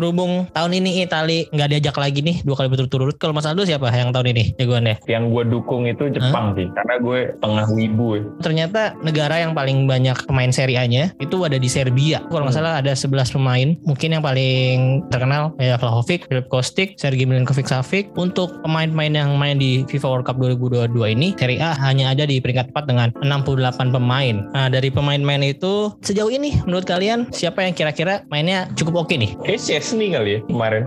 berhubung 0.00 0.48
tahun 0.56 0.72
ini 0.80 1.04
Itali 1.04 1.52
nggak 1.52 1.68
diajak 1.76 1.96
lagi 2.00 2.24
nih 2.24 2.40
dua 2.40 2.56
kali 2.56 2.72
berturut-turut. 2.72 3.20
Kalau 3.20 3.36
Mas 3.36 3.44
Aldo 3.44 3.68
siapa 3.68 3.92
yang 3.92 4.16
tahun 4.16 4.32
ini 4.32 4.56
jagoannya? 4.56 5.04
Yang 5.04 5.24
gue 5.28 5.44
dukung 5.52 5.84
itu 5.84 6.08
Jepang 6.08 6.56
sih, 6.56 6.66
karena 6.72 6.94
gue 6.96 7.18
tengah 7.44 7.66
wibu. 7.68 8.08
ya. 8.16 8.22
Ternyata 8.40 8.96
negara 9.04 9.36
yang 9.36 9.52
paling 9.52 9.84
banyak 9.84 10.16
pemain 10.24 10.48
Serie 10.48 10.80
A-nya 10.80 11.12
itu 11.20 11.36
ada 11.44 11.60
di 11.60 11.68
Serbia. 11.68 12.24
Kalau 12.32 12.48
nggak 12.48 12.56
salah 12.56 12.80
ada 12.80 12.96
11 12.96 13.36
pemain. 13.36 13.68
Mungkin 13.84 14.16
yang 14.16 14.24
paling 14.24 15.04
terkenal 15.12 15.52
ya 15.60 15.76
Vlahovic, 15.76 16.24
Filip 16.30 16.48
Kostic, 16.48 16.96
Sergei 16.96 17.28
Milinkovic 17.28 17.68
Savic. 17.68 18.08
Untuk 18.16 18.62
pemain-pemain 18.64 19.12
yang 19.12 19.36
main 19.36 19.60
di 19.60 19.84
FIFA 19.90 20.06
World 20.08 20.26
Cup 20.26 20.36
2022 20.40 21.14
ini 21.14 21.28
Serie 21.36 21.60
A 21.60 21.76
hanya 21.76 22.14
ada 22.14 22.24
di 22.24 22.40
peringkat 22.40 22.72
4 22.72 22.88
dengan 22.90 23.08
68 23.20 23.92
pemain. 23.92 24.34
Nah, 24.54 24.72
dari 24.72 24.88
pemain-pemain 24.88 25.44
itu 25.44 25.92
sejauh 26.00 26.30
ini 26.30 26.56
menurut 26.64 26.86
kalian 26.86 27.28
siapa 27.34 27.66
yang 27.66 27.74
kira-kira 27.76 28.24
mainnya 28.30 28.70
cukup 28.78 29.04
oke 29.04 29.14
nih? 29.14 29.34
Kayak 29.44 29.60
Chesney 29.90 30.14
kali 30.14 30.38
ya 30.38 30.40
kemarin. 30.46 30.86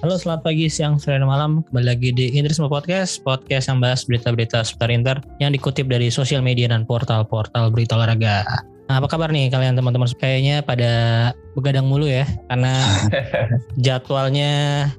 Halo 0.00 0.16
selamat 0.16 0.40
pagi, 0.40 0.72
siang, 0.72 0.96
sore, 0.96 1.20
malam. 1.20 1.60
Kembali 1.68 1.84
lagi 1.84 2.16
di 2.16 2.32
Interisme 2.32 2.64
Podcast 2.72 3.20
Podcast 3.20 3.68
yang 3.68 3.84
bahas 3.84 4.08
berita-berita 4.08 4.64
seputar 4.64 4.88
Inter 4.88 5.20
Yang 5.36 5.60
dikutip 5.60 5.84
dari 5.84 6.08
sosial 6.08 6.40
media 6.40 6.72
dan 6.72 6.88
portal-portal 6.88 7.68
berita 7.68 8.00
olahraga. 8.00 8.48
Nah 8.88 9.04
apa 9.04 9.08
kabar 9.12 9.28
nih 9.28 9.52
kalian 9.52 9.76
teman-teman? 9.76 10.08
Kayaknya 10.16 10.64
pada 10.64 10.92
begadang 11.56 11.88
mulu 11.88 12.04
ya 12.04 12.28
Karena 12.52 12.84
jadwalnya 13.84 14.52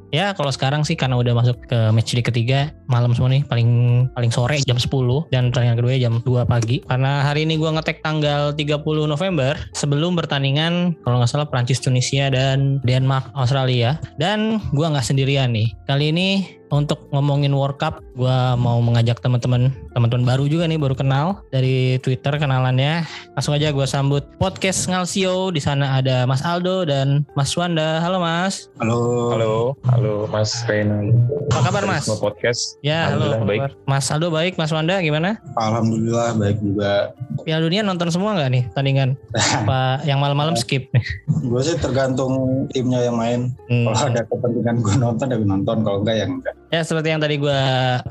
Ya 0.09 0.33
kalau 0.33 0.49
sekarang 0.49 0.81
sih 0.81 0.97
karena 0.97 1.21
udah 1.21 1.37
masuk 1.37 1.61
ke 1.69 1.93
match 1.93 2.17
di 2.17 2.25
ketiga 2.25 2.73
Malam 2.89 3.13
semua 3.13 3.29
nih 3.29 3.45
paling 3.45 3.69
paling 4.17 4.33
sore 4.33 4.57
jam 4.65 4.81
10 4.81 4.89
Dan 5.29 5.53
pertandingan 5.53 5.77
kedua 5.77 5.93
jam 6.01 6.13
2 6.25 6.49
pagi 6.49 6.81
Karena 6.89 7.21
hari 7.21 7.45
ini 7.45 7.61
gua 7.61 7.77
ngetek 7.77 8.01
tanggal 8.01 8.57
30 8.57 8.81
November 9.05 9.53
Sebelum 9.77 10.17
pertandingan 10.17 10.97
kalau 11.05 11.21
nggak 11.21 11.29
salah 11.29 11.45
Prancis 11.45 11.77
Tunisia 11.77 12.33
dan 12.33 12.81
Denmark 12.81 13.29
Australia 13.37 14.01
Dan 14.17 14.57
gua 14.73 14.89
nggak 14.89 15.05
sendirian 15.05 15.53
nih 15.53 15.69
Kali 15.85 16.09
ini 16.09 16.57
untuk 16.71 17.07
ngomongin 17.15 17.55
World 17.55 17.79
Cup, 17.79 18.03
gue 18.15 18.37
mau 18.59 18.79
mengajak 18.83 19.23
teman-teman, 19.23 19.71
teman-teman 19.95 20.25
baru 20.27 20.45
juga 20.51 20.67
nih, 20.67 20.79
baru 20.79 20.95
kenal 20.97 21.43
dari 21.51 21.99
Twitter 22.03 22.35
kenalannya. 22.35 23.07
Langsung 23.35 23.55
aja 23.55 23.71
gue 23.71 23.87
sambut 23.87 24.23
podcast 24.35 24.87
Ngalsio. 24.91 25.51
Di 25.55 25.61
sana 25.63 25.99
ada 25.99 26.27
Mas 26.27 26.43
Aldo 26.47 26.87
dan 26.87 27.27
Mas 27.35 27.51
Wanda. 27.59 27.99
Halo 27.99 28.23
Mas. 28.23 28.71
Halo. 28.79 29.35
Halo, 29.35 29.53
halo 29.91 30.13
Mas 30.31 30.63
Rena. 30.63 31.03
Apa 31.51 31.67
kabar 31.67 31.83
Mas? 31.83 32.07
Semua 32.07 32.23
podcast. 32.23 32.79
Ya, 32.79 33.11
halo. 33.11 33.43
Baik. 33.43 33.75
Mas 33.83 34.07
Aldo 34.07 34.31
baik, 34.31 34.55
Mas 34.55 34.71
Wanda 34.71 35.03
gimana? 35.03 35.43
Alhamdulillah 35.59 36.39
baik 36.39 36.63
juga. 36.63 37.11
Piala 37.43 37.67
Dunia 37.67 37.83
nonton 37.83 38.07
semua 38.07 38.39
nggak 38.39 38.49
nih 38.55 38.63
tandingan? 38.71 39.19
Apa 39.35 39.99
yang 40.09 40.23
malam-malam 40.23 40.55
skip? 40.55 40.87
gue 41.27 41.61
sih 41.63 41.75
tergantung 41.83 42.63
timnya 42.71 43.03
yang 43.03 43.19
main. 43.19 43.51
Hmm. 43.67 43.91
Kalau 43.91 44.07
ada 44.07 44.23
kepentingan 44.23 44.79
gue 44.79 44.95
nonton, 45.03 45.27
ya 45.27 45.35
gue 45.35 45.49
nonton. 45.51 45.77
Kalau 45.83 45.97
enggak, 45.99 46.15
ya 46.15 46.25
enggak. 46.31 46.55
Ya 46.67 46.83
seperti 46.83 47.15
yang 47.15 47.23
tadi 47.23 47.39
gue 47.39 47.59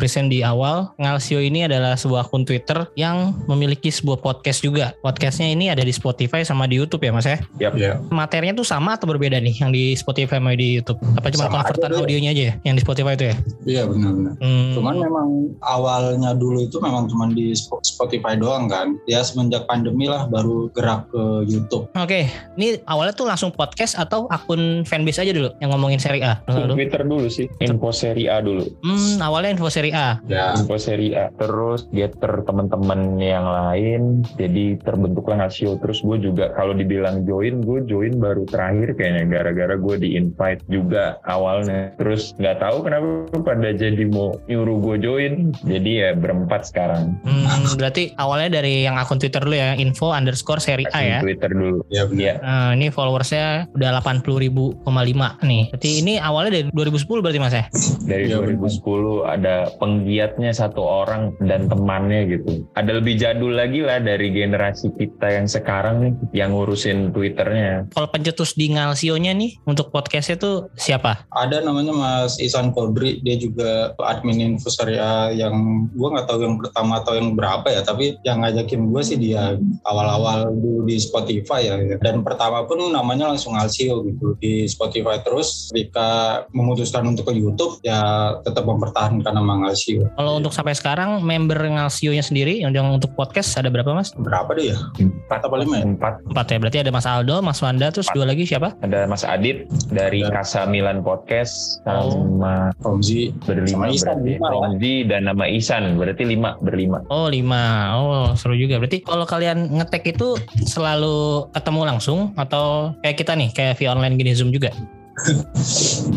present 0.00 0.32
di 0.32 0.40
awal, 0.40 0.88
Ngalsio 0.96 1.44
ini 1.44 1.68
adalah 1.68 1.92
sebuah 1.92 2.24
akun 2.24 2.48
Twitter 2.48 2.88
yang 2.96 3.36
memiliki 3.44 3.92
sebuah 3.92 4.24
podcast 4.24 4.64
juga. 4.64 4.96
Podcastnya 5.04 5.52
ini 5.52 5.68
ada 5.68 5.84
di 5.84 5.92
Spotify 5.92 6.40
sama 6.40 6.64
di 6.64 6.80
YouTube 6.80 7.04
ya 7.04 7.12
mas 7.12 7.28
ya? 7.28 7.36
Yap. 7.60 7.76
Ya. 7.76 8.00
Materinya 8.08 8.56
tuh 8.56 8.64
sama 8.64 8.96
atau 8.96 9.04
berbeda 9.12 9.36
nih 9.44 9.60
yang 9.60 9.76
di 9.76 9.92
Spotify 9.92 10.40
sama 10.40 10.56
di 10.56 10.80
YouTube? 10.80 10.96
Apa 11.20 11.28
cuma 11.28 11.52
Sama 11.52 11.60
convertan 11.60 11.84
aja, 11.84 11.92
Bro. 11.92 12.00
audionya 12.08 12.30
aja 12.32 12.42
ya 12.48 12.54
yang 12.64 12.74
di 12.80 12.82
Spotify 12.82 13.12
itu 13.12 13.24
ya? 13.28 13.36
Iya 13.68 13.82
benar-benar. 13.92 14.32
Hmm. 14.40 14.72
Cuman 14.72 14.94
memang 15.04 15.28
awalnya 15.60 16.32
dulu 16.32 16.64
itu 16.64 16.80
memang 16.80 17.12
cuma 17.12 17.28
di 17.28 17.52
Sp- 17.52 17.84
Spotify 17.84 18.40
doang 18.40 18.72
kan. 18.72 18.96
Ya 19.04 19.20
semenjak 19.20 19.68
pandemi 19.68 20.08
lah 20.08 20.32
baru 20.32 20.72
gerak 20.72 21.12
ke 21.12 21.44
YouTube. 21.44 21.92
Oke, 21.92 22.24
ini 22.56 22.80
awalnya 22.88 23.12
tuh 23.12 23.28
langsung 23.28 23.52
podcast 23.52 24.00
atau 24.00 24.24
akun 24.32 24.80
fanbase 24.88 25.20
aja 25.20 25.36
dulu 25.36 25.52
yang 25.60 25.76
ngomongin 25.76 26.00
seri 26.00 26.24
A? 26.24 26.40
Twitter 26.48 27.04
dulu 27.04 27.28
sih. 27.28 27.52
Info 27.60 27.92
Serie 27.92 28.32
A 28.32 28.45
dulu. 28.46 28.64
Hmm, 28.86 29.18
awalnya 29.18 29.58
info 29.58 29.66
seri 29.66 29.90
A. 29.90 30.22
Ya. 30.30 30.54
Info 30.54 30.78
Serie 30.78 31.18
A. 31.18 31.26
Terus 31.34 31.90
getter 31.90 32.46
teman-teman 32.46 33.18
yang 33.18 33.42
lain. 33.42 34.22
Jadi 34.38 34.78
terbentuklah 34.86 35.42
Ngasio. 35.42 35.82
Terus 35.82 35.98
gue 36.06 36.30
juga 36.30 36.54
kalau 36.54 36.78
dibilang 36.78 37.26
join, 37.26 37.66
gue 37.66 37.82
join 37.90 38.22
baru 38.22 38.46
terakhir 38.46 38.94
kayaknya. 38.94 39.26
Gara-gara 39.26 39.74
gue 39.74 39.96
di 39.98 40.14
invite 40.14 40.62
juga 40.70 41.18
awalnya. 41.26 41.90
Terus 41.98 42.38
nggak 42.38 42.62
tahu 42.62 42.76
kenapa 42.86 43.42
pada 43.42 43.74
jadi 43.74 44.06
mau 44.06 44.38
nyuruh 44.46 44.78
gue 44.78 44.96
join. 45.02 45.34
Jadi 45.66 45.90
ya 46.06 46.14
berempat 46.14 46.70
sekarang. 46.70 47.18
Hmm, 47.26 47.66
berarti 47.74 48.14
awalnya 48.16 48.62
dari 48.62 48.86
yang 48.86 48.94
akun 48.94 49.18
Twitter 49.18 49.42
dulu 49.42 49.56
ya, 49.58 49.74
info 49.74 50.14
underscore 50.14 50.62
seri 50.62 50.86
A 50.94 51.00
ya. 51.02 51.18
Twitter 51.18 51.50
dulu. 51.50 51.82
Ya 51.90 52.06
benar. 52.06 52.20
Iya. 52.20 52.34
Nah, 52.44 52.70
ini 52.76 52.86
followersnya 52.92 53.72
udah 53.74 53.90
80 54.02 54.44
ribu 54.44 54.76
nih. 54.86 55.72
Berarti 55.72 55.90
ini 56.02 56.18
awalnya 56.20 56.60
dari 56.60 56.64
2010 56.70 57.24
berarti 57.24 57.40
mas 57.40 57.54
ya? 57.54 57.64
Dari 58.06 58.24
Iya, 58.42 58.56
2010 58.56 59.24
ada 59.24 59.56
penggiatnya 59.78 60.50
satu 60.52 60.82
orang 60.82 61.36
dan 61.44 61.68
temannya 61.70 62.38
gitu. 62.38 62.66
Ada 62.74 63.00
lebih 63.00 63.14
jadul 63.20 63.56
lagi 63.56 63.84
lah 63.84 64.00
dari 64.00 64.32
generasi 64.32 64.92
kita 64.96 65.40
yang 65.40 65.46
sekarang 65.46 65.96
nih 66.02 66.12
yang 66.32 66.50
ngurusin 66.56 67.12
Twitternya. 67.12 67.92
Kalau 67.92 68.08
pencetus 68.10 68.56
di 68.56 68.72
Ngalsio-nya 68.72 69.32
nih 69.36 69.60
untuk 69.68 69.92
podcastnya 69.94 70.40
tuh 70.40 70.72
siapa? 70.74 71.28
Ada 71.32 71.62
namanya 71.62 71.92
Mas 71.92 72.40
Isan 72.42 72.72
Kodri, 72.72 73.22
dia 73.22 73.38
juga 73.38 73.94
admin 74.00 74.40
info 74.42 74.72
Syariah 74.72 75.32
yang 75.36 75.86
gue 75.92 76.08
nggak 76.08 76.26
tahu 76.26 76.42
yang 76.42 76.56
pertama 76.58 77.00
atau 77.00 77.14
yang 77.14 77.36
berapa 77.38 77.66
ya, 77.70 77.80
tapi 77.84 78.18
yang 78.26 78.42
ngajakin 78.42 78.90
gue 78.90 79.02
sih 79.02 79.18
dia 79.20 79.54
awal-awal 79.86 80.50
dulu 80.50 80.88
di 80.88 80.96
Spotify 80.98 81.68
ya. 81.68 81.76
Dan 82.00 82.26
pertama 82.26 82.64
pun 82.64 82.80
namanya 82.90 83.30
langsung 83.30 83.54
Alsio 83.54 84.02
gitu 84.06 84.34
di 84.40 84.66
Spotify 84.66 85.20
terus 85.22 85.70
ketika 85.70 86.42
memutuskan 86.50 87.06
untuk 87.06 87.30
ke 87.30 87.32
YouTube 87.36 87.78
ya 87.82 88.25
tetap 88.42 88.64
mempertahankan 88.64 89.32
nama 89.32 89.68
Alsio. 89.68 90.06
Kalau 90.14 90.38
untuk 90.38 90.50
sampai 90.50 90.72
sekarang 90.72 91.20
member 91.20 91.58
Ngalsio-nya 91.58 92.22
sendiri 92.22 92.60
yang 92.60 92.70
yang 92.70 92.88
untuk 92.92 93.12
podcast 93.12 93.56
ada 93.56 93.68
berapa 93.68 93.92
mas? 93.92 94.12
Berapa 94.14 94.52
deh 94.52 94.72
ya? 94.72 94.76
Empat 94.98 95.40
apa 95.44 95.56
lima 95.56 95.80
ya? 95.80 95.84
Empat 95.86 96.14
Empat 96.26 96.46
ya. 96.50 96.56
Berarti 96.58 96.78
ada 96.82 96.90
Mas 96.90 97.06
Aldo, 97.06 97.40
Mas 97.40 97.58
Wanda, 97.60 97.88
terus 97.88 98.08
dua 98.12 98.26
lagi 98.26 98.44
siapa? 98.44 98.74
ada 98.80 99.04
Mas 99.04 99.22
Adit 99.22 99.66
dari 99.88 100.20
Ada. 100.22 100.42
Kasa 100.42 100.60
Milan 100.66 101.00
Podcast 101.00 101.78
Oh. 101.86 102.10
sama 102.12 102.70
Romzi 102.82 103.30
berlima 103.46 103.88
Sama 103.88 103.94
Isan, 103.94 104.16
berarti 104.16 104.30
lima 104.36 104.46
lah. 104.46 104.52
Romzi 104.68 104.94
dan 105.06 105.20
nama 105.24 105.44
Isan 105.46 105.82
berarti 105.96 106.22
lima 106.22 106.50
berlima. 106.60 106.98
Oh 107.08 107.26
lima. 107.26 107.62
Oh 107.94 108.26
seru 108.34 108.54
juga. 108.54 108.76
Berarti 108.76 109.02
kalau 109.02 109.24
kalian 109.24 109.78
ngetek 109.78 110.12
itu 110.12 110.36
selalu 110.66 111.48
ketemu 111.52 111.80
langsung 111.86 112.18
atau 112.34 112.92
kayak 113.00 113.16
kita 113.16 113.32
nih 113.34 113.48
kayak 113.50 113.74
via 113.78 113.90
online 113.92 114.16
gini 114.16 114.32
Zoom 114.34 114.50
juga? 114.50 114.70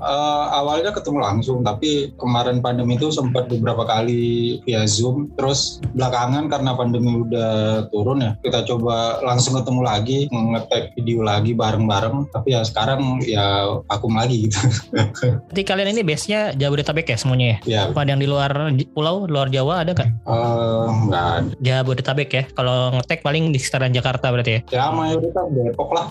Eh, 0.00 0.44
awalnya 0.56 0.96
ketemu 0.96 1.18
langsung, 1.20 1.60
tapi 1.60 2.16
kemarin 2.16 2.64
pandemi 2.64 2.96
itu 2.96 3.12
sempat 3.12 3.52
beberapa 3.52 3.84
kali 3.84 4.56
via 4.64 4.88
Zoom. 4.88 5.28
Terus 5.36 5.78
belakangan 5.92 6.48
karena 6.48 6.72
pandemi 6.72 7.20
udah 7.20 7.84
turun 7.92 8.24
ya, 8.24 8.32
kita 8.40 8.64
coba 8.64 9.20
langsung 9.20 9.60
ketemu 9.60 9.80
lagi, 9.84 10.18
ngetek 10.32 10.96
video 10.96 11.20
lagi 11.20 11.52
bareng-bareng. 11.52 12.32
Tapi 12.32 12.48
ya 12.56 12.64
sekarang 12.64 13.20
ya 13.28 13.76
vakum 13.84 14.16
lagi 14.16 14.48
gitu. 14.48 14.56
Berarti 15.52 15.62
kalian 15.68 15.92
ini 15.92 16.00
base-nya 16.00 16.56
Jabodetabek 16.56 17.12
ya 17.12 17.16
semuanya 17.20 17.46
ya? 17.46 17.56
ya, 17.68 17.80
Apa 17.92 18.08
ada 18.08 18.16
yang 18.16 18.22
di 18.24 18.28
luar 18.30 18.50
pulau, 18.96 19.28
luar 19.28 19.52
Jawa 19.52 19.84
ada 19.84 19.92
nggak? 19.92 20.08
eh, 20.08 20.86
nggak 21.10 21.26
ada. 21.28 21.50
Jabodetabek 21.60 22.30
ya. 22.32 22.44
Kalau 22.56 22.96
ngetek 22.96 23.20
paling 23.20 23.52
di 23.52 23.58
sekitaran 23.60 23.92
Jakarta 23.92 24.32
berarti 24.32 24.52
ya. 24.56 24.60
Ya 24.72 24.84
mayoritas 24.88 25.44
Depok 25.52 25.90
lah. 25.92 26.06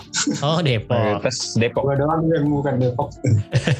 Oh 0.46 0.62
Depok. 0.62 1.26
Terus 1.26 1.58
Depok 1.58 1.82
Gua 1.82 1.96
doang 1.98 2.22
yang 2.30 2.46
bukan 2.46 2.74
Depok. 2.78 3.08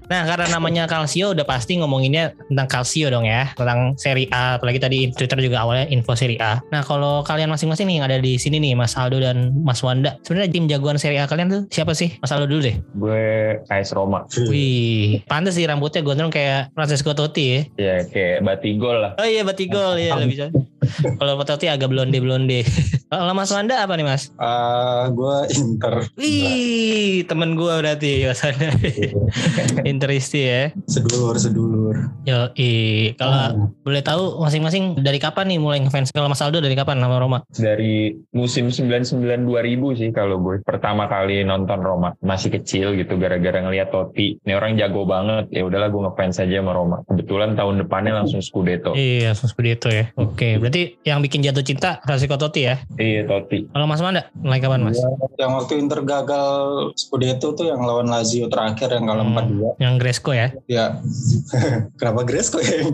Nah 0.11 0.27
karena 0.27 0.51
namanya 0.51 0.83
Calcio 0.91 1.31
udah 1.31 1.47
pasti 1.47 1.79
ngomonginnya 1.79 2.35
tentang 2.51 2.67
Calcio 2.67 3.07
dong 3.07 3.23
ya. 3.23 3.47
Tentang 3.55 3.95
Serie 3.95 4.27
A. 4.35 4.59
Apalagi 4.59 4.83
tadi 4.83 5.07
Twitter 5.15 5.39
juga 5.39 5.63
awalnya 5.63 5.87
info 5.87 6.11
Serie 6.19 6.35
A. 6.43 6.59
Nah 6.67 6.83
kalau 6.83 7.23
kalian 7.23 7.47
masing-masing 7.47 7.87
nih 7.87 7.95
yang 8.03 8.05
ada 8.11 8.19
di 8.19 8.35
sini 8.35 8.59
nih 8.59 8.75
Mas 8.75 8.99
Aldo 8.99 9.23
dan 9.23 9.55
Mas 9.63 9.79
Wanda. 9.79 10.19
Sebenarnya 10.27 10.51
tim 10.51 10.67
jagoan 10.67 10.99
Serie 10.99 11.23
A 11.23 11.31
kalian 11.31 11.47
tuh 11.47 11.61
siapa 11.71 11.95
sih? 11.95 12.19
Mas 12.19 12.35
Aldo 12.35 12.51
dulu 12.51 12.59
deh. 12.67 12.75
gue 12.91 13.23
AS 13.71 13.95
Roma. 13.95 14.27
Wih, 14.51 15.23
pantes 15.31 15.55
sih 15.55 15.63
rambutnya 15.63 16.03
gondrong 16.03 16.27
kayak 16.27 16.75
Francesco 16.75 17.15
Totti 17.15 17.45
ya. 17.47 17.61
Ya 17.79 17.95
kayak 18.03 18.43
Batigol 18.43 18.99
lah. 18.99 19.11
Oh 19.15 19.23
iya 19.23 19.47
Batigol 19.47 19.95
ya 19.95 20.19
lebih 20.19 20.35
bisa. 20.35 20.45
Kalau 21.15 21.39
Totti 21.47 21.71
agak 21.71 21.87
blonde 21.87 22.19
blonde. 22.19 22.67
Kalau 23.11 23.31
Mas 23.35 23.51
Wanda 23.51 23.83
apa 23.83 23.95
nih 23.95 24.07
Mas? 24.07 24.31
Uh, 24.39 25.11
gue 25.11 25.37
Inter. 25.55 26.07
Wih, 26.15 27.27
temen 27.27 27.55
gue 27.55 27.71
berarti 27.71 28.27
Mas 28.27 28.39
Wanda. 28.43 28.71
Interisti 30.01 30.41
ya. 30.41 30.73
Sedulur, 30.89 31.37
sedulur. 31.37 31.95
Yo, 32.25 32.49
kalau 33.21 33.37
hmm. 33.53 33.85
boleh 33.85 34.01
tahu 34.01 34.41
masing-masing 34.41 34.97
dari 34.97 35.21
kapan 35.21 35.53
nih 35.53 35.61
mulai 35.61 35.77
ngefans? 35.85 36.09
Kalau 36.09 36.25
Mas 36.25 36.41
Aldo 36.41 36.57
dari 36.57 36.73
kapan 36.73 36.97
nama 36.97 37.21
Roma? 37.21 37.45
Dari 37.53 38.17
musim 38.33 38.73
99 38.73 39.45
2000 39.45 40.01
sih 40.01 40.09
kalau 40.09 40.41
gue 40.41 40.65
pertama 40.65 41.05
kali 41.05 41.45
nonton 41.45 41.85
Roma. 41.85 42.17
Masih 42.25 42.49
kecil 42.49 42.97
gitu 42.97 43.21
gara-gara 43.21 43.61
ngeliat 43.61 43.93
Totti. 43.93 44.41
Ini 44.41 44.57
orang 44.57 44.73
jago 44.73 45.05
banget. 45.05 45.53
Ya 45.53 45.69
udahlah 45.69 45.93
gue 45.93 46.01
ngefans 46.01 46.41
aja 46.41 46.65
sama 46.65 46.73
Roma. 46.73 46.97
Kebetulan 47.05 47.53
tahun 47.53 47.85
depannya 47.85 48.17
langsung 48.17 48.41
Scudetto. 48.41 48.97
Iya, 48.97 49.37
langsung 49.37 49.53
Scudetto 49.53 49.93
ya. 49.93 50.09
Oke, 50.17 50.57
berarti 50.57 50.97
yang 51.05 51.21
bikin 51.21 51.45
jatuh 51.45 51.61
cinta 51.61 52.01
Rasiko 52.09 52.41
Totti 52.41 52.65
ya? 52.65 52.81
Iya, 52.97 53.29
Totti. 53.29 53.69
Kalau 53.69 53.85
Mas 53.85 54.01
Manda, 54.01 54.33
mulai 54.33 54.57
kapan 54.57 54.81
Mas? 54.81 54.97
Ya, 54.97 55.45
yang 55.45 55.61
waktu 55.61 55.77
Inter 55.77 56.01
gagal 56.01 56.89
Scudetto 56.97 57.53
tuh 57.53 57.69
yang 57.69 57.85
lawan 57.85 58.09
Lazio 58.09 58.49
terakhir 58.49 58.89
yang 58.97 59.05
kalah 59.05 59.25
hmm, 59.27 59.77
4-2. 59.77 59.83
Yang 59.83 59.90
Gresco 59.97 60.31
ya? 60.31 60.53
Ya. 60.69 60.99
Kenapa 61.99 62.27
Gresco 62.27 62.59
ya? 62.61 62.87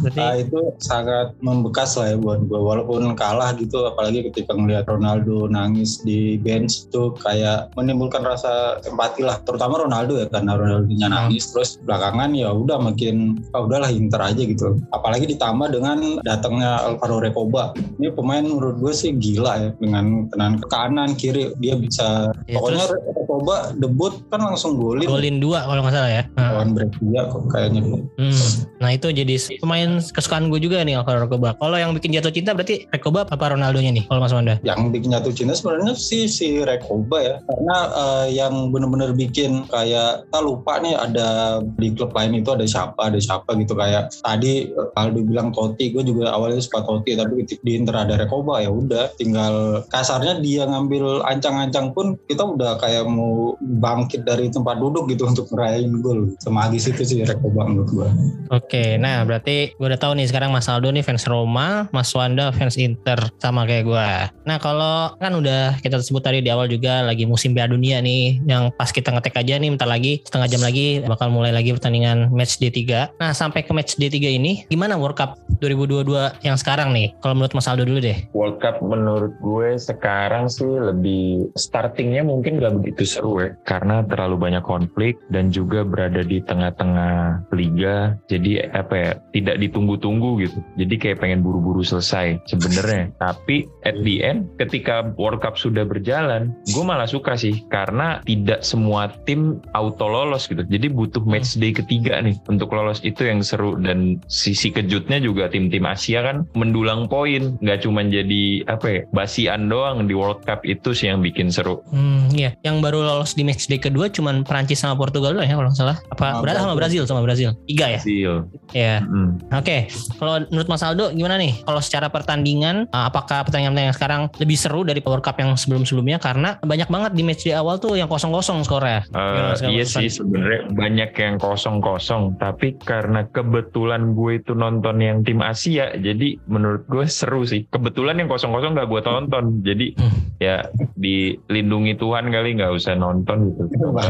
Berarti... 0.00 0.18
Nah, 0.20 0.34
itu 0.38 0.58
sangat 0.80 1.36
membekas 1.42 1.98
lah 1.98 2.14
ya 2.14 2.16
buat 2.16 2.46
gue. 2.46 2.60
Walaupun 2.60 3.12
kalah 3.18 3.56
gitu, 3.58 3.84
apalagi 3.84 4.30
ketika 4.30 4.54
ngeliat 4.54 4.86
Ronaldo 4.86 5.50
nangis 5.50 6.00
di 6.06 6.38
bench 6.40 6.88
itu 6.88 7.12
kayak 7.20 7.72
menimbulkan 7.74 8.22
rasa 8.22 8.80
empati 8.86 9.26
lah. 9.26 9.42
Terutama 9.42 9.82
Ronaldo 9.84 10.20
ya, 10.20 10.26
karena 10.30 10.56
Ronaldo-nya 10.56 11.08
nangis. 11.10 11.50
Terus 11.52 11.76
belakangan 11.82 12.32
ya 12.32 12.54
udah 12.54 12.78
makin, 12.80 13.40
oh 13.56 13.66
udahlah 13.66 13.90
Inter 13.90 14.22
aja 14.22 14.42
gitu. 14.44 14.78
Apalagi 14.94 15.26
ditambah 15.28 15.74
dengan 15.74 16.22
datangnya 16.22 16.86
Alvaro 16.86 17.18
Recoba. 17.18 17.74
Ini 17.98 18.14
pemain 18.14 18.44
menurut 18.46 18.78
gue 18.78 18.92
sih 18.94 19.10
gila 19.16 19.52
ya 19.58 19.70
dengan 19.80 20.28
tenan 20.30 20.60
ke 20.60 20.66
kanan 20.70 21.16
kiri 21.16 21.50
dia 21.58 21.74
bisa 21.74 22.30
ya, 22.46 22.56
pokoknya 22.60 22.84
terus, 22.86 23.02
Recoba 23.16 23.56
debut 23.74 24.14
kan 24.30 24.40
langsung 24.42 24.78
golin 24.78 25.08
golin 25.08 25.36
dua 25.42 25.49
kalau 25.58 25.82
nggak 25.82 25.94
salah 25.94 26.10
ya. 26.10 26.22
Lawan 26.38 26.70
Brescia 26.76 27.20
kok 27.26 27.42
kayaknya. 27.50 27.80
Hmm. 28.20 28.42
nah 28.80 28.90
itu 28.92 29.08
jadi 29.12 29.34
pemain 29.60 30.00
kesukaan 30.00 30.48
gue 30.52 30.60
juga 30.60 30.84
nih 30.84 31.00
Alvaro 31.00 31.24
Recoba. 31.24 31.56
Kalau 31.56 31.76
yang 31.76 31.96
bikin 31.96 32.14
jatuh 32.14 32.32
cinta 32.32 32.52
berarti 32.52 32.86
Recoba 32.92 33.24
apa 33.26 33.44
Ronaldo 33.50 33.80
nya 33.80 33.90
nih 33.94 34.04
kalau 34.06 34.20
Mas 34.20 34.34
Wanda? 34.36 34.60
Yang 34.60 34.80
bikin 34.92 35.08
jatuh 35.16 35.32
cinta 35.32 35.54
sebenarnya 35.56 35.94
sih 35.96 36.28
si 36.28 36.60
Recoba 36.60 37.18
ya. 37.22 37.36
Karena 37.48 37.76
uh, 37.96 38.26
yang 38.28 38.74
bener-bener 38.74 39.16
bikin 39.16 39.64
kayak 39.72 40.28
kita 40.28 40.40
lupa 40.42 40.78
nih 40.82 40.94
ada 40.94 41.60
di 41.80 41.88
klub 41.96 42.12
lain 42.12 42.42
itu 42.42 42.50
ada 42.52 42.66
siapa 42.68 43.00
ada 43.08 43.18
siapa 43.18 43.56
gitu. 43.56 43.72
Kayak 43.72 44.12
tadi 44.20 44.68
Aldo 44.98 45.20
bilang 45.24 45.54
Totti 45.54 45.94
gue 45.94 46.04
juga 46.04 46.34
awalnya 46.34 46.60
suka 46.60 46.84
Totti 46.84 47.16
tapi 47.16 47.46
di 47.46 47.72
Inter 47.72 47.96
ada 48.04 48.14
Rekoba 48.20 48.60
ya 48.60 48.68
udah. 48.68 49.14
Tinggal 49.16 49.86
kasarnya 49.88 50.42
dia 50.42 50.68
ngambil 50.68 51.24
ancang-ancang 51.24 51.96
pun 51.96 52.18
kita 52.26 52.44
udah 52.44 52.76
kayak 52.82 53.06
mau 53.06 53.54
bangkit 53.60 54.26
dari 54.26 54.50
tempat 54.50 54.82
duduk 54.82 55.06
gitu 55.08 55.29
untuk 55.30 55.46
merayain 55.54 55.90
gol 56.02 56.34
semagis 56.42 56.90
itu 56.90 57.02
sih 57.06 57.18
Rekoba 57.22 57.66
menurut 57.70 57.90
gue 57.90 58.08
oke 58.50 58.84
nah 58.98 59.22
berarti 59.22 59.74
gue 59.74 59.86
udah 59.86 60.00
tahu 60.00 60.18
nih 60.18 60.26
sekarang 60.28 60.50
Mas 60.50 60.66
Aldo 60.66 60.90
nih 60.90 61.06
fans 61.06 61.26
Roma 61.26 61.86
Mas 61.94 62.10
Wanda 62.12 62.50
fans 62.50 62.76
Inter 62.76 63.30
sama 63.38 63.64
kayak 63.64 63.84
gue 63.86 64.08
nah 64.46 64.58
kalau 64.58 65.14
kan 65.16 65.32
udah 65.34 65.78
kita 65.80 66.02
sebut 66.02 66.22
tadi 66.22 66.42
di 66.42 66.50
awal 66.50 66.66
juga 66.66 67.06
lagi 67.06 67.24
musim 67.24 67.54
Piala 67.54 67.72
Dunia 67.72 68.02
nih 68.02 68.42
yang 68.46 68.74
pas 68.74 68.90
kita 68.90 69.14
ngetek 69.14 69.38
aja 69.38 69.56
nih 69.56 69.70
bentar 69.72 69.88
lagi 69.88 70.20
setengah 70.26 70.48
jam 70.50 70.62
lagi 70.62 71.00
bakal 71.06 71.30
mulai 71.30 71.54
lagi 71.54 71.72
pertandingan 71.72 72.28
match 72.34 72.58
D3 72.58 73.14
nah 73.18 73.30
sampai 73.32 73.62
ke 73.62 73.72
match 73.72 73.96
D3 73.96 74.16
ini 74.36 74.66
gimana 74.66 74.98
World 74.98 75.16
Cup 75.16 75.38
2022 75.60 76.40
yang 76.40 76.56
sekarang 76.56 76.96
nih? 76.96 77.12
Kalau 77.20 77.36
menurut 77.36 77.52
Mas 77.52 77.68
Aldo 77.68 77.84
dulu 77.84 78.00
deh. 78.00 78.16
World 78.32 78.58
Cup 78.64 78.80
menurut 78.80 79.36
gue 79.44 79.76
sekarang 79.76 80.48
sih 80.48 80.66
lebih 80.66 81.52
startingnya 81.54 82.24
mungkin 82.24 82.56
gak 82.56 82.80
begitu 82.80 83.04
seru 83.04 83.44
ya. 83.44 83.52
Karena 83.68 84.00
terlalu 84.08 84.40
banyak 84.40 84.64
konflik 84.64 85.19
dan 85.30 85.54
juga 85.54 85.86
berada 85.86 86.20
di 86.26 86.42
tengah-tengah 86.42 87.46
liga. 87.54 88.18
Jadi 88.26 88.60
apa 88.74 88.94
ya, 88.94 89.10
tidak 89.32 89.56
ditunggu-tunggu 89.62 90.42
gitu. 90.44 90.58
Jadi 90.76 90.94
kayak 90.98 91.18
pengen 91.22 91.40
buru-buru 91.40 91.80
selesai 91.80 92.42
sebenarnya. 92.50 93.14
Tapi 93.24 93.70
at 93.86 93.96
the 94.02 94.20
end 94.20 94.50
ketika 94.58 95.14
World 95.16 95.40
Cup 95.40 95.56
sudah 95.56 95.86
berjalan, 95.86 96.52
gue 96.74 96.84
malah 96.84 97.06
suka 97.06 97.38
sih. 97.38 97.62
Karena 97.70 98.20
tidak 98.26 98.66
semua 98.66 99.14
tim 99.24 99.62
auto 99.72 100.10
lolos 100.10 100.50
gitu. 100.50 100.66
Jadi 100.66 100.90
butuh 100.90 101.22
match 101.22 101.56
day 101.56 101.70
ketiga 101.70 102.18
nih 102.20 102.36
untuk 102.50 102.74
lolos 102.74 103.00
itu 103.06 103.24
yang 103.24 103.40
seru 103.40 103.78
dan 103.78 104.18
sisi 104.26 104.74
kejutnya 104.74 105.22
juga 105.22 105.46
tim-tim 105.46 105.86
Asia 105.86 106.20
kan 106.26 106.44
mendulang 106.58 107.06
poin 107.06 107.56
nggak 107.62 107.86
cuma 107.86 108.02
jadi 108.02 108.66
apa 108.66 108.86
ya 108.90 109.00
basian 109.14 109.70
doang 109.70 110.10
di 110.10 110.14
World 110.16 110.42
Cup 110.44 110.66
itu 110.66 110.90
sih 110.92 111.08
yang 111.08 111.22
bikin 111.22 111.48
seru. 111.54 111.80
Hmm, 111.94 112.26
iya. 112.34 112.56
Yang 112.66 112.76
baru 112.82 112.98
lolos 113.06 113.32
di 113.38 113.46
match 113.46 113.70
day 113.70 113.78
kedua 113.78 114.10
cuma 114.10 114.34
Prancis 114.42 114.82
sama 114.82 114.98
Portugal 114.98 115.19
doang 115.28 115.44
ya 115.44 115.54
kalau 115.60 115.68
nggak 115.68 115.78
salah. 115.78 115.96
Apa 116.08 116.40
berarti 116.40 116.58
sama 116.64 116.76
Brazil 116.76 117.02
sama 117.04 117.20
Brazil? 117.20 117.50
Tiga 117.68 117.86
ya? 117.92 118.00
Brazil. 118.00 118.32
Ya. 118.72 118.96
Hmm. 119.04 119.36
Oke. 119.52 119.60
Okay. 119.60 119.80
Kalau 120.16 120.34
menurut 120.48 120.68
Mas 120.72 120.82
Aldo 120.82 121.12
gimana 121.12 121.36
nih? 121.36 121.52
Kalau 121.68 121.80
secara 121.84 122.08
pertandingan 122.08 122.88
eh, 122.88 123.04
apakah 123.04 123.44
pertandingan-pertandingan 123.44 123.96
sekarang 123.96 124.22
lebih 124.40 124.56
seru 124.56 124.80
dari 124.82 125.04
World 125.04 125.24
Cup 125.26 125.36
yang 125.36 125.52
sebelum-sebelumnya 125.58 126.22
karena 126.22 126.56
banyak 126.64 126.88
banget 126.88 127.12
di 127.12 127.22
match 127.26 127.44
day 127.44 127.54
awal 127.56 127.76
tuh 127.76 127.98
yang 127.98 128.08
kosong-kosong 128.08 128.62
skornya. 128.64 129.04
Uh, 129.10 129.52
iya 129.68 129.84
sih 129.84 130.06
sebenarnya 130.06 130.70
banyak 130.70 131.10
yang 131.18 131.36
kosong-kosong 131.42 132.38
tapi 132.38 132.78
karena 132.78 133.26
kebetulan 133.32 134.14
gue 134.14 134.38
itu 134.38 134.52
nonton 134.54 135.02
yang 135.02 135.24
tim 135.26 135.42
Asia 135.42 135.96
jadi 135.96 136.38
menurut 136.46 136.86
gue 136.86 137.08
seru 137.08 137.42
sih 137.42 137.66
kebetulan 137.72 138.20
yang 138.20 138.28
kosong-kosong 138.30 138.76
gak 138.76 138.88
gue 138.88 139.02
tonton 139.02 139.44
jadi 139.66 139.96
hmm. 139.96 140.20
ya 140.38 140.68
dilindungi 140.94 141.96
Tuhan 141.96 142.30
kali 142.30 142.60
nggak 142.60 142.72
usah 142.76 142.94
nonton 142.94 143.56
gitu 143.56 143.64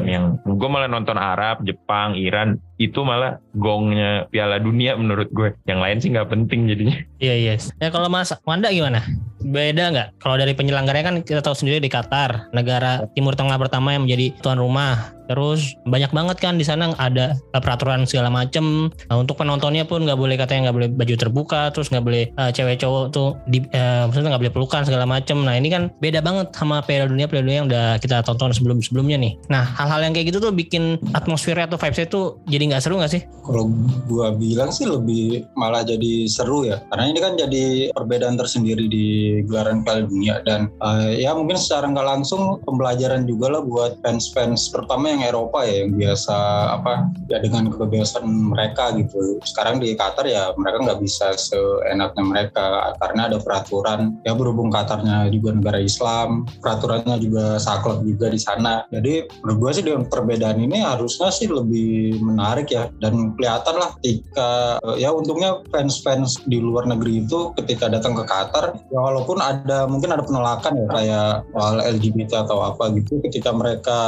yang 0.04 0.36
gue 0.44 0.68
malah 0.68 0.89
nonton 0.90 1.16
Arab 1.16 1.62
Jepang 1.62 2.18
Iran 2.18 2.58
itu 2.80 3.04
malah 3.04 3.36
gongnya 3.52 4.24
Piala 4.32 4.56
Dunia 4.56 4.96
menurut 4.96 5.28
gue. 5.36 5.52
Yang 5.68 5.80
lain 5.84 5.96
sih 6.00 6.08
nggak 6.16 6.32
penting 6.32 6.64
jadinya. 6.64 6.96
Iya 7.20 7.34
iya. 7.36 7.54
Ya 7.76 7.92
kalau 7.92 8.08
Mas 8.08 8.32
Wanda 8.48 8.72
gimana? 8.72 9.04
Beda 9.44 9.92
nggak? 9.92 10.08
Kalau 10.16 10.40
dari 10.40 10.56
penyelenggaranya 10.56 11.06
kan 11.12 11.16
kita 11.20 11.44
tahu 11.44 11.52
sendiri 11.52 11.76
di 11.76 11.92
Qatar 11.92 12.48
negara 12.56 13.04
Timur 13.12 13.36
Tengah 13.36 13.60
pertama 13.60 13.92
yang 13.92 14.08
menjadi 14.08 14.32
tuan 14.40 14.56
rumah. 14.56 15.12
Terus 15.30 15.78
banyak 15.86 16.10
banget 16.10 16.42
kan 16.42 16.58
di 16.58 16.66
sana 16.66 16.90
ada 16.98 17.38
peraturan 17.54 18.02
segala 18.02 18.34
macem. 18.34 18.90
Nah, 19.06 19.16
untuk 19.22 19.38
penontonnya 19.38 19.86
pun 19.86 20.02
nggak 20.02 20.18
boleh 20.18 20.34
katanya 20.34 20.68
nggak 20.68 20.76
boleh 20.76 20.90
baju 20.90 21.14
terbuka 21.14 21.70
terus 21.70 21.86
nggak 21.86 22.02
boleh 22.02 22.24
uh, 22.34 22.50
cewek 22.50 22.82
cowok 22.82 23.14
tuh 23.14 23.38
di, 23.46 23.62
uh, 23.70 24.10
maksudnya 24.10 24.34
nggak 24.34 24.42
boleh 24.42 24.54
pelukan 24.58 24.82
segala 24.82 25.06
macem. 25.06 25.38
Nah 25.46 25.54
ini 25.54 25.70
kan 25.70 25.94
beda 26.02 26.18
banget 26.18 26.50
sama 26.50 26.82
Piala 26.82 27.06
Dunia 27.06 27.30
Piala 27.30 27.46
Dunia 27.46 27.58
yang 27.62 27.68
udah 27.70 27.86
kita 28.02 28.26
tonton 28.26 28.50
sebelum 28.50 28.82
sebelumnya 28.82 29.22
nih. 29.22 29.38
Nah 29.46 29.62
hal-hal 29.62 30.02
yang 30.02 30.12
kayak 30.18 30.34
gitu 30.34 30.42
tuh 30.42 30.50
bikin 30.50 30.98
atmosfernya 31.14 31.70
atau 31.70 31.78
vibesnya 31.78 32.10
tuh 32.10 32.42
jadi 32.50 32.69
nggak 32.70 32.82
seru 32.86 33.02
nggak 33.02 33.12
sih 33.12 33.22
kalau 33.42 33.66
gua 34.06 34.30
bilang 34.38 34.70
sih 34.70 34.86
lebih 34.86 35.50
malah 35.58 35.82
jadi 35.82 36.30
seru 36.30 36.70
ya 36.70 36.78
karena 36.94 37.04
ini 37.10 37.18
kan 37.18 37.32
jadi 37.34 37.64
perbedaan 37.90 38.38
tersendiri 38.38 38.86
di 38.86 39.06
gelaran 39.50 39.82
Piala 39.82 40.06
Dunia 40.06 40.38
dan 40.46 40.70
uh, 40.78 41.10
ya 41.10 41.34
mungkin 41.34 41.58
secara 41.58 41.90
nggak 41.90 42.06
langsung 42.06 42.62
pembelajaran 42.62 43.26
juga 43.26 43.58
lah 43.58 43.62
buat 43.66 43.98
fans-fans 44.06 44.70
pertama 44.70 45.10
yang 45.10 45.22
Eropa 45.26 45.66
ya 45.66 45.82
yang 45.82 45.98
biasa 45.98 46.36
apa 46.78 47.10
ya 47.26 47.38
dengan 47.40 47.72
kebebasan 47.72 48.24
mereka 48.26 48.92
gitu. 48.96 49.40
Sekarang 49.42 49.80
di 49.80 49.96
Qatar 49.96 50.28
ya 50.28 50.52
mereka 50.54 50.78
nggak 50.84 51.00
bisa 51.00 51.34
seenaknya 51.34 52.22
mereka 52.22 52.94
karena 53.00 53.32
ada 53.32 53.38
peraturan 53.40 54.20
ya 54.22 54.36
berhubung 54.36 54.68
Qatarnya 54.68 55.32
juga 55.32 55.56
negara 55.56 55.80
Islam, 55.80 56.44
peraturannya 56.60 57.16
juga 57.18 57.56
saklek 57.56 58.04
juga 58.04 58.28
di 58.28 58.40
sana. 58.40 58.84
Jadi 58.92 59.26
menurut 59.42 59.58
gue 59.58 59.70
sih 59.80 59.84
dengan 59.84 60.04
perbedaan 60.06 60.58
ini 60.60 60.84
harusnya 60.84 61.32
sih 61.32 61.48
lebih 61.48 62.20
menarik 62.20 62.59
ya. 62.68 62.92
Dan 63.00 63.32
kelihatan 63.38 63.76
lah 63.80 63.90
ketika 64.00 64.80
ya 65.00 65.14
untungnya 65.14 65.64
fans-fans 65.72 66.42
di 66.44 66.60
luar 66.60 66.84
negeri 66.84 67.24
itu 67.24 67.54
ketika 67.56 67.88
datang 67.88 68.12
ke 68.18 68.24
Qatar 68.26 68.76
ya 68.90 68.98
walaupun 69.00 69.40
ada 69.40 69.88
mungkin 69.88 70.12
ada 70.12 70.26
penolakan 70.26 70.76
ya 70.76 70.86
kayak 70.90 71.32
soal 71.56 71.76
LGBT 71.80 72.44
atau 72.44 72.58
apa 72.60 72.92
gitu 72.98 73.22
ketika 73.24 73.50
mereka 73.54 73.98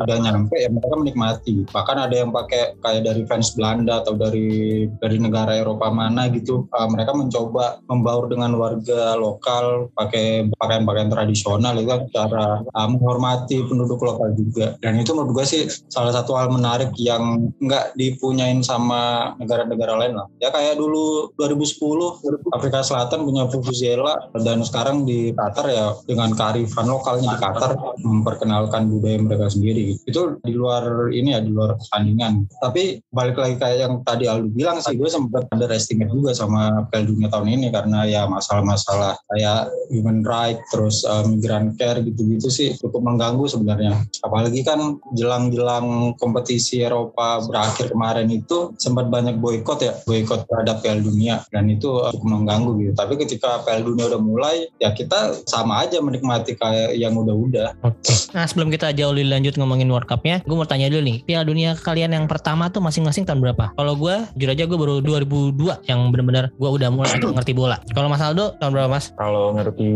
udah 0.00 0.18
nyampe 0.18 0.56
ya 0.58 0.68
mereka 0.68 0.94
menikmati. 0.98 1.64
Bahkan 1.70 1.96
ada 2.10 2.14
yang 2.14 2.30
pakai 2.34 2.76
kayak 2.80 3.02
dari 3.06 3.22
fans 3.28 3.54
Belanda 3.54 4.02
atau 4.02 4.18
dari 4.18 4.84
dari 4.98 5.16
negara 5.20 5.56
Eropa 5.56 5.88
mana 5.88 6.26
gitu 6.32 6.66
uh, 6.72 6.88
mereka 6.90 7.14
mencoba 7.14 7.78
membaur 7.86 8.26
dengan 8.26 8.56
warga 8.58 9.14
lokal 9.14 9.88
pakai 9.94 10.50
pakaian-pakaian 10.58 11.10
tradisional 11.12 11.74
itu 11.78 11.88
kan 11.88 12.02
cara 12.10 12.46
uh, 12.64 12.88
menghormati 12.90 13.62
penduduk 13.66 14.00
lokal 14.02 14.34
juga. 14.34 14.74
Dan 14.82 15.00
itu 15.00 15.14
menurut 15.14 15.42
gue 15.42 15.46
sih 15.46 15.62
salah 15.88 16.12
satu 16.12 16.34
hal 16.34 16.50
menarik 16.50 16.90
yang 16.98 17.52
nggak 17.62 17.93
dipunyain 17.94 18.60
sama 18.62 19.34
negara-negara 19.38 19.98
lain 19.98 20.14
lah 20.18 20.26
ya 20.38 20.50
kayak 20.50 20.78
dulu 20.78 21.34
2010 21.38 22.54
Afrika 22.54 22.84
Selatan 22.84 23.26
punya 23.26 23.46
Vuvuzela 23.48 24.30
dan 24.42 24.62
sekarang 24.62 25.06
di 25.06 25.32
Qatar 25.34 25.66
ya 25.70 25.94
dengan 26.06 26.34
kearifan 26.34 26.86
lokalnya 26.86 27.34
di 27.34 27.38
Qatar 27.38 27.70
memperkenalkan 28.02 28.90
budaya 28.90 29.18
mereka 29.20 29.46
sendiri 29.50 29.96
itu 30.04 30.38
di 30.42 30.52
luar 30.54 31.10
ini 31.10 31.34
ya 31.36 31.40
di 31.40 31.50
luar 31.50 31.76
pertandingan. 31.78 32.48
Tapi 32.60 33.02
balik 33.10 33.36
lagi 33.36 33.56
kayak 33.60 33.78
yang 33.84 33.94
tadi 34.06 34.24
Aldo 34.30 34.48
bilang 34.50 34.78
sih, 34.80 34.96
gue 34.96 35.08
sempat 35.10 35.48
ada 35.50 35.66
estimate 35.72 36.10
juga 36.10 36.32
sama 36.32 36.86
Piala 36.88 37.08
Dunia 37.08 37.28
tahun 37.28 37.48
ini 37.50 37.66
karena 37.74 38.06
ya 38.08 38.22
masalah-masalah 38.28 39.18
kayak 39.34 39.72
human 39.92 40.24
right, 40.24 40.58
terus 40.72 41.02
uh, 41.04 41.24
migrant 41.26 41.76
care 41.76 42.00
gitu-gitu 42.00 42.48
sih 42.48 42.68
cukup 42.80 43.04
mengganggu 43.04 43.44
sebenarnya. 43.48 44.00
Apalagi 44.24 44.64
kan 44.64 45.00
jelang-jelang 45.12 46.16
kompetisi 46.16 46.80
Eropa 46.80 47.42
berakhir 47.44 47.83
kemarin 47.88 48.28
itu 48.30 48.72
sempat 48.76 49.08
banyak 49.08 49.38
boykot 49.38 49.78
ya, 49.82 49.92
boykot 50.04 50.46
terhadap 50.48 50.80
Piala 50.80 51.00
Dunia 51.02 51.42
dan 51.50 51.68
itu 51.68 51.88
uh, 51.88 52.10
cukup 52.14 52.40
mengganggu 52.40 52.70
gitu. 52.80 52.92
Tapi 52.96 53.14
ketika 53.20 53.62
Piala 53.62 53.82
Dunia 53.84 54.10
udah 54.10 54.20
mulai, 54.20 54.56
ya 54.78 54.92
kita 54.92 55.44
sama 55.48 55.84
aja 55.84 56.00
menikmati 56.00 56.56
kayak 56.56 56.96
yang 56.96 57.14
udah-udah. 57.14 57.78
Oke. 57.84 58.14
Nah 58.32 58.44
sebelum 58.46 58.70
kita 58.70 58.94
jauh 58.94 59.12
lebih 59.14 59.30
lanjut 59.34 59.54
ngomongin 59.58 59.88
World 59.90 60.08
Cup-nya, 60.08 60.40
gue 60.44 60.56
mau 60.56 60.68
tanya 60.68 60.90
dulu 60.90 61.02
nih, 61.04 61.16
Piala 61.26 61.44
Dunia 61.46 61.76
kalian 61.78 62.14
yang 62.14 62.26
pertama 62.30 62.68
tuh 62.70 62.84
masing-masing 62.84 63.24
tahun 63.26 63.40
berapa? 63.40 63.74
Kalau 63.74 63.94
gue, 63.98 64.16
jujur 64.36 64.50
aja 64.52 64.64
gue 64.68 64.78
baru 64.78 64.94
2002 65.00 65.88
yang 65.88 66.00
bener-bener 66.12 66.52
gue 66.54 66.70
udah 66.70 66.88
mulai 66.92 67.10
ngerti 67.16 67.52
bola. 67.56 67.76
Kalau 67.90 68.08
Mas 68.12 68.22
Aldo 68.22 68.54
tahun 68.60 68.70
berapa 68.76 68.90
Mas? 68.90 69.04
Kalau 69.16 69.56
ngerti 69.56 69.88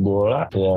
bola 0.00 0.46
ya 0.52 0.76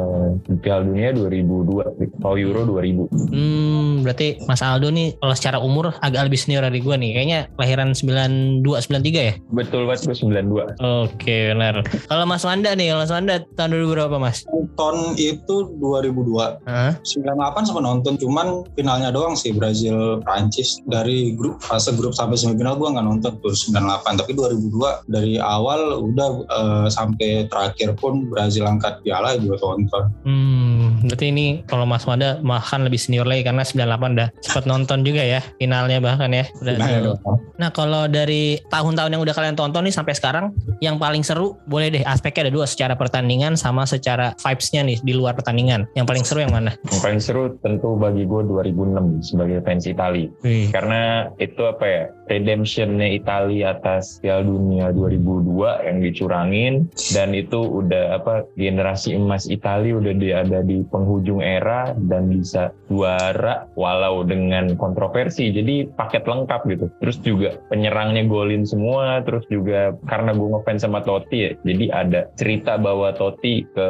Piala 0.59 0.81
Dunia 0.87 1.09
2002, 1.13 2.23
kalau 2.23 2.35
Euro 2.39 2.61
2000. 2.65 3.35
Hmm, 3.35 4.01
berarti 4.01 4.41
Mas 4.47 4.63
Aldo 4.63 4.89
nih 4.89 5.19
kalau 5.19 5.35
secara 5.35 5.57
umur 5.59 5.93
agak 5.99 6.25
lebih 6.25 6.38
senior 6.39 6.63
dari 6.63 6.79
gue 6.79 6.95
nih. 6.95 7.11
Kayaknya 7.15 7.39
kelahiran 7.59 7.91
92 7.91 8.63
93 8.63 9.29
ya? 9.29 9.33
Betul 9.51 9.83
banget 9.83 10.07
gue 10.07 10.15
92. 10.15 10.79
Oke, 10.79 11.37
benar. 11.51 11.83
Kalau 12.07 12.23
Mas 12.23 12.47
Wanda 12.47 12.71
nih, 12.73 12.95
kalau 12.95 13.03
Mas 13.03 13.11
Wanda 13.11 13.35
tahun 13.59 13.69
2000 13.75 13.95
berapa 13.99 14.15
Mas? 14.15 14.47
Nonton 14.47 14.95
itu 15.19 15.55
2002. 15.83 16.63
Hah? 16.63 16.95
98 17.03 17.67
sempat 17.67 17.83
nonton, 17.83 18.15
cuman 18.15 18.63
finalnya 18.79 19.11
doang 19.11 19.35
sih 19.35 19.51
Brazil 19.51 20.23
Prancis 20.23 20.79
dari 20.87 21.35
grup 21.35 21.59
fase 21.59 21.91
grup 21.97 22.15
sampai 22.15 22.39
semifinal 22.39 22.79
gua 22.79 22.95
nggak 22.95 23.05
nonton 23.05 23.33
tuh 23.43 23.51
98 23.51 24.19
tapi 24.23 24.31
2002 24.37 25.11
dari 25.11 25.35
awal 25.41 25.99
udah 25.99 26.29
eh, 26.47 26.87
sampai 26.87 27.49
terakhir 27.51 27.97
pun 27.99 28.29
Brazil 28.31 28.69
angkat 28.69 29.03
piala 29.03 29.35
juga 29.35 29.59
tonton. 29.59 30.03
Hmm, 30.23 30.68
berarti 31.03 31.25
ini 31.31 31.63
kalau 31.65 31.85
Mas 31.87 32.03
Wanda 32.03 32.39
bahkan 32.43 32.83
lebih 32.83 32.99
senior 32.99 33.27
lagi 33.27 33.43
karena 33.43 33.63
98 33.63 34.15
udah 34.15 34.29
sempat 34.43 34.65
nonton 34.67 35.03
juga 35.03 35.23
ya 35.23 35.39
finalnya 35.57 35.99
bahkan 36.03 36.31
ya. 36.31 36.45
Udah. 36.59 37.15
Nah 37.59 37.69
kalau 37.71 38.07
dari 38.07 38.59
tahun-tahun 38.71 39.15
yang 39.15 39.21
udah 39.23 39.35
kalian 39.35 39.55
tonton 39.55 39.85
nih 39.87 39.95
sampai 39.95 40.13
sekarang, 40.15 40.51
yang 40.79 40.99
paling 40.99 41.23
seru 41.23 41.59
boleh 41.67 41.91
deh 41.91 42.03
aspeknya 42.03 42.49
ada 42.49 42.53
dua 42.53 42.65
secara 42.67 42.95
pertandingan 42.95 43.55
sama 43.59 43.83
secara 43.83 44.35
vibes-nya 44.39 44.81
nih 44.85 44.97
di 45.03 45.13
luar 45.15 45.35
pertandingan. 45.35 45.87
Yang 45.95 46.05
paling 46.07 46.23
seru 46.25 46.39
yang 46.43 46.53
mana? 46.53 46.75
Yang 46.91 47.01
paling 47.03 47.21
seru 47.21 47.43
tentu 47.59 47.95
bagi 47.99 48.23
gue 48.23 48.41
2006 48.47 49.33
sebagai 49.33 49.57
fans 49.63 49.85
Itali. 49.87 50.25
Wih. 50.43 50.71
Karena 50.71 51.27
itu 51.39 51.61
apa 51.65 51.85
ya, 51.85 52.03
redemptionnya 52.29 53.09
Itali 53.09 53.65
atas 53.65 54.21
Piala 54.21 54.45
Dunia 54.45 54.93
2002 54.93 55.89
yang 55.89 55.97
dicurangin 55.99 56.73
dan 57.17 57.33
itu 57.33 57.57
udah 57.57 58.21
apa 58.21 58.45
generasi 58.53 59.17
emas 59.17 59.49
Itali 59.49 59.91
udah 59.91 60.13
di, 60.13 60.29
ada 60.29 60.61
di 60.61 60.85
penghujung 60.85 61.41
era 61.41 61.91
dan 61.97 62.29
bisa 62.29 62.69
juara 62.87 63.65
walau 63.73 64.21
dengan 64.21 64.77
kontroversi. 64.77 65.49
Jadi 65.49 65.89
paket 65.89 66.29
lengkap 66.29 66.61
gitu. 66.69 66.85
Terus 67.01 67.17
juga 67.25 67.49
penyerangnya 67.67 68.29
golin 68.29 68.63
semua, 68.63 69.25
terus 69.25 69.43
juga 69.49 69.97
karena 70.05 70.31
gue 70.37 70.47
ngefans 70.53 70.85
sama 70.85 71.01
Totti 71.01 71.37
ya, 71.49 71.51
jadi 71.65 71.85
ada 71.89 72.21
cerita 72.37 72.77
bahwa 72.77 73.09
Totti 73.15 73.65
ke 73.73 73.89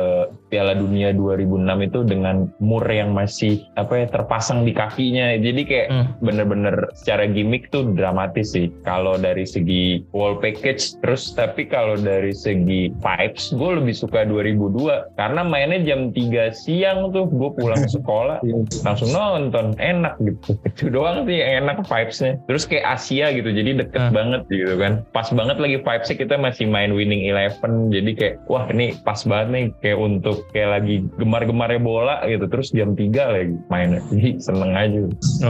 Piala 0.49 0.73
Dunia 0.73 1.13
2006 1.13 1.45
itu 1.81 1.99
dengan 2.03 2.35
mur 2.59 2.83
yang 2.85 3.13
masih 3.13 3.65
apa 3.73 3.93
ya 3.95 4.05
terpasang 4.05 4.65
di 4.65 4.73
kakinya. 4.73 5.37
Jadi 5.37 5.61
kayak 5.63 5.87
Hmm. 5.89 6.05
bener-bener 6.19 6.75
secara 6.93 7.25
gimmick 7.25 7.69
tuh 7.69 7.93
dramatis 7.93 8.51
sih. 8.51 8.69
Kalau 8.81 9.15
dari 9.15 9.45
segi 9.45 10.03
wall 10.11 10.37
package, 10.37 10.97
terus 10.99 11.31
tapi 11.31 11.65
kalau 11.65 11.95
dari 11.95 12.29
segi 12.29 12.89
vibes, 12.91 13.51
gue 13.51 13.71
lebih 13.77 13.93
suka 13.93 14.23
2002 14.23 15.09
karena 15.15 15.41
mainnya 15.41 15.81
jam 15.85 16.09
3 16.09 16.49
siang 16.51 17.09
tuh 17.09 17.25
gue 17.25 17.49
pulang 17.53 17.85
sekolah 17.95 18.41
langsung 18.83 19.09
nonton 19.09 19.77
enak 19.77 20.17
gitu 20.19 20.57
itu 20.69 20.83
doang 20.89 21.23
sih 21.23 21.37
yang 21.37 21.65
enak 21.65 21.83
vibesnya 21.83 22.37
terus 22.45 22.65
kayak 22.65 22.97
Asia 22.97 23.29
gitu 23.31 23.49
jadi 23.49 23.77
deket 23.77 23.97
Ah. 23.99 24.09
banget 24.09 24.41
gitu 24.47 24.79
kan 24.79 25.03
pas 25.11 25.27
banget 25.29 25.59
lagi 25.59 25.77
vibesnya 25.77 26.15
kita 26.15 26.35
masih 26.35 26.65
main 26.65 26.95
winning 26.95 27.27
eleven 27.27 27.91
jadi 27.91 28.11
kayak 28.15 28.35
wah 28.47 28.63
ini 28.69 28.95
pas 29.03 29.19
banget 29.21 29.47
nih 29.51 29.65
kayak 29.81 29.99
untuk 29.99 30.38
kayak 30.51 30.69
lagi 30.81 30.95
gemar-gemarnya 31.15 31.79
bola 31.79 32.15
gitu 32.25 32.45
terus 32.49 32.73
jam 32.73 32.97
3 32.97 33.07
lagi 33.13 33.55
mainnya. 33.69 34.01
Jadi 34.09 34.41
seneng 34.41 34.73
aja. 34.73 34.99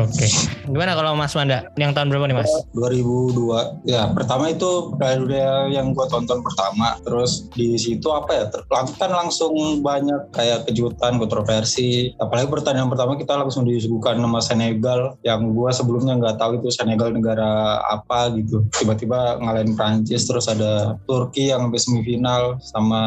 Oke. 0.04 0.28
Gimana 0.68 0.94
kalau 0.94 1.16
Mas 1.16 1.34
Wanda? 1.34 1.72
Yang 1.80 1.92
tahun 1.96 2.08
berapa 2.12 2.26
nih 2.28 2.38
Mas? 2.38 2.52
2002 2.76 3.88
ya 3.88 4.12
pertama 4.12 4.52
itu 4.52 4.94
Piala 5.00 5.18
Dunia 5.24 5.52
yang 5.72 5.96
gue 5.96 6.06
tonton 6.12 6.44
pertama. 6.44 7.00
Terus 7.02 7.48
di 7.56 7.80
situ 7.80 8.12
apa 8.12 8.32
ya 8.36 8.44
kan 8.70 9.12
langsung 9.12 9.82
banyak 9.82 10.36
kayak 10.36 10.68
kejutan 10.68 11.18
kontroversi. 11.18 12.12
Apalagi 12.20 12.52
pertandingan 12.52 12.92
pertama 12.92 13.16
kita 13.16 13.40
langsung 13.40 13.64
disuguhkan 13.64 14.20
nama 14.20 14.44
Senegal. 14.44 15.16
Yang 15.24 15.56
gue 15.56 15.70
sebelumnya 15.72 16.14
nggak 16.20 16.38
tahu 16.38 16.60
itu 16.60 16.70
Senegal 16.70 17.16
negara 17.16 17.82
apa 17.88 18.30
gitu. 18.36 18.68
Tiba-tiba 18.76 19.40
ngalahin 19.40 19.74
Prancis 19.74 20.28
terus 20.28 20.46
ada 20.52 21.00
Turki 21.08 21.50
yang 21.50 21.70
sampai 21.70 21.82
semifinal 21.82 22.42
sama 22.66 23.02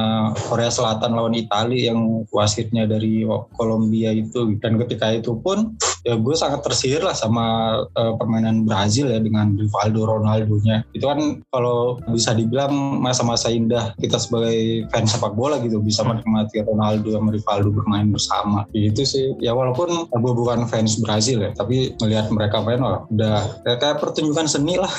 Korea 0.46 0.70
Selatan 0.70 1.18
lawan 1.18 1.34
Italia 1.34 1.71
yang 1.74 2.28
wasitnya 2.28 2.84
dari 2.84 3.24
Kolombia 3.56 4.12
itu. 4.12 4.56
Dan 4.60 4.76
ketika 4.80 5.12
itu 5.12 5.36
pun 5.40 5.76
ya 6.02 6.18
gue 6.18 6.34
sangat 6.34 6.60
tersihir 6.66 7.02
lah 7.02 7.14
sama 7.14 7.78
eh, 7.94 8.12
permainan 8.18 8.66
Brazil 8.66 9.10
ya 9.10 9.22
dengan 9.22 9.54
Rivaldo 9.54 10.06
Ronaldo-nya. 10.06 10.84
Itu 10.92 11.06
kan 11.06 11.42
kalau 11.54 12.02
bisa 12.10 12.34
dibilang 12.34 13.00
masa-masa 13.00 13.48
indah 13.48 13.94
kita 13.98 14.18
sebagai 14.18 14.86
fans 14.90 15.14
sepak 15.14 15.34
bola 15.34 15.62
gitu 15.62 15.78
bisa 15.78 16.02
menikmati 16.02 16.62
Ronaldo 16.62 17.14
sama 17.14 17.30
Rivaldo 17.32 17.68
bermain 17.70 18.10
bersama. 18.10 18.66
Itu 18.74 19.06
sih 19.06 19.38
ya 19.38 19.54
walaupun 19.54 20.10
gue 20.10 20.32
bukan 20.34 20.66
fans 20.66 20.98
Brazil 20.98 21.42
ya, 21.46 21.50
tapi 21.54 21.94
melihat 22.02 22.28
mereka 22.30 22.60
main 22.62 22.82
wah 22.82 23.06
udah 23.10 23.62
kayak, 23.62 23.78
kayak 23.78 23.96
pertunjukan 24.02 24.46
seni 24.50 24.76
lah. 24.78 24.90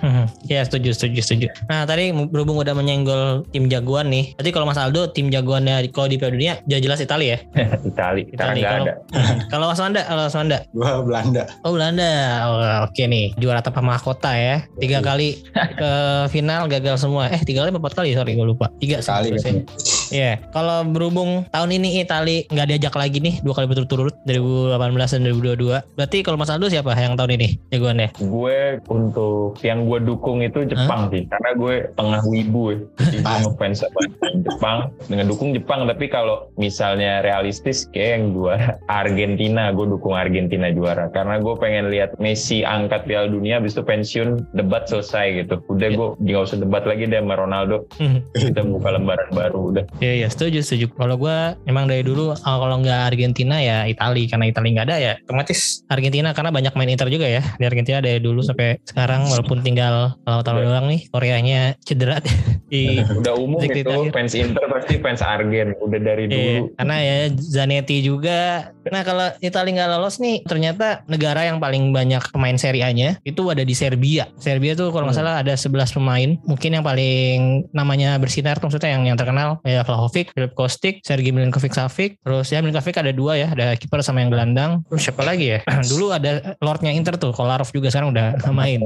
ya 0.52 0.62
setuju, 0.62 0.94
setuju, 0.94 1.20
setuju. 1.20 1.46
Nah 1.66 1.84
tadi 1.84 2.14
berhubung 2.14 2.62
udah 2.62 2.74
menyenggol 2.74 3.42
tim 3.50 3.66
jagoan 3.66 4.10
nih. 4.10 4.34
Tadi 4.38 4.48
kalau 4.54 4.66
Mas 4.70 4.78
Aldo 4.78 5.10
tim 5.10 5.30
jagoannya 5.30 5.90
kalau 5.90 6.06
di 6.06 6.16
Piala 6.16 6.32
Dunia 6.34 6.54
jelas 6.66 7.02
Italia 7.02 7.38
ya. 7.38 7.38
Itali 7.84 8.22
sekarang 8.30 8.56
Itali. 8.56 8.60
nggak 8.60 8.72
Kalau 8.72 8.84
ada 8.84 8.94
kalau 9.52 9.64
Mas 9.70 9.80
Wanda, 9.80 10.02
kalau 10.04 10.22
Mas 10.28 10.36
Wanda. 10.44 10.60
Gue 10.76 10.92
Belanda. 11.08 11.42
Oh 11.64 11.72
Belanda. 11.72 12.12
Oh, 12.44 12.60
oke 12.84 13.00
nih. 13.00 13.32
Juara 13.40 13.64
tanpa 13.64 13.80
mahkota 13.80 14.36
ya. 14.36 14.60
Tiga 14.76 15.00
kali 15.00 15.40
ke 15.56 15.92
final 16.28 16.68
gagal 16.68 17.00
semua. 17.00 17.32
Eh 17.32 17.40
tiga 17.40 17.64
kali 17.64 17.72
empat 17.72 17.96
kali? 17.96 18.12
Sorry 18.12 18.36
gue 18.36 18.44
lupa. 18.44 18.68
Tiga 18.76 19.00
Kali 19.00 19.32
ya. 19.32 19.64
Iya. 20.12 20.32
Kalau 20.52 20.84
berhubung 20.84 21.48
tahun 21.48 21.80
ini 21.80 22.04
Itali 22.04 22.44
nggak 22.52 22.66
diajak 22.76 22.94
lagi 22.98 23.24
nih 23.24 23.40
dua 23.40 23.56
kali 23.56 23.72
berturut-turut 23.72 24.12
2018 24.28 24.76
dan 25.16 25.20
2022. 25.32 25.96
Berarti 25.96 26.18
kalau 26.20 26.36
Mas 26.36 26.52
Aldo 26.52 26.68
siapa 26.68 26.92
yang 26.92 27.16
tahun 27.16 27.40
ini 27.40 27.48
jagoannya? 27.72 28.12
gue 28.34 28.58
untuk 28.90 29.56
yang 29.62 29.86
gue 29.86 30.02
dukung 30.02 30.42
itu 30.42 30.66
Jepang 30.66 31.06
sih 31.14 31.22
karena 31.30 31.50
gue 31.54 31.74
tengah 31.94 32.22
wibu 32.26 32.74
ya 32.74 32.78
jadi 32.98 33.18
gue 33.22 33.36
ngefans 33.46 33.78
sama 33.86 34.00
Jepang 34.42 34.78
dengan 35.06 35.26
dukung 35.30 35.54
Jepang 35.54 35.86
tapi 35.86 36.10
kalau 36.10 36.50
misalnya 36.58 37.22
realistis 37.22 37.86
kayak 37.94 38.10
yang 38.18 38.24
gue 38.34 38.56
Argentina 38.90 39.70
gue 39.70 39.86
dukung 39.86 40.18
Argentina 40.18 40.33
juara. 40.74 41.06
Karena 41.08 41.38
gue 41.38 41.54
pengen 41.56 41.88
lihat 41.88 42.18
Messi 42.18 42.60
angkat 42.60 43.04
Piala 43.04 43.28
Dunia 43.28 43.58
habis 43.58 43.72
itu 43.72 43.82
pensiun 43.82 44.50
debat 44.52 44.84
selesai 44.84 45.44
gitu. 45.44 45.60
Udah 45.68 45.82
Ya. 45.84 45.94
gue 45.94 46.08
nggak 46.18 46.42
usah 46.42 46.58
debat 46.58 46.82
lagi 46.82 47.04
deh 47.04 47.18
sama 47.18 47.36
Ronaldo. 47.36 47.84
Kita 48.32 48.64
buka 48.64 48.88
lembaran 48.90 49.30
baru 49.30 49.60
udah. 49.70 49.84
Iya 49.98 50.12
iya 50.16 50.28
setuju 50.28 50.60
setuju. 50.60 50.86
Kalau 50.92 51.14
gue 51.14 51.36
emang 51.64 51.84
dari 51.84 52.00
dulu 52.00 52.32
uh, 52.32 52.38
kalau 52.38 52.80
nggak 52.80 53.00
Argentina 53.08 53.56
ya 53.56 53.84
Itali. 53.84 54.26
Karena 54.26 54.48
Itali 54.48 54.68
nggak 54.72 54.86
ada 54.86 54.96
ya 54.96 55.12
otomatis 55.20 55.84
Argentina. 55.86 56.32
Karena 56.32 56.50
banyak 56.50 56.72
main 56.72 56.90
Inter 56.90 57.08
juga 57.08 57.26
ya. 57.26 57.42
Di 57.54 57.64
Argentina 57.64 58.00
dari 58.00 58.18
dulu 58.18 58.40
sampai 58.40 58.80
sekarang 58.82 59.28
walaupun 59.28 59.60
tinggal 59.60 60.16
kalau 60.20 60.40
tahun 60.40 60.56
Iya. 60.56 60.66
doang 60.66 60.86
nih 60.88 61.00
Koreanya 61.10 61.60
cedera. 61.80 62.16
Di 62.64 62.98
udah 63.04 63.34
umum 63.36 63.60
itu 63.60 63.84
terakhir. 63.84 64.10
fans 64.10 64.32
Inter 64.34 64.64
pasti 64.66 64.94
fans 64.96 65.20
Argen. 65.20 65.76
Udah 65.78 66.00
dari 66.00 66.24
dulu. 66.26 66.40
Iya, 66.40 66.58
karena 66.74 66.96
ya 66.98 67.16
Zanetti 67.36 68.00
juga. 68.00 68.72
Nah 68.84 69.02
kalau 69.02 69.26
Italia 69.38 69.72
nggak 69.74 69.90
lolos 69.90 70.16
nih, 70.24 70.36
ternyata 70.42 71.04
negara 71.04 71.44
yang 71.44 71.60
paling 71.60 71.92
banyak 71.92 72.24
pemain 72.32 72.56
Serie 72.56 72.80
A-nya 72.80 73.20
itu 73.22 73.44
ada 73.46 73.60
di 73.60 73.72
Serbia. 73.72 74.24
Serbia 74.36 74.72
tuh 74.72 74.88
kalau 74.88 75.04
nggak 75.04 75.14
Hmm. 75.14 75.28
salah 75.28 75.44
ada 75.44 75.52
11 75.52 75.92
pemain. 75.92 76.40
Mungkin 76.42 76.70
yang 76.72 76.82
paling 76.82 77.36
namanya 77.70 78.16
bersinar 78.16 78.56
tuh 78.56 78.66
maksudnya 78.66 78.96
yang 78.96 79.04
yang 79.04 79.14
terkenal 79.14 79.60
ya 79.62 79.84
Vlahovic, 79.84 80.32
Filip 80.32 80.56
Kostic, 80.56 81.04
Sergei 81.04 81.28
Milinkovic 81.30 81.70
Savic. 81.70 82.16
Terus 82.18 82.48
ya 82.48 82.64
Milinkovic 82.64 82.96
ada 82.96 83.12
dua 83.12 83.36
ya, 83.36 83.52
ada 83.52 83.76
kiper 83.76 84.00
sama 84.00 84.24
yang 84.24 84.32
gelandang. 84.32 84.80
Terus 84.88 85.04
siapa 85.04 85.20
lagi 85.22 85.52
ya? 85.52 85.58
Dulu 85.92 86.10
ada 86.10 86.56
Lordnya 86.58 86.90
Inter 86.90 87.14
tuh, 87.14 87.30
Kolarov 87.30 87.68
juga 87.68 87.92
sekarang 87.92 88.16
udah 88.16 88.40
main. 88.56 88.80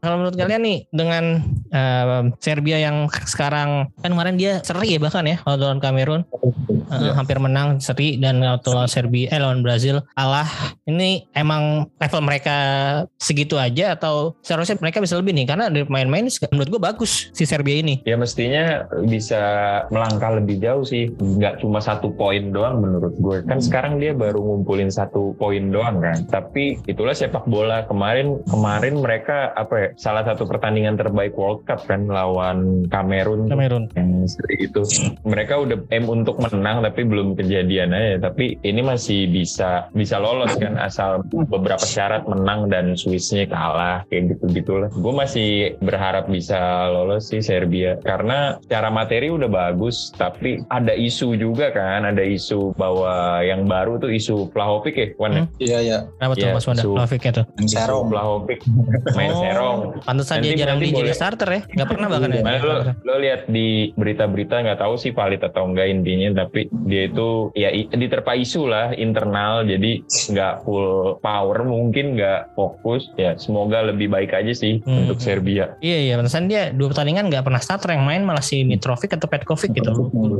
Kalau 0.00 0.16
menurut 0.16 0.34
kalian 0.34 0.62
nih 0.62 0.78
dengan 0.88 1.24
eh, 1.68 2.22
Serbia 2.38 2.78
yang 2.78 3.06
sekarang 3.26 3.90
kan 3.98 4.10
kemarin 4.10 4.36
dia 4.36 4.62
seri 4.62 4.94
ya 4.94 4.98
bahkan 4.98 5.26
ya 5.26 5.36
kalau 5.38 5.58
lawan 5.58 5.82
Kamerun 5.82 6.22
uh, 6.22 6.94
Iya. 6.96 7.12
hampir 7.12 7.36
menang 7.36 7.76
seri 7.78 8.16
dan 8.16 8.38
waktu 8.38 8.68
lawan 8.70 8.86
Serbia 8.86 9.26
eh 9.28 9.40
lawan 9.42 9.60
Brazil 9.60 10.06
kalah. 10.14 10.45
Ini 10.86 11.30
emang 11.34 11.90
level 11.98 12.22
mereka 12.22 12.56
segitu 13.18 13.58
aja 13.58 13.98
atau 13.98 14.38
seharusnya 14.42 14.78
mereka 14.78 15.02
bisa 15.02 15.18
lebih 15.18 15.34
nih 15.34 15.46
karena 15.50 15.66
dari 15.66 15.86
main-main 15.90 16.30
menurut 16.52 16.68
gue 16.70 16.80
bagus 16.82 17.30
si 17.34 17.42
Serbia 17.42 17.82
ini. 17.82 18.02
Ya 18.06 18.14
mestinya 18.14 18.86
bisa 19.06 19.42
melangkah 19.90 20.38
lebih 20.38 20.62
jauh 20.62 20.84
sih, 20.86 21.10
nggak 21.18 21.62
cuma 21.62 21.82
satu 21.82 22.14
poin 22.14 22.54
doang 22.54 22.82
menurut 22.82 23.14
gue. 23.18 23.36
Kan 23.46 23.58
sekarang 23.58 23.98
dia 23.98 24.14
baru 24.14 24.38
ngumpulin 24.38 24.90
satu 24.90 25.34
poin 25.36 25.70
doang 25.74 25.98
kan. 26.02 26.22
Tapi 26.30 26.78
itulah 26.86 27.14
sepak 27.16 27.46
bola 27.50 27.86
kemarin 27.90 28.38
kemarin 28.46 29.02
mereka 29.02 29.50
apa 29.54 29.74
ya 29.74 29.88
salah 29.98 30.22
satu 30.26 30.46
pertandingan 30.46 30.98
terbaik 30.98 31.34
World 31.34 31.66
Cup 31.66 31.84
kan 31.86 32.06
lawan 32.06 32.86
Kamerun. 32.88 33.50
Kamerun. 33.50 33.84
yang 33.94 34.26
itu 34.58 34.82
mereka 35.22 35.60
udah 35.60 35.78
aim 35.92 36.06
untuk 36.08 36.38
menang 36.40 36.82
tapi 36.82 37.06
belum 37.06 37.38
kejadian 37.38 37.94
aja 37.94 38.30
tapi 38.30 38.58
ini 38.62 38.80
masih 38.82 39.30
bisa 39.30 39.88
bisa 39.92 40.16
lolos 40.26 40.58
kan 40.58 40.74
asal 40.76 41.22
beberapa 41.46 41.78
syarat 41.78 42.26
menang 42.26 42.66
dan 42.66 42.98
Swissnya 42.98 43.46
kalah 43.46 44.02
kayak 44.10 44.34
gitu 44.34 44.44
gitulah 44.50 44.90
gue 44.90 45.14
masih 45.14 45.48
berharap 45.78 46.26
bisa 46.26 46.58
lolos 46.90 47.30
sih 47.30 47.38
Serbia 47.38 47.94
karena 48.02 48.58
secara 48.66 48.90
materi 48.90 49.30
udah 49.30 49.46
bagus 49.46 50.10
tapi 50.12 50.58
ada 50.68 50.90
isu 50.90 51.38
juga 51.38 51.70
kan 51.70 52.02
ada 52.02 52.26
isu 52.26 52.74
bahwa 52.74 53.38
yang 53.40 53.64
baru 53.64 53.96
tuh 53.96 54.10
isu 54.10 54.50
Vlahovic 54.50 54.94
ya 54.94 55.08
Wan 55.16 55.30
ya? 55.30 55.36
Hmm. 55.38 55.62
Iya 55.62 55.78
ya. 55.80 55.98
Kenapa 56.18 56.32
tuh 56.34 56.42
Iya, 56.42 56.54
Mas 56.54 56.66
Wanda? 56.66 56.82
Lovic 56.82 57.22
itu. 57.22 57.42
Isu 57.62 57.74
serong. 57.76 58.04
Vlahovic 58.10 58.60
main 59.14 59.30
Oh, 59.30 59.42
serong 59.42 59.78
Pantesan 60.02 60.40
dia 60.40 60.54
jarang 60.56 60.78
nanti 60.78 60.88
di 60.88 60.92
jadi 60.94 61.10
boleh. 61.10 61.16
starter 61.16 61.48
ya. 61.50 61.60
Gak 61.76 61.88
pernah 61.92 62.08
bahkan 62.08 62.30
ya. 62.32 62.42
Lo, 62.62 62.74
lo 63.04 63.14
lihat 63.18 63.40
di 63.46 63.68
berita-berita 63.94 64.62
nggak 64.62 64.78
tahu 64.80 64.94
sih 64.96 65.12
valid 65.12 65.42
atau 65.42 65.68
enggak 65.68 65.86
intinya 65.86 66.44
tapi 66.44 66.66
dia 66.86 67.06
itu 67.06 67.50
ya 67.52 67.68
diterpa 67.72 68.32
isu 68.34 68.66
lah 68.66 68.92
internal 68.92 69.62
jadi 69.62 70.02
nggak 70.26 70.64
full 70.64 71.20
power 71.20 71.62
mungkin 71.62 72.16
nggak 72.16 72.52
fokus 72.52 73.08
ya 73.14 73.36
semoga 73.36 73.84
lebih 73.84 74.08
baik 74.08 74.32
aja 74.32 74.52
sih 74.52 74.78
Hmm. 74.82 75.06
untuk 75.06 75.18
Serbia 75.18 75.76
Iya 75.80 75.98
iya, 76.02 76.14
pantesan 76.14 76.46
dia 76.46 76.70
dua 76.70 76.90
pertandingan 76.90 77.28
gak 77.28 77.42
pernah 77.42 77.58
starter 77.58 77.92
yang 77.92 78.04
main 78.04 78.22
malah 78.22 78.40
si 78.40 78.62
Mitrovic 78.62 79.12
atau 79.12 79.26
Petkovic 79.26 79.72
gitu. 79.72 79.90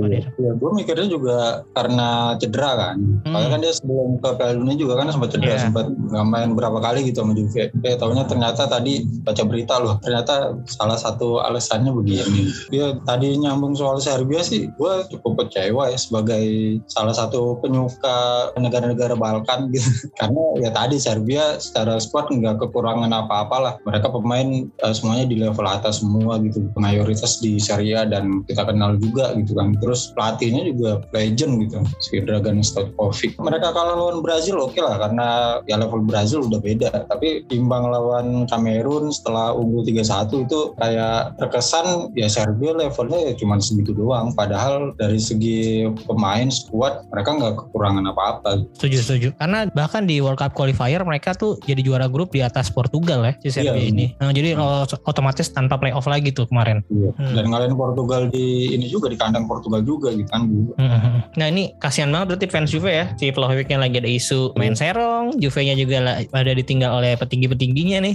Dia. 0.07 0.23
Ya, 0.39 0.53
gue 0.55 0.71
mikirnya 0.73 1.09
juga 1.09 1.39
karena 1.73 2.35
cedera 2.39 2.73
kan. 2.75 2.97
Hmm. 2.97 3.33
Soalnya 3.33 3.51
kan 3.51 3.61
dia 3.61 3.73
sebelum 3.75 4.09
ke 4.19 4.29
Piala 4.35 4.55
Dunia 4.55 4.77
juga 4.77 4.95
kan 4.97 5.07
sempat 5.11 5.31
cedera, 5.35 5.57
Iya. 5.57 5.63
sempat 5.69 5.87
nggak 5.91 6.27
main 6.27 6.51
berapa 6.55 6.79
kali 6.79 7.01
gitu 7.09 7.23
sama 7.23 7.33
Juve. 7.35 7.69
Eh 7.75 7.97
tahunya 7.97 8.25
ternyata 8.27 8.63
tadi 8.67 8.93
baca 9.23 9.43
berita 9.45 9.75
loh, 9.77 9.95
ternyata 10.01 10.35
salah 10.67 10.97
satu 10.97 11.41
alasannya 11.41 11.91
begini. 11.91 12.43
Dia 12.71 12.97
tadi 13.03 13.35
nyambung 13.37 13.75
soal 13.75 13.99
Serbia 13.99 14.41
sih, 14.41 14.71
gue 14.71 14.93
cukup 15.11 15.47
kecewa 15.47 15.91
ya 15.91 15.99
sebagai 15.99 16.45
salah 16.87 17.13
satu 17.13 17.59
penyuka 17.61 18.51
negara-negara 18.57 19.15
Balkan 19.17 19.66
gitu. 19.73 19.89
Karena 20.21 20.43
ya 20.61 20.71
tadi 20.73 20.97
Serbia 21.01 21.59
secara 21.59 21.99
squad 22.03 22.31
nggak 22.31 22.63
kekurangan 22.63 23.11
apa-apa 23.11 23.57
lah. 23.57 23.75
Mereka 23.89 24.13
pemain 24.13 24.69
eh, 24.69 24.95
semuanya 24.95 25.27
di 25.29 25.37
level 25.41 25.67
atas 25.67 26.05
semua 26.05 26.39
gitu. 26.43 26.69
Mayoritas 26.77 27.39
di 27.41 27.57
Serie 27.57 27.97
A 27.97 28.03
dan 28.05 28.45
kita 28.45 28.67
kenal 28.67 28.99
juga 29.01 29.33
gitu 29.39 29.57
kan. 29.57 29.77
Terus 29.81 30.13
pelatihnya 30.13 30.69
juga 30.69 31.03
legend 31.15 31.67
gitu, 31.67 31.79
si 32.03 32.21
Dragan 32.21 32.61
Stojkovic. 32.61 33.39
Mereka 33.41 33.73
kalah 33.73 33.97
lawan 33.97 34.21
Brazil 34.21 34.61
oke 34.61 34.79
lah 34.79 35.01
karena 35.01 35.27
ya 35.65 35.81
level 35.81 36.05
Brazil 36.05 36.45
udah 36.45 36.61
beda. 36.61 36.91
Tapi 37.09 37.47
imbang 37.55 37.89
lawan 37.89 38.45
Kamerun 38.51 39.15
setelah 39.15 39.55
unggul 39.57 39.87
3-1 39.87 40.47
itu 40.47 40.61
kayak 40.77 41.39
terkesan 41.41 42.13
ya 42.19 42.29
Serbia 42.29 42.75
levelnya 42.77 43.31
ya 43.31 43.33
cuma 43.39 43.59
segitu 43.63 43.97
doang. 43.97 44.35
Padahal 44.37 44.93
dari 45.01 45.21
segi 45.21 45.89
pemain 46.05 46.49
squad 46.53 47.07
mereka 47.11 47.31
nggak 47.37 47.55
kekurangan 47.57 48.05
apa-apa. 48.11 48.51
Setuju 48.77 48.99
setuju. 49.01 49.29
Karena 49.41 49.56
bahkan 49.73 50.05
di 50.05 50.21
World 50.21 50.37
Cup 50.37 50.53
qualifier 50.53 51.01
mereka 51.03 51.33
tuh 51.33 51.57
jadi 51.65 51.81
juara 51.81 52.07
grup 52.11 52.33
di 52.37 52.45
atas 52.45 52.69
Portugal 52.69 53.25
ya 53.25 53.33
si 53.41 53.49
Serbia 53.49 53.79
Iya. 53.81 53.93
ini. 53.93 54.07
Nah, 54.21 54.33
jadi 54.33 54.57
lolos 54.57 54.93
otomatis 55.09 55.49
tanpa 55.49 55.81
playoff 55.81 56.05
lagi 56.05 56.33
tuh 56.33 56.45
kemarin. 56.49 56.85
Hmm. 56.91 57.33
Dan 57.35 57.49
ngalahin 57.49 57.77
Portugal 57.77 58.29
di 58.29 58.77
ini 58.77 58.87
juga 58.91 59.09
di 59.09 59.17
kandang 59.17 59.49
Portugal 59.49 59.81
juga 59.81 60.13
gitu 60.13 60.29
kan. 60.29 60.45
Hmm. 60.77 61.25
Nah 61.37 61.47
ini 61.49 61.73
kasihan 61.81 62.13
banget 62.13 62.37
berarti 62.37 62.47
fans 62.53 62.71
Juve 62.73 62.91
ya 62.93 63.07
Si 63.17 63.31
Vlahovicnya 63.31 63.79
lagi 63.81 64.01
ada 64.03 64.11
isu 64.11 64.53
main 64.59 64.75
serong 64.75 65.39
Juve-nya 65.39 65.79
juga 65.79 66.25
pada 66.29 66.51
ditinggal 66.53 66.91
oleh 67.01 67.15
petinggi-petingginya 67.15 67.99
nih 68.03 68.15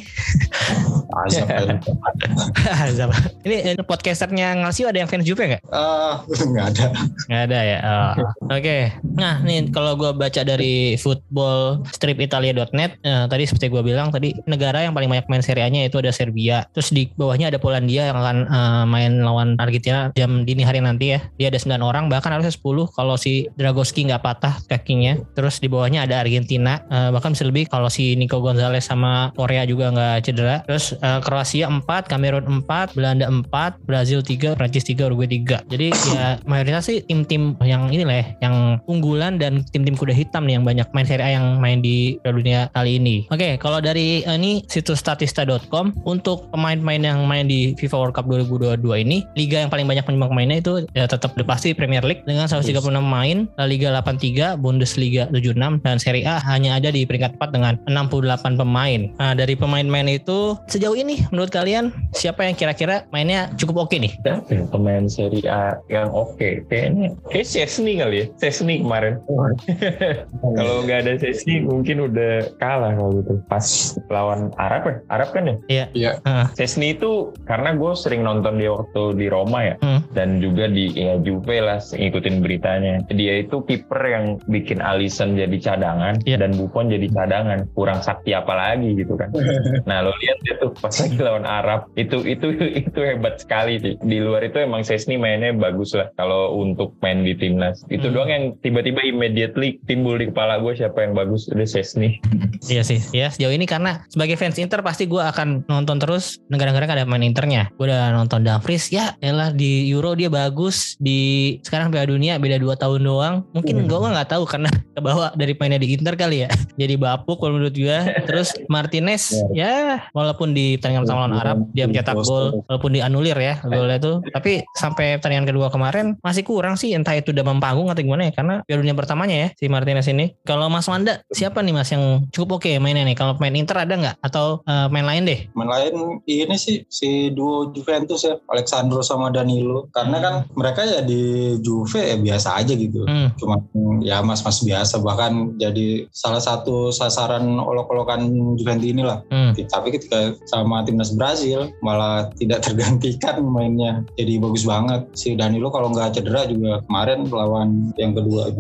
Azab? 2.88 3.12
Ini 3.44 3.76
podcasternya 3.84 4.64
Ngalsio 4.64 4.88
ada 4.88 5.04
yang 5.04 5.10
fans 5.10 5.26
Juve 5.28 5.44
nggak? 5.48 5.62
Ah, 5.74 6.24
nggak 6.52 6.66
ada. 6.76 6.86
Nggak 7.28 7.42
ada 7.50 7.60
ya. 7.60 7.78
Oh. 7.82 8.14
Oke. 8.58 8.94
Nah, 9.18 9.44
nih 9.44 9.68
kalau 9.74 9.98
gue 10.00 10.12
baca 10.16 10.42
dari 10.46 10.96
footballstripitalia.net, 10.96 12.92
eh, 13.04 13.26
tadi 13.28 13.44
seperti 13.44 13.68
gue 13.68 13.82
bilang 13.84 14.14
tadi 14.14 14.34
negara 14.48 14.86
yang 14.86 14.96
paling 14.96 15.10
banyak 15.12 15.28
main 15.28 15.44
Serie 15.44 15.68
A-nya 15.68 15.86
itu 15.88 16.00
ada 16.00 16.14
Serbia. 16.14 16.64
Terus 16.72 16.94
di 16.94 17.10
bawahnya 17.14 17.52
ada 17.52 17.60
Polandia 17.60 18.08
yang 18.10 18.18
akan 18.18 18.38
eh, 18.48 18.84
main 18.88 19.22
lawan 19.22 19.60
Argentina 19.60 20.10
jam 20.16 20.48
dini 20.48 20.64
hari 20.64 20.80
nanti 20.80 21.18
ya. 21.18 21.20
Dia 21.38 21.52
ada 21.52 21.60
9 21.60 21.82
orang, 21.84 22.08
bahkan 22.08 22.32
harusnya 22.32 22.54
10 22.54 22.94
kalau 22.96 23.16
si 23.20 23.52
Dragoski 23.60 24.08
nggak 24.08 24.24
patah 24.24 24.56
kakinya. 24.70 25.20
Terus 25.36 25.60
di 25.60 25.68
bawahnya 25.68 26.08
ada 26.08 26.24
Argentina, 26.24 26.80
eh, 26.88 27.10
bahkan 27.12 27.34
bisa 27.36 27.44
lebih 27.44 27.68
kalau 27.68 27.90
si 27.92 28.16
Nico 28.16 28.40
Gonzalez 28.40 28.86
sama 28.86 29.34
Korea 29.36 29.68
juga 29.68 29.92
nggak 29.92 30.18
cedera. 30.24 30.64
Terus 30.66 31.01
eh, 31.02 31.20
Kroasia 31.26 31.68
4, 31.68 31.84
Kamerun 32.08 32.46
4, 32.64 32.96
Belanda 32.96 33.26
4, 33.28 33.82
Brazil 33.84 34.22
3, 34.24 34.56
Prancis 34.56 34.86
3, 34.88 35.10
Uruguay 35.10 35.30
3. 35.30 35.66
Jadi 35.68 35.88
ya 36.14 36.38
mayoritas 36.46 36.88
sih 36.88 37.04
tim-tim 37.06 37.58
yang 37.66 37.90
ini 37.90 38.06
lah 38.06 38.22
ya, 38.22 38.26
yang 38.50 38.56
unggulan 38.88 39.42
dan 39.42 39.66
tim-tim 39.70 39.98
kuda 39.98 40.14
hitam 40.14 40.46
nih 40.46 40.62
yang 40.62 40.66
banyak 40.66 40.88
main 40.94 41.08
Serie 41.08 41.26
A 41.26 41.30
yang 41.38 41.60
main 41.60 41.82
di 41.82 42.22
Piala 42.22 42.36
Dunia 42.38 42.60
kali 42.72 43.02
ini. 43.02 43.26
Oke, 43.34 43.58
kalau 43.58 43.82
dari 43.82 44.24
eh, 44.24 44.36
ini 44.38 44.64
situs 44.70 45.02
statista.com 45.02 45.94
untuk 46.06 46.48
pemain-pemain 46.54 47.02
yang 47.02 47.20
main 47.26 47.46
di 47.50 47.74
FIFA 47.78 47.98
World 47.98 48.16
Cup 48.16 48.26
2022 48.30 48.82
ini, 49.04 49.26
liga 49.36 49.62
yang 49.62 49.70
paling 49.74 49.90
banyak 49.90 50.06
penyumbang 50.06 50.32
pemainnya 50.32 50.58
itu 50.62 50.74
ya 50.94 51.10
tetap 51.10 51.34
udah 51.36 51.48
pasti 51.48 51.74
Premier 51.74 52.06
League 52.06 52.24
dengan 52.24 52.46
136 52.46 52.86
pemain, 52.94 53.38
La 53.58 53.66
Liga 53.66 53.90
83, 53.92 54.60
Bundesliga 54.60 55.28
76 55.34 55.82
dan 55.82 55.98
Serie 55.98 56.26
A 56.28 56.38
hanya 56.40 56.78
ada 56.78 56.94
di 56.94 57.04
peringkat 57.04 57.36
4 57.42 57.56
dengan 57.56 57.74
68 57.90 58.60
pemain. 58.60 59.02
Nah, 59.18 59.34
dari 59.34 59.58
pemain-pemain 59.58 60.08
itu 60.08 60.56
sejauh 60.68 60.91
ini 60.94 61.24
menurut 61.30 61.50
kalian 61.50 61.90
siapa 62.12 62.44
yang 62.44 62.56
kira-kira 62.56 63.06
mainnya 63.10 63.52
cukup 63.56 63.88
oke 63.88 63.96
nih? 63.96 64.12
Siapa 64.22 64.70
pemain 64.70 65.06
Serie 65.08 65.46
A 65.46 65.78
yang 65.88 66.10
oke? 66.10 66.66
Kayaknya 66.68 67.16
kayak 67.30 67.48
Chesney 67.48 68.00
kali 68.00 68.16
ya 68.16 68.26
Chesney 68.40 68.82
kemarin. 68.82 69.20
Kalau 70.58 70.84
nggak 70.84 71.00
ada 71.08 71.14
Chesney 71.18 71.62
mungkin 71.62 72.08
udah 72.08 72.52
kalah 72.58 72.94
kalau 72.96 73.22
gitu. 73.22 73.34
Pas 73.48 73.66
lawan 74.10 74.50
Arab 74.58 74.82
ya? 74.88 74.96
Arab 75.10 75.30
kan 75.32 75.44
ya? 75.48 75.56
Iya. 75.94 76.12
Ah, 76.26 76.48
Chesney 76.56 76.96
itu 76.96 77.32
karena 77.46 77.74
gue 77.76 77.92
sering 77.94 78.22
nonton 78.22 78.58
dia 78.58 78.72
waktu 78.74 79.18
di 79.18 79.28
Roma 79.28 79.64
ya. 79.64 79.76
Hmm. 79.82 80.04
dan 80.12 80.44
juga 80.44 80.68
di 80.68 80.92
ya 80.92 81.16
Juve 81.24 81.64
lah 81.64 81.80
ngikutin 81.80 82.44
beritanya. 82.44 83.00
Dia 83.08 83.40
itu 83.42 83.64
kiper 83.64 84.02
yang 84.04 84.26
bikin 84.46 84.84
Alisson 84.84 85.40
jadi 85.40 85.56
cadangan 85.58 86.20
Iya. 86.28 86.44
dan 86.44 86.52
Buffon 86.60 86.92
jadi 86.92 87.08
cadangan. 87.08 87.64
Kurang 87.72 88.04
sakti 88.04 88.36
apa 88.36 88.52
lagi 88.52 88.92
gitu 88.98 89.16
kan. 89.16 89.32
Nah 89.90 90.04
lo 90.04 90.12
lihat 90.20 90.38
dia 90.44 90.56
tuh 90.60 90.72
pas 90.82 90.92
lagi 90.92 91.18
lawan 91.18 91.46
Arab 91.46 91.88
itu 91.96 92.26
itu 92.26 92.52
itu 92.74 93.00
hebat 93.00 93.38
sekali 93.38 93.78
sih 93.78 93.96
di 94.02 94.18
luar 94.18 94.42
itu 94.42 94.58
emang 94.58 94.82
Chesney 94.82 95.16
mainnya 95.16 95.54
bagus 95.54 95.94
lah 95.94 96.10
kalau 96.18 96.58
untuk 96.58 96.98
main 97.00 97.22
di 97.22 97.38
timnas 97.38 97.86
itu 97.88 98.10
Hmm. 98.10 98.16
doang 98.18 98.32
yang 98.34 98.46
tiba-tiba 98.60 99.00
immediately 99.06 99.78
timbul 99.86 100.18
di 100.18 100.28
kepala 100.28 100.58
gue 100.60 100.74
siapa 100.74 101.06
yang 101.06 101.14
bagus 101.14 101.48
udah 101.48 101.64
Chesney 101.64 102.18
Iya 102.62 102.86
sih, 102.86 103.02
ya 103.10 103.34
sejauh 103.34 103.58
ini 103.58 103.66
karena 103.66 104.06
sebagai 104.06 104.38
fans 104.38 104.62
Inter 104.62 104.86
pasti 104.86 105.10
gue 105.10 105.18
akan 105.18 105.66
nonton 105.66 105.98
terus 105.98 106.38
negara-negara 106.46 106.94
ada 106.94 107.10
main 107.10 107.26
Internya. 107.26 107.74
Gue 107.74 107.90
udah 107.90 108.14
nonton 108.14 108.46
Dumfries, 108.46 108.94
ya 108.94 109.18
elah 109.18 109.50
di 109.50 109.90
Euro 109.90 110.14
dia 110.14 110.30
bagus, 110.30 110.94
di 111.02 111.58
sekarang 111.66 111.90
Piala 111.90 112.06
Dunia 112.06 112.38
beda 112.38 112.62
2 112.62 112.70
tahun 112.78 113.02
doang. 113.02 113.36
Mungkin 113.58 113.90
gue 113.90 113.98
nggak 113.98 114.30
tahu 114.30 114.46
karena 114.46 114.70
kebawa 114.96 115.34
dari 115.34 115.58
mainnya 115.58 115.82
di 115.82 115.98
Inter 115.98 116.14
kali 116.14 116.46
ya. 116.46 116.54
Jadi 116.82 117.02
bapuk 117.02 117.42
kalau 117.42 117.58
menurut 117.58 117.74
gue. 117.74 117.98
Terus 118.30 118.54
Martinez, 118.70 119.34
ya 119.58 120.06
walaupun 120.14 120.54
di 120.54 120.61
pertandingan 120.78 121.04
pertama 121.06 121.20
lawan 121.26 121.36
Arab 121.38 121.58
dia 121.72 121.86
mencetak 121.86 122.16
gol, 122.24 122.66
walaupun 122.68 122.92
dianulir 122.92 123.38
ya 123.38 123.56
golnya 123.64 123.98
itu. 123.98 124.14
Tapi 124.32 124.52
sampai 124.76 125.18
pertandingan 125.20 125.48
kedua 125.48 125.68
kemarin 125.70 126.18
masih 126.22 126.44
kurang 126.44 126.76
sih, 126.76 126.94
entah 126.94 127.16
itu 127.16 127.32
udah 127.32 127.46
panggung 127.62 127.88
atau 127.92 128.02
gimana 128.02 128.30
ya. 128.30 128.34
Karena 128.34 128.56
Piala 128.66 128.80
Dunia 128.84 128.96
pertamanya 128.98 129.36
ya 129.36 129.48
si 129.56 129.66
Martinez 129.72 130.08
ini. 130.10 130.36
Kalau 130.44 130.68
Mas 130.68 130.88
Wanda 130.90 131.24
siapa 131.32 131.64
nih 131.64 131.74
Mas 131.76 131.90
yang 131.94 132.26
cukup 132.34 132.62
oke 132.62 132.72
mainnya 132.82 133.06
nih? 133.06 133.16
Kalau 133.16 133.38
main 133.40 133.54
Inter 133.56 133.78
ada 133.82 133.94
nggak? 133.94 134.16
Atau 134.22 134.66
eh, 134.66 134.88
main 134.90 135.06
lain 135.06 135.24
deh? 135.28 135.40
Main 135.54 135.70
lain 135.70 135.96
ini 136.26 136.56
sih 136.58 136.84
si 136.90 137.32
duo 137.32 137.72
Juventus 137.72 138.26
ya, 138.26 138.38
Alexandro 138.52 139.06
sama 139.06 139.30
Danilo. 139.30 139.88
Karena 139.94 140.18
kan 140.20 140.34
mereka 140.58 140.84
ya 140.84 141.00
di 141.06 141.56
Juve 141.62 142.02
ya 142.02 142.18
biasa 142.18 142.60
aja 142.60 142.74
gitu. 142.74 143.06
Hmm. 143.06 143.32
Cuma 143.38 143.62
ya 144.02 144.20
mas-mas 144.26 144.62
biasa 144.66 145.00
bahkan 145.00 145.56
jadi 145.58 146.10
salah 146.12 146.42
satu 146.42 146.90
sasaran 146.90 147.46
olok-olokan 147.60 148.26
Juventus 148.58 148.90
inilah. 148.90 149.20
Hmm. 149.30 149.54
Tapi 149.54 149.94
ketika 149.94 150.34
sama 150.52 150.84
timnas 150.84 151.16
Brazil 151.16 151.72
malah 151.80 152.28
tidak 152.36 152.60
tergantikan 152.68 153.40
mainnya. 153.48 154.04
Jadi 154.20 154.36
bagus 154.44 154.68
banget. 154.68 155.08
Si 155.16 155.40
Danilo 155.40 155.72
kalau 155.72 155.96
nggak 155.96 156.20
cedera 156.20 156.44
juga 156.44 156.84
kemarin 156.92 157.32
lawan 157.32 157.96
yang 157.96 158.12
kedua 158.12 158.52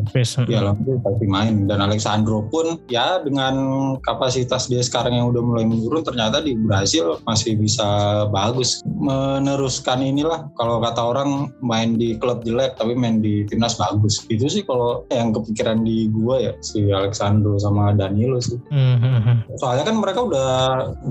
ya 0.48 0.64
langsung 0.64 1.04
pasti 1.04 1.26
main. 1.28 1.68
Dan 1.68 1.84
Alexandro 1.84 2.48
pun 2.48 2.80
ya 2.88 3.20
dengan 3.20 3.54
kapasitas 4.02 4.72
dia 4.72 4.80
sekarang 4.80 5.20
yang 5.20 5.28
udah 5.36 5.44
mulai 5.44 5.66
menurun 5.68 6.04
ternyata 6.06 6.40
di 6.40 6.56
Brazil 6.56 7.20
masih 7.28 7.60
bisa 7.60 8.24
bagus. 8.32 8.80
Meneruskan 8.88 10.00
inilah 10.00 10.48
kalau 10.56 10.80
kata 10.80 11.02
orang 11.02 11.52
main 11.60 12.00
di 12.00 12.16
klub 12.18 12.46
jelek 12.48 12.80
tapi 12.80 12.96
main 12.96 13.20
di 13.20 13.44
timnas 13.50 13.76
bagus. 13.76 14.24
Itu 14.32 14.48
sih 14.48 14.64
kalau 14.64 15.04
yang 15.12 15.36
kepikiran 15.36 15.84
di 15.84 16.08
gua 16.14 16.40
ya 16.40 16.54
si 16.64 16.88
Alexandro 16.90 17.58
sama 17.60 17.92
Danilo 17.98 18.40
sih. 18.40 18.60
Mm-hmm. 18.72 19.58
soalnya 19.58 19.84
kan 19.84 19.96
mereka 19.98 20.20
udah 20.24 20.50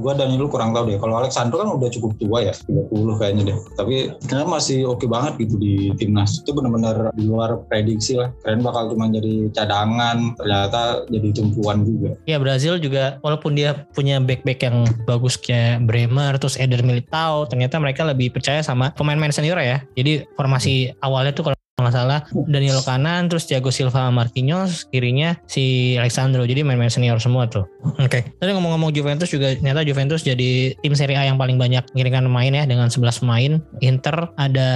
gua 0.00 0.12
Danilo 0.14 0.46
kurang 0.46 0.69
tahu 0.72 0.85
deh. 0.90 0.98
Kalau 0.98 1.14
Alexandro 1.20 1.56
kan 1.61 1.68
udah 1.76 1.88
cukup 1.92 2.12
tua 2.18 2.38
ya 2.44 2.54
30 2.54 3.20
kayaknya 3.20 3.42
deh. 3.54 3.59
Tapi 3.76 3.94
ternyata 4.24 4.48
masih 4.48 4.78
oke 4.88 5.04
okay 5.04 5.09
banget 5.11 5.33
gitu 5.46 5.54
di 5.61 5.74
timnas. 6.00 6.40
Itu 6.42 6.56
benar-benar 6.56 7.12
di 7.14 7.24
luar 7.28 7.62
prediksi 7.68 8.16
lah. 8.16 8.33
Keren 8.42 8.64
bakal 8.64 8.94
cuma 8.94 9.11
jadi 9.12 9.50
cadangan 9.52 10.35
ternyata 10.38 11.04
jadi 11.12 11.28
tumpuan 11.37 11.85
juga. 11.85 12.16
Ya 12.24 12.40
Brazil 12.40 12.80
juga 12.80 13.20
walaupun 13.20 13.54
dia 13.54 13.87
punya 13.92 14.18
back-back 14.18 14.61
yang 14.64 14.88
bagus 15.04 15.37
kayak 15.37 15.85
Bremer 15.85 16.40
terus 16.40 16.56
Eder 16.56 16.80
Militao 16.80 17.44
ternyata 17.44 17.76
mereka 17.76 18.02
lebih 18.09 18.33
percaya 18.33 18.64
sama 18.64 18.90
pemain-pemain 18.96 19.35
senior 19.35 19.59
ya. 19.61 19.85
Jadi 19.94 20.24
formasi 20.35 20.90
awalnya 21.04 21.37
tuh 21.37 21.52
kalau 21.52 21.59
nggak 21.82 21.96
salah. 21.96 22.20
Daniel 22.46 22.80
kanan 22.84 23.26
terus 23.26 23.48
Thiago 23.48 23.72
Silva 23.72 24.08
Marquinhos 24.12 24.86
kirinya 24.88 25.36
si 25.46 25.96
Alexandro. 25.96 26.44
Jadi 26.44 26.62
main-main 26.62 26.92
senior 26.92 27.18
semua 27.18 27.48
tuh. 27.48 27.64
Oke. 27.96 28.20
Okay. 28.20 28.22
tadi 28.36 28.52
ngomong-ngomong 28.52 28.92
Juventus 28.92 29.32
juga 29.32 29.56
ternyata 29.56 29.82
Juventus 29.86 30.20
jadi 30.20 30.76
tim 30.76 30.94
Serie 30.94 31.16
A 31.16 31.24
yang 31.24 31.40
paling 31.40 31.56
banyak 31.56 31.82
mengirimkan 31.96 32.28
pemain 32.28 32.52
ya 32.52 32.64
dengan 32.68 32.88
11 32.92 33.22
pemain. 33.24 33.52
Inter 33.80 34.16
ada 34.36 34.70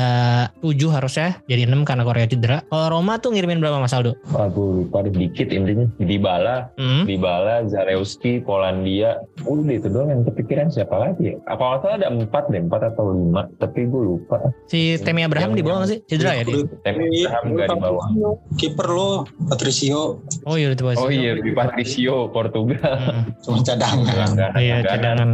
7 0.65 0.73
harusnya 0.89 1.39
jadi 1.47 1.69
6 1.69 1.85
karena 1.85 2.03
Korea 2.07 2.27
cedera. 2.27 2.59
Kalau 2.69 2.87
Roma 3.01 3.21
tuh 3.21 3.37
ngirimin 3.37 3.61
berapa 3.61 3.77
Mas 3.81 3.93
Aldo? 3.93 4.17
Aku 4.33 4.85
lupa 4.85 5.05
dikit 5.05 5.53
intinya. 5.53 5.87
Dybala 6.01 6.73
hmm. 6.81 7.05
Dybala 7.05 7.69
Zalewski 7.69 8.41
Polandia. 8.41 9.21
Udah 9.45 9.75
itu 9.77 9.89
doang 9.93 10.11
yang 10.11 10.23
kepikiran 10.25 10.73
siapa 10.73 10.97
lagi 10.97 11.33
ya? 11.33 11.35
Apa 11.51 11.81
salah 11.85 12.01
ada 12.01 12.09
4 12.09 12.25
deh 12.53 12.63
4 12.65 12.91
atau 12.95 13.05
5 13.13 13.61
tapi 13.61 13.81
gue 13.89 14.03
lupa. 14.03 14.39
Si 14.71 14.97
Temi 15.03 15.27
Abraham 15.27 15.53
di 15.53 15.63
bawah 15.63 15.85
sih? 15.85 16.01
cedera 16.09 16.37
ya 16.39 16.43
dia? 16.47 16.65
Abraham 16.95 17.45
nggak 17.55 17.69
di 17.69 17.79
bawah. 17.81 18.07
Kiper 18.57 18.89
lo 18.89 19.11
Patricio. 19.51 20.23
Oh 20.47 20.55
iya 20.55 20.73
itu 20.73 20.83
Oh 20.85 21.11
iya 21.11 21.37
di 21.39 21.51
Patricio 21.53 22.31
Portugal. 22.31 22.95
Hmm. 22.95 23.35
Cuma 23.43 23.59
cadangan. 23.63 24.29
Iya 24.57 24.83
cadangan. 24.87 25.29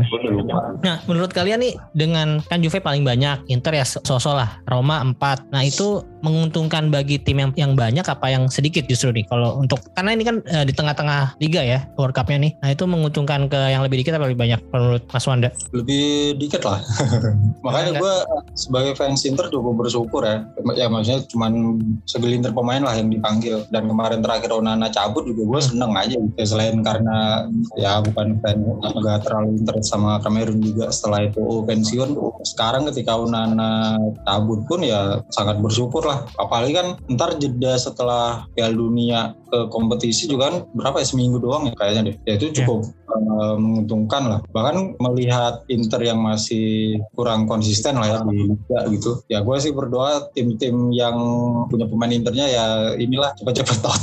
Nah 0.81 0.97
menurut 1.07 1.31
kalian 1.31 1.61
nih 1.63 1.75
dengan 1.93 2.41
kan 2.49 2.61
Juve 2.61 2.81
paling 2.81 3.05
banyak, 3.05 3.47
Inter 3.53 3.77
ya 3.77 3.85
sosok 3.85 4.35
lah, 4.37 4.51
Roma 4.67 5.03
4. 5.05 5.53
Nah 5.53 5.63
itu 5.65 6.03
menguntungkan 6.21 6.93
bagi 6.93 7.17
tim 7.17 7.41
yang 7.41 7.51
yang 7.57 7.73
banyak 7.73 8.05
apa 8.05 8.29
yang 8.29 8.45
sedikit 8.53 8.85
justru 8.85 9.13
nih 9.13 9.25
kalau 9.25 9.57
untuk 9.57 9.81
karena 9.97 10.13
ini 10.13 10.25
kan 10.25 10.37
uh, 10.53 10.65
di 10.69 10.73
tengah-tengah 10.77 11.41
liga 11.41 11.65
ya 11.65 11.89
World 11.97 12.13
Cup-nya 12.13 12.39
nih. 12.41 12.53
Nah 12.61 12.69
itu 12.77 12.85
menguntungkan 12.85 13.49
ke 13.49 13.61
yang 13.73 13.81
lebih 13.81 14.05
dikit 14.05 14.17
apa 14.21 14.29
lebih 14.29 14.41
banyak 14.41 14.61
menurut 14.73 15.03
Mas 15.09 15.25
Wanda? 15.25 15.49
Lebih 15.73 16.37
dikit 16.37 16.63
lah. 16.65 16.81
Makanya 17.65 17.97
gue 17.97 18.15
sebagai 18.53 18.93
fans 18.97 19.25
Inter 19.25 19.49
cukup 19.49 19.81
bersyukur 19.81 20.23
ya. 20.25 20.45
Ya 20.77 20.87
maksudnya 20.93 21.25
cuma 21.29 21.40
segelintir 22.05 22.53
pemain 22.53 22.83
lah 22.83 22.99
yang 22.99 23.09
dipanggil 23.09 23.65
dan 23.73 23.89
kemarin 23.89 24.21
terakhir 24.21 24.53
Onana 24.53 24.93
cabut 24.93 25.25
juga 25.25 25.43
gue 25.47 25.61
seneng 25.63 25.97
aja 25.97 26.17
gitu. 26.19 26.43
Selain 26.45 26.77
karena 26.85 27.47
ya 27.79 28.03
bukan 28.05 28.37
fan 28.45 28.61
agak 28.83 29.25
terlalu 29.25 29.61
interest 29.63 29.89
sama 29.93 30.21
Cameroon 30.21 30.61
juga 30.61 30.93
setelah 30.93 31.25
itu 31.31 31.65
pensiun. 31.65 32.11
Sekarang 32.45 32.89
ketika 32.91 33.17
Onana 33.17 33.97
cabut 34.27 34.67
pun 34.67 34.85
ya 34.85 35.23
sangat 35.31 35.63
bersyukur 35.63 36.05
lah 36.05 36.27
apalagi 36.37 36.77
kan 36.77 36.87
ntar 37.13 37.37
jeda 37.39 37.79
setelah 37.79 38.45
Piala 38.53 38.75
Dunia 38.75 39.33
ke 39.51 39.67
kompetisi 39.69 40.31
juga 40.31 40.51
kan 40.51 40.57
berapa 40.73 41.03
ya 41.03 41.07
seminggu 41.07 41.43
doang 41.43 41.67
ya 41.67 41.75
kayaknya 41.75 42.03
deh. 42.13 42.17
Ya 42.25 42.33
itu 42.39 42.47
iya. 42.51 42.57
cukup 42.63 42.81
yeah. 42.87 43.35
uh, 43.35 43.57
menguntungkan 43.59 44.23
lah. 44.31 44.41
Bahkan 44.55 45.03
melihat 45.03 45.67
Inter 45.67 46.01
yang 46.07 46.23
masih 46.23 46.99
kurang 47.19 47.51
konsisten 47.51 47.99
lah 47.99 48.07
ya 48.07 48.19
di 48.25 48.55
liga 48.55 48.81
gitu. 48.95 49.21
Ya 49.27 49.43
gue 49.43 49.57
sih 49.59 49.75
berdoa 49.75 50.31
tim-tim 50.33 50.95
yang 50.95 51.17
punya 51.67 51.91
pemain 51.91 52.11
Internya 52.11 52.47
ya 52.47 52.67
inilah 52.99 53.35
cepat-cepat 53.39 53.77
tot 53.83 54.03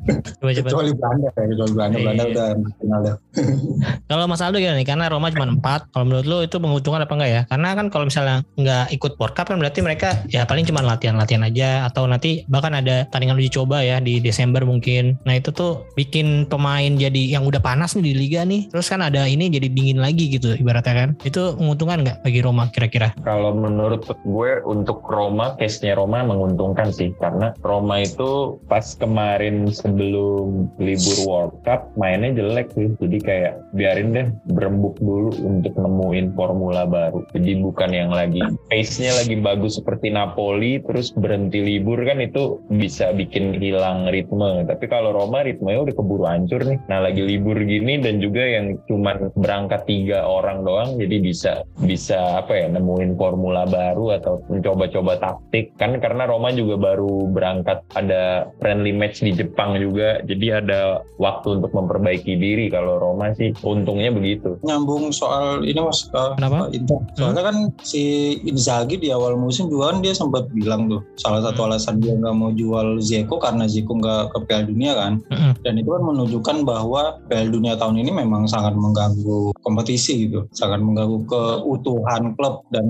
kecuali 0.40 0.90
Belanda 0.96 1.28
ya 1.34 1.44
kecuali 1.46 1.72
Belanda. 1.72 1.96
Yeah. 1.96 2.04
Belanda 2.04 2.24
udah 2.30 2.48
final 2.80 3.00
deh 3.04 3.16
kalau 4.10 4.24
Mas 4.26 4.42
Aldo 4.42 4.58
gimana 4.58 4.78
nih? 4.82 4.88
Karena 4.88 5.06
Roma 5.06 5.30
cuma 5.30 5.46
empat. 5.46 5.86
Kalau 5.94 6.04
menurut 6.06 6.26
lo 6.26 6.38
itu 6.42 6.56
menguntungkan 6.58 7.06
apa 7.06 7.12
enggak 7.14 7.30
ya? 7.30 7.42
Karena 7.46 7.68
kan 7.78 7.86
kalau 7.92 8.04
misalnya 8.06 8.42
nggak 8.58 8.84
ikut 8.96 9.12
World 9.16 9.34
Cup 9.38 9.46
kan 9.54 9.58
berarti 9.62 9.80
mereka 9.84 10.08
ya 10.26 10.42
paling 10.44 10.66
cuma 10.66 10.82
latihan-latihan 10.82 11.46
aja. 11.46 11.86
Atau 11.86 12.10
nanti 12.10 12.42
bahkan 12.50 12.74
ada 12.74 13.06
tandingan 13.08 13.38
uji 13.38 13.50
coba 13.54 13.82
ya 13.86 14.02
di 14.02 14.18
Desember 14.18 14.66
mungkin. 14.66 14.79
Nah 15.24 15.36
itu 15.36 15.52
tuh 15.52 15.84
bikin 15.94 16.48
pemain 16.48 16.90
jadi 16.96 17.38
yang 17.38 17.44
udah 17.46 17.60
panas 17.60 17.94
nih 17.94 18.12
di 18.12 18.14
liga 18.16 18.42
nih. 18.42 18.72
Terus 18.72 18.88
kan 18.88 19.04
ada 19.04 19.28
ini 19.28 19.52
jadi 19.52 19.68
dingin 19.70 20.00
lagi 20.00 20.32
gitu 20.32 20.56
ibaratnya 20.56 20.94
kan. 20.94 21.10
Itu 21.22 21.56
menguntungkan 21.60 22.02
nggak 22.02 22.18
bagi 22.24 22.40
Roma 22.40 22.72
kira-kira? 22.72 23.12
Kalau 23.22 23.52
menurut 23.54 24.08
gue 24.10 24.50
untuk 24.64 25.04
Roma, 25.06 25.54
case-nya 25.60 25.94
Roma 25.94 26.24
menguntungkan 26.24 26.90
sih. 26.90 27.12
Karena 27.20 27.52
Roma 27.60 28.02
itu 28.02 28.58
pas 28.66 28.96
kemarin 28.96 29.68
sebelum 29.70 30.72
libur 30.80 31.18
World 31.28 31.54
Cup 31.62 31.92
mainnya 32.00 32.34
jelek 32.34 32.72
sih. 32.74 32.88
Jadi 32.98 33.18
kayak 33.20 33.54
biarin 33.76 34.16
deh 34.16 34.26
berembuk 34.50 34.96
dulu 34.98 35.34
untuk 35.44 35.76
nemuin 35.76 36.32
formula 36.34 36.86
baru. 36.88 37.22
Jadi 37.36 37.60
bukan 37.60 37.90
yang 37.92 38.10
lagi 38.10 38.42
pace-nya 38.70 39.14
lagi 39.16 39.36
bagus 39.38 39.78
seperti 39.78 40.12
Napoli 40.12 40.80
terus 40.84 41.10
berhenti 41.12 41.60
libur 41.60 42.00
kan 42.06 42.22
itu 42.22 42.62
bisa 42.70 43.10
bikin 43.14 43.58
hilang 43.58 44.08
ritme. 44.08 44.64
Tapi 44.70 44.86
kalau 44.86 45.10
Roma 45.10 45.42
ritmenya 45.42 45.82
udah 45.90 45.94
keburu 45.98 46.24
hancur 46.30 46.62
nih. 46.62 46.78
Nah 46.86 47.02
lagi 47.02 47.26
libur 47.26 47.58
gini 47.58 47.98
dan 47.98 48.22
juga 48.22 48.46
yang 48.46 48.78
cuman 48.86 49.34
berangkat 49.34 49.82
tiga 49.90 50.22
orang 50.22 50.62
doang 50.62 50.94
jadi 50.94 51.16
bisa 51.18 51.52
bisa 51.82 52.38
apa 52.38 52.54
ya 52.54 52.66
nemuin 52.70 53.18
formula 53.18 53.66
baru 53.66 54.14
atau 54.20 54.38
mencoba-coba 54.46 55.18
taktik 55.18 55.74
kan 55.74 55.98
karena 55.98 56.30
Roma 56.30 56.54
juga 56.54 56.78
baru 56.78 57.26
berangkat 57.30 57.82
ada 57.98 58.50
friendly 58.62 58.94
match 58.94 59.26
di 59.26 59.34
Jepang 59.34 59.74
juga 59.80 60.22
jadi 60.24 60.62
ada 60.62 61.02
waktu 61.18 61.58
untuk 61.58 61.72
memperbaiki 61.74 62.38
diri 62.38 62.70
kalau 62.70 63.00
Roma 63.02 63.34
sih 63.34 63.50
untungnya 63.66 64.14
begitu. 64.14 64.60
Nyambung 64.62 65.10
soal 65.10 65.66
ini 65.66 65.80
mas 65.80 66.06
uh, 66.14 66.38
Kenapa? 66.38 66.70
Inter. 66.70 67.00
Soalnya 67.18 67.42
hmm. 67.42 67.48
kan 67.48 67.56
si 67.82 68.36
Inzaghi 68.46 69.00
di 69.00 69.08
awal 69.10 69.34
musim 69.34 69.66
juga 69.66 69.94
kan 69.94 69.98
dia 70.04 70.14
sempat 70.14 70.46
bilang 70.54 70.86
tuh 70.86 71.02
salah 71.18 71.42
satu 71.42 71.64
hmm. 71.64 71.68
alasan 71.72 71.96
dia 71.98 72.12
nggak 72.14 72.36
mau 72.36 72.50
jual 72.54 73.00
Zeko 73.02 73.40
karena 73.40 73.66
Zeko 73.66 73.98
nggak 73.98 74.22
ke 74.36 74.38
Piala 74.60 74.68
Dunia 74.68 74.92
kan. 74.92 75.12
Hmm. 75.32 75.52
dan 75.64 75.74
itu 75.80 75.88
kan 75.88 76.02
menunjukkan 76.04 76.56
bahwa 76.68 77.02
Piala 77.24 77.48
Dunia 77.48 77.74
tahun 77.80 77.96
ini 78.04 78.12
memang 78.12 78.44
sangat 78.44 78.76
mengganggu 78.76 79.56
kompetisi 79.64 80.28
gitu. 80.28 80.44
Sangat 80.52 80.84
mengganggu 80.84 81.24
keutuhan 81.24 82.36
klub 82.36 82.68
dan 82.68 82.86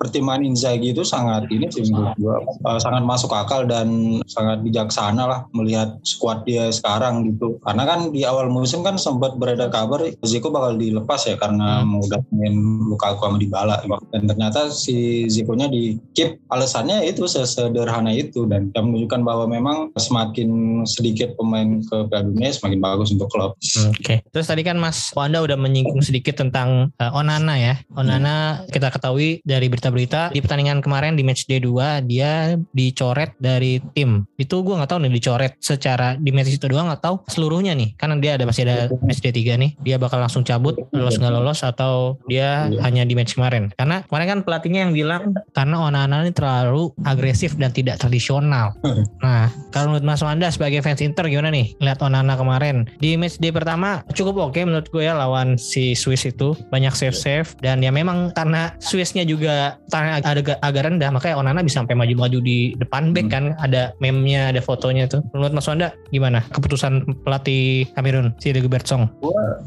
pertimbangan 0.00 0.48
Inzaghi 0.48 0.96
itu 0.96 1.04
sangat 1.04 1.44
ini 1.52 1.68
sih 1.68 1.84
menurut 1.92 2.16
gua 2.16 2.40
uh, 2.64 2.80
sangat 2.80 3.04
masuk 3.04 3.32
akal 3.36 3.68
dan 3.68 4.20
sangat 4.24 4.64
bijaksana 4.64 5.28
lah 5.28 5.40
melihat 5.52 6.00
skuad 6.06 6.48
dia 6.48 6.72
sekarang 6.72 7.28
gitu. 7.28 7.60
Karena 7.60 7.84
kan 7.84 8.08
di 8.14 8.24
awal 8.24 8.48
musim 8.48 8.80
kan 8.80 8.96
sempat 8.96 9.36
beredar 9.36 9.68
kabar 9.68 10.00
Zeko 10.24 10.48
bakal 10.48 10.80
dilepas 10.80 11.28
ya 11.28 11.36
karena 11.36 11.84
mau 11.84 12.00
main 12.32 12.54
Lukaku 12.88 13.28
sama 13.28 13.36
Dybala. 13.36 13.76
Dan 14.14 14.24
ternyata 14.30 14.72
si 14.72 15.26
Zeko-nya 15.28 15.68
di 15.68 15.98
keep. 16.16 16.40
Alasannya 16.48 17.04
itu 17.06 17.26
sesederhana 17.26 18.14
itu 18.14 18.46
dan 18.46 18.70
menunjukkan 18.74 19.20
bahwa 19.26 19.44
memang 19.50 19.76
semakin 19.98 20.82
sedikit 20.86 21.09
pemain 21.16 21.80
ke 21.82 21.96
Piala 22.08 22.24
Dunia 22.26 22.50
semakin 22.52 22.78
bagus 22.80 23.08
untuk 23.14 23.28
klub. 23.30 23.56
Oke. 23.56 24.00
Okay. 24.00 24.18
Terus 24.30 24.46
tadi 24.46 24.62
kan 24.62 24.76
Mas 24.76 25.10
Wanda 25.14 25.42
udah 25.42 25.56
menyinggung 25.56 26.02
sedikit 26.04 26.38
tentang 26.38 26.92
uh, 27.00 27.18
Onana 27.18 27.56
ya. 27.56 27.74
Onana 27.94 28.64
hmm. 28.64 28.72
kita 28.72 28.88
ketahui 28.92 29.42
dari 29.42 29.66
berita-berita 29.66 30.30
di 30.30 30.40
pertandingan 30.40 30.84
kemarin 30.84 31.14
di 31.16 31.22
match 31.26 31.46
D2 31.46 31.68
dia 32.06 32.54
dicoret 32.74 33.34
dari 33.40 33.82
tim. 33.96 34.24
Itu 34.36 34.62
gue 34.62 34.74
nggak 34.76 34.90
tahu 34.90 35.06
nih 35.06 35.12
dicoret 35.12 35.52
secara 35.58 36.16
di 36.16 36.30
match 36.30 36.54
itu 36.54 36.66
doang 36.70 36.88
atau 36.92 37.22
seluruhnya 37.26 37.74
nih. 37.74 37.96
Karena 37.96 38.16
dia 38.18 38.36
ada 38.38 38.44
masih 38.48 38.66
ada 38.66 38.90
match 39.02 39.20
D3 39.22 39.38
nih. 39.56 39.70
Dia 39.82 39.96
bakal 39.96 40.20
langsung 40.22 40.46
cabut 40.46 40.76
lolos 40.94 41.16
nggak 41.18 41.32
lolos 41.32 41.60
atau 41.62 42.18
dia 42.26 42.68
iya. 42.68 42.80
hanya 42.86 43.02
di 43.06 43.14
match 43.16 43.36
kemarin. 43.36 43.72
Karena 43.74 44.02
kemarin 44.06 44.26
kan 44.26 44.38
pelatihnya 44.46 44.80
yang 44.88 44.92
bilang 44.94 45.22
karena 45.52 45.76
Onana 45.80 46.22
ini 46.24 46.32
terlalu 46.34 46.92
agresif 47.04 47.56
dan 47.58 47.70
tidak 47.74 47.98
tradisional. 48.00 48.74
Nah, 49.20 49.52
kalau 49.72 49.92
menurut 49.92 50.06
Mas 50.06 50.22
Wanda 50.24 50.48
sebagai 50.48 50.80
fans 50.80 50.99
fans 51.00 51.08
Inter 51.08 51.24
gimana 51.32 51.48
nih? 51.48 51.72
Lihat 51.80 52.04
Onana 52.04 52.36
kemarin 52.36 52.84
di 53.00 53.16
match 53.16 53.40
day 53.40 53.48
pertama 53.48 54.04
cukup 54.12 54.52
oke 54.52 54.60
menurut 54.60 54.84
gue 54.92 55.08
ya 55.08 55.16
lawan 55.16 55.56
si 55.56 55.96
Swiss 55.96 56.28
itu 56.28 56.52
banyak 56.68 56.92
save 56.92 57.16
save 57.16 57.48
dan 57.64 57.80
ya 57.80 57.88
memang 57.88 58.36
karena 58.36 58.76
Swissnya 58.76 59.24
juga 59.24 59.80
tangannya 59.88 60.20
agak 60.20 60.60
agak 60.60 60.82
rendah 60.84 61.08
makanya 61.08 61.40
Onana 61.40 61.64
bisa 61.64 61.80
sampai 61.80 61.96
maju-maju 61.96 62.38
di 62.44 62.76
depan 62.76 63.16
back 63.16 63.22
Hmm. 63.22 63.28
kan 63.30 63.44
ada 63.62 63.94
meme-nya 64.02 64.50
ada 64.50 64.58
fotonya 64.58 65.06
tuh. 65.06 65.22
Menurut 65.30 65.54
Mas 65.54 65.70
Wanda 65.70 65.94
gimana 66.10 66.42
keputusan 66.50 67.22
pelatih 67.22 67.86
Kamerun 67.94 68.34
si 68.42 68.50
Rigobert 68.50 68.84
Song? 68.84 69.06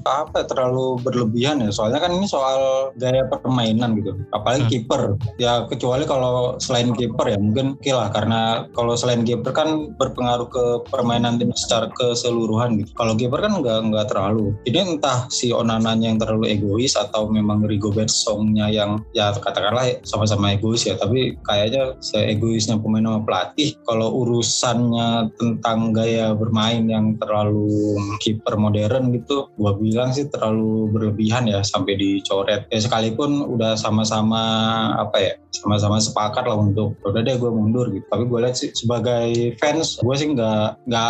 apa 0.04 0.44
ya, 0.44 0.46
terlalu 0.46 1.00
berlebihan 1.00 1.64
ya 1.64 1.72
soalnya 1.72 2.04
kan 2.04 2.12
ini 2.12 2.28
soal 2.28 2.92
gaya 3.00 3.24
permainan 3.32 3.96
gitu 3.96 4.12
apalagi 4.36 4.68
Hmm. 4.68 4.72
kiper 4.74 5.02
ya 5.40 5.64
kecuali 5.72 6.04
kalau 6.04 6.60
selain 6.60 6.92
kiper 6.92 7.32
ya 7.32 7.40
mungkin 7.40 7.80
oke 7.80 7.88
lah 7.88 8.12
karena 8.12 8.68
kalau 8.76 9.00
selain 9.00 9.24
kiper 9.24 9.56
kan 9.56 9.96
berpengaruh 9.96 10.52
ke 10.52 10.64
permainan 10.92 11.23
tim 11.40 11.52
secara 11.56 11.88
keseluruhan 11.96 12.84
gitu. 12.84 12.92
Kalau 12.94 13.14
kiper 13.16 13.40
kan 13.40 13.64
nggak 13.64 13.80
nggak 13.90 14.06
terlalu. 14.12 14.52
Ini 14.68 14.98
entah 14.98 15.26
si 15.32 15.56
Onananya 15.56 16.12
yang 16.12 16.20
terlalu 16.20 16.52
egois 16.52 16.94
atau 17.00 17.32
memang 17.32 17.64
Rigobert 17.64 18.12
Songnya 18.12 18.68
yang 18.68 19.00
ya 19.16 19.32
katakanlah 19.32 20.04
sama-sama 20.04 20.54
egois 20.54 20.84
ya 20.84 21.00
tapi 21.00 21.40
kayaknya 21.48 21.96
egoisnya 22.28 22.78
pemain 22.78 23.06
sama 23.06 23.22
pelatih 23.24 23.76
kalau 23.88 24.12
urusannya 24.24 25.32
tentang 25.40 25.96
gaya 25.96 26.36
bermain 26.36 26.84
yang 26.86 27.16
terlalu 27.18 27.98
kiper 28.20 28.60
modern 28.60 29.16
gitu 29.16 29.48
gua 29.56 29.76
bilang 29.78 30.12
sih 30.12 30.28
terlalu 30.28 30.92
berlebihan 30.92 31.48
ya 31.48 31.64
sampai 31.64 31.96
dicoret. 31.96 32.68
Ya 32.68 32.80
sekalipun 32.82 33.46
udah 33.48 33.80
sama-sama 33.80 34.44
apa 34.98 35.18
ya 35.22 35.34
sama-sama 35.54 36.02
sepakat 36.02 36.44
lah 36.50 36.58
untuk 36.58 36.98
udah 37.06 37.22
deh 37.22 37.38
gue 37.38 37.52
mundur 37.54 37.88
gitu. 37.94 38.06
Tapi 38.10 38.24
gue 38.26 38.40
lihat 38.42 38.56
sih 38.58 38.74
sebagai 38.74 39.56
fans 39.62 40.02
gue 40.02 40.16
sih 40.18 40.28
nggak 40.34 40.90
nggak 40.90 41.03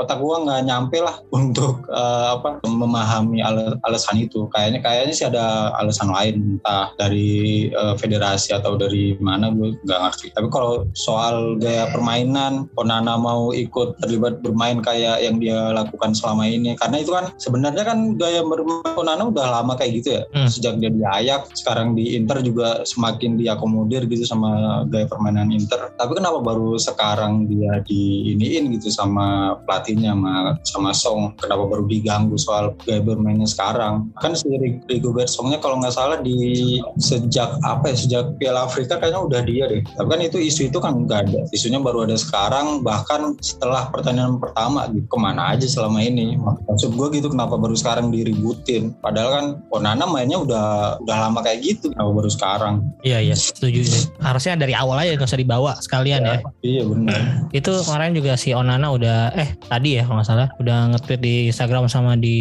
otak 0.00 0.18
gue 0.20 0.36
nggak 0.44 0.62
nyampe 0.66 0.98
lah 1.00 1.16
untuk 1.38 1.86
eh, 1.88 2.26
apa 2.36 2.60
memahami 2.64 3.40
ale- 3.40 3.78
alasan 3.84 4.22
itu. 4.22 4.46
Kayaknya 4.52 4.80
kayaknya 4.84 5.14
sih 5.14 5.26
ada 5.26 5.74
alasan 5.78 6.10
lain 6.10 6.58
entah 6.58 6.92
dari 6.96 7.68
eh, 7.70 7.94
federasi 7.98 8.54
atau 8.54 8.78
dari 8.78 9.16
mana 9.18 9.50
gue 9.50 9.76
nggak 9.84 10.00
ngerti. 10.00 10.26
Tapi 10.34 10.48
kalau 10.50 10.86
soal 10.94 11.56
gaya 11.58 11.90
permainan 11.90 12.68
Onana 12.78 13.16
mau 13.18 13.50
ikut 13.54 14.00
terlibat 14.02 14.40
bermain 14.44 14.80
kayak 14.80 15.22
yang 15.22 15.38
dia 15.38 15.72
lakukan 15.72 16.12
selama 16.16 16.46
ini 16.48 16.76
karena 16.78 17.00
itu 17.00 17.10
kan 17.12 17.30
sebenarnya 17.40 17.84
kan 17.86 18.18
gaya 18.18 18.42
bermain 18.44 18.94
Onana 18.96 19.28
udah 19.30 19.46
lama 19.60 19.74
kayak 19.78 20.02
gitu 20.02 20.08
ya. 20.20 20.22
Hmm. 20.34 20.50
sejak 20.50 20.80
dia 20.82 20.90
di 20.90 21.02
Ajax 21.04 21.62
sekarang 21.62 21.94
di 21.94 22.16
Inter 22.18 22.42
juga 22.42 22.82
semakin 22.82 23.38
diakomodir 23.38 24.06
gitu 24.08 24.24
sama 24.26 24.82
gaya 24.88 25.06
permainan 25.06 25.50
Inter. 25.50 25.92
Tapi 25.94 26.12
kenapa 26.16 26.40
baru 26.42 26.76
sekarang 26.76 27.46
dia 27.48 27.82
diiniin 27.84 28.74
gitu 28.78 28.88
sama 28.90 29.33
pelatihnya 29.64 30.12
sama 30.14 30.32
sama 30.62 30.90
Song 30.94 31.34
kenapa 31.38 31.66
baru 31.66 31.84
diganggu 31.86 32.38
soal 32.38 32.74
gaya 32.86 33.02
bermainnya 33.02 33.48
sekarang? 33.48 34.10
Kan 34.18 34.38
si 34.38 34.46
Rigobert 34.88 35.30
Songnya 35.30 35.58
kalau 35.58 35.80
nggak 35.80 35.94
salah 35.94 36.18
di 36.20 36.78
sejak 37.00 37.58
apa 37.62 37.90
ya 37.92 37.96
sejak 37.96 38.24
Piala 38.38 38.66
Afrika 38.66 38.98
kayaknya 38.98 39.20
udah 39.24 39.40
dia 39.42 39.64
deh. 39.70 39.82
Tapi 39.84 40.08
kan 40.08 40.20
itu 40.22 40.38
isu 40.38 40.70
itu 40.70 40.78
kan 40.78 41.06
nggak 41.06 41.20
ada 41.30 41.40
isunya 41.50 41.78
baru 41.80 42.06
ada 42.06 42.18
sekarang 42.18 42.82
bahkan 42.82 43.34
setelah 43.40 43.88
pertandingan 43.90 44.42
pertama 44.42 44.86
gitu 44.90 45.06
ke 45.06 45.18
mana 45.18 45.54
aja 45.54 45.66
selama 45.66 46.02
ini? 46.02 46.36
Maksud 46.40 46.94
gue 46.94 47.08
gitu 47.18 47.30
kenapa 47.30 47.56
baru 47.56 47.74
sekarang 47.78 48.10
diributin? 48.10 48.94
Padahal 48.98 49.30
kan 49.30 49.46
Onana 49.70 50.04
mainnya 50.06 50.40
udah 50.40 50.98
udah 51.00 51.16
lama 51.28 51.40
kayak 51.40 51.62
gitu 51.62 51.94
kenapa 51.94 52.10
baru 52.10 52.30
sekarang? 52.30 52.74
Iya 53.06 53.18
iya 53.20 53.36
setuju 53.36 53.80
sih. 53.86 54.02
Harusnya 54.20 54.58
dari 54.58 54.74
awal 54.74 55.00
aja 55.00 55.14
nggak 55.16 55.30
usah 55.30 55.40
dibawa 55.40 55.72
sekalian 55.80 56.20
ya. 56.24 56.38
iya 56.64 56.82
benar 56.84 57.20
Itu 57.52 57.72
kemarin 57.84 58.12
juga 58.16 58.34
si 58.34 58.50
Onana 58.52 58.90
udah 58.92 59.23
eh 59.32 59.56
tadi 59.68 59.96
ya 59.96 60.04
kalau 60.04 60.20
nggak 60.20 60.28
salah 60.28 60.48
udah 60.60 60.92
nge-tweet 60.92 61.20
di 61.20 61.34
Instagram 61.48 61.88
sama 61.88 62.18
di 62.18 62.36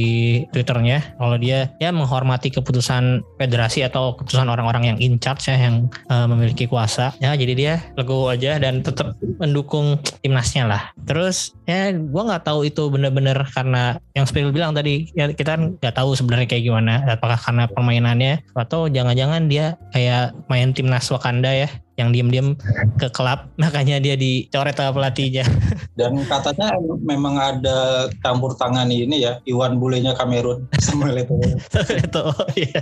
Twitternya 0.51 1.15
kalau 1.15 1.39
dia 1.39 1.71
ya 1.79 1.89
menghormati 1.95 2.51
keputusan 2.51 3.23
federasi 3.39 3.85
atau 3.87 4.19
keputusan 4.19 4.51
orang-orang 4.51 4.93
yang 4.93 4.97
in 4.99 5.15
charge 5.21 5.47
ya 5.47 5.55
yang 5.55 5.87
eh, 6.11 6.27
memiliki 6.27 6.67
kuasa. 6.67 7.15
Ya 7.23 7.31
jadi 7.37 7.53
dia 7.53 7.73
legowo 7.95 8.33
aja 8.33 8.59
dan 8.59 8.83
tetap 8.83 9.15
mendukung 9.39 9.99
timnasnya 10.19 10.67
lah. 10.67 10.83
Terus 11.07 11.55
ya 11.63 11.93
gua 11.93 12.33
nggak 12.33 12.43
tahu 12.43 12.67
itu 12.67 12.91
bener-bener 12.91 13.37
karena 13.53 14.01
yang 14.17 14.25
Spil 14.27 14.51
bilang 14.51 14.75
tadi 14.75 15.07
ya 15.13 15.31
kita 15.31 15.55
kan 15.55 15.77
nggak 15.77 15.95
tahu 15.95 16.17
sebenarnya 16.17 16.47
kayak 16.49 16.63
gimana 16.65 17.03
apakah 17.05 17.37
karena 17.37 17.69
permainannya 17.69 18.41
atau 18.57 18.89
jangan-jangan 18.89 19.47
dia 19.47 19.77
kayak 19.93 20.33
main 20.49 20.73
timnas 20.73 21.07
Wakanda 21.13 21.51
ya 21.53 21.69
yang 21.99 22.09
diem-diem 22.09 22.57
ke 22.97 23.07
klub 23.13 23.49
makanya 23.61 24.01
dia 24.01 24.17
dicoret 24.17 24.75
sama 24.77 24.91
pelatihnya. 24.95 25.45
Dan 25.99 26.25
katanya 26.25 26.73
memang 27.05 27.37
ada 27.37 28.09
campur 28.25 28.57
tangan 28.57 28.89
ini 28.89 29.21
ya 29.21 29.37
Iwan 29.45 29.77
bulenya 29.77 30.17
Kamerun 30.17 30.65
sama 30.81 31.13
Leto 31.13 31.37
itu 31.37 32.21
oh, 32.21 32.47
iya. 32.57 32.81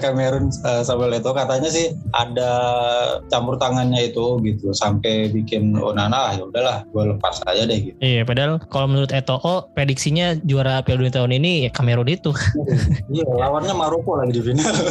Kamerun 0.00 0.48
eh, 0.48 0.82
sama 0.82 1.04
Leto 1.12 1.36
katanya 1.36 1.68
sih 1.68 1.92
ada 2.16 2.50
campur 3.28 3.60
tangannya 3.60 4.08
itu 4.08 4.40
gitu 4.40 4.72
sampai 4.72 5.28
bikin 5.28 5.76
Onana 5.76 6.20
ah 6.20 6.32
ya 6.36 6.44
udahlah 6.48 6.78
gue 6.88 7.04
lepas 7.16 7.44
aja 7.44 7.64
deh 7.68 7.92
gitu. 7.92 7.96
Iya 8.00 8.22
padahal 8.24 8.60
kalau 8.72 8.88
menurut 8.88 9.12
Eto'o 9.12 9.68
prediksinya 9.72 10.36
juara 10.44 10.80
Piala 10.80 11.04
Dunia 11.04 11.12
tahun 11.12 11.32
ini 11.36 11.52
ya 11.68 11.70
Kamerun 11.72 12.08
itu. 12.08 12.32
Iya 13.12 13.28
lawannya 13.28 13.74
Maroko 13.76 14.16
lagi 14.16 14.36
di 14.36 14.42
final. 14.42 14.74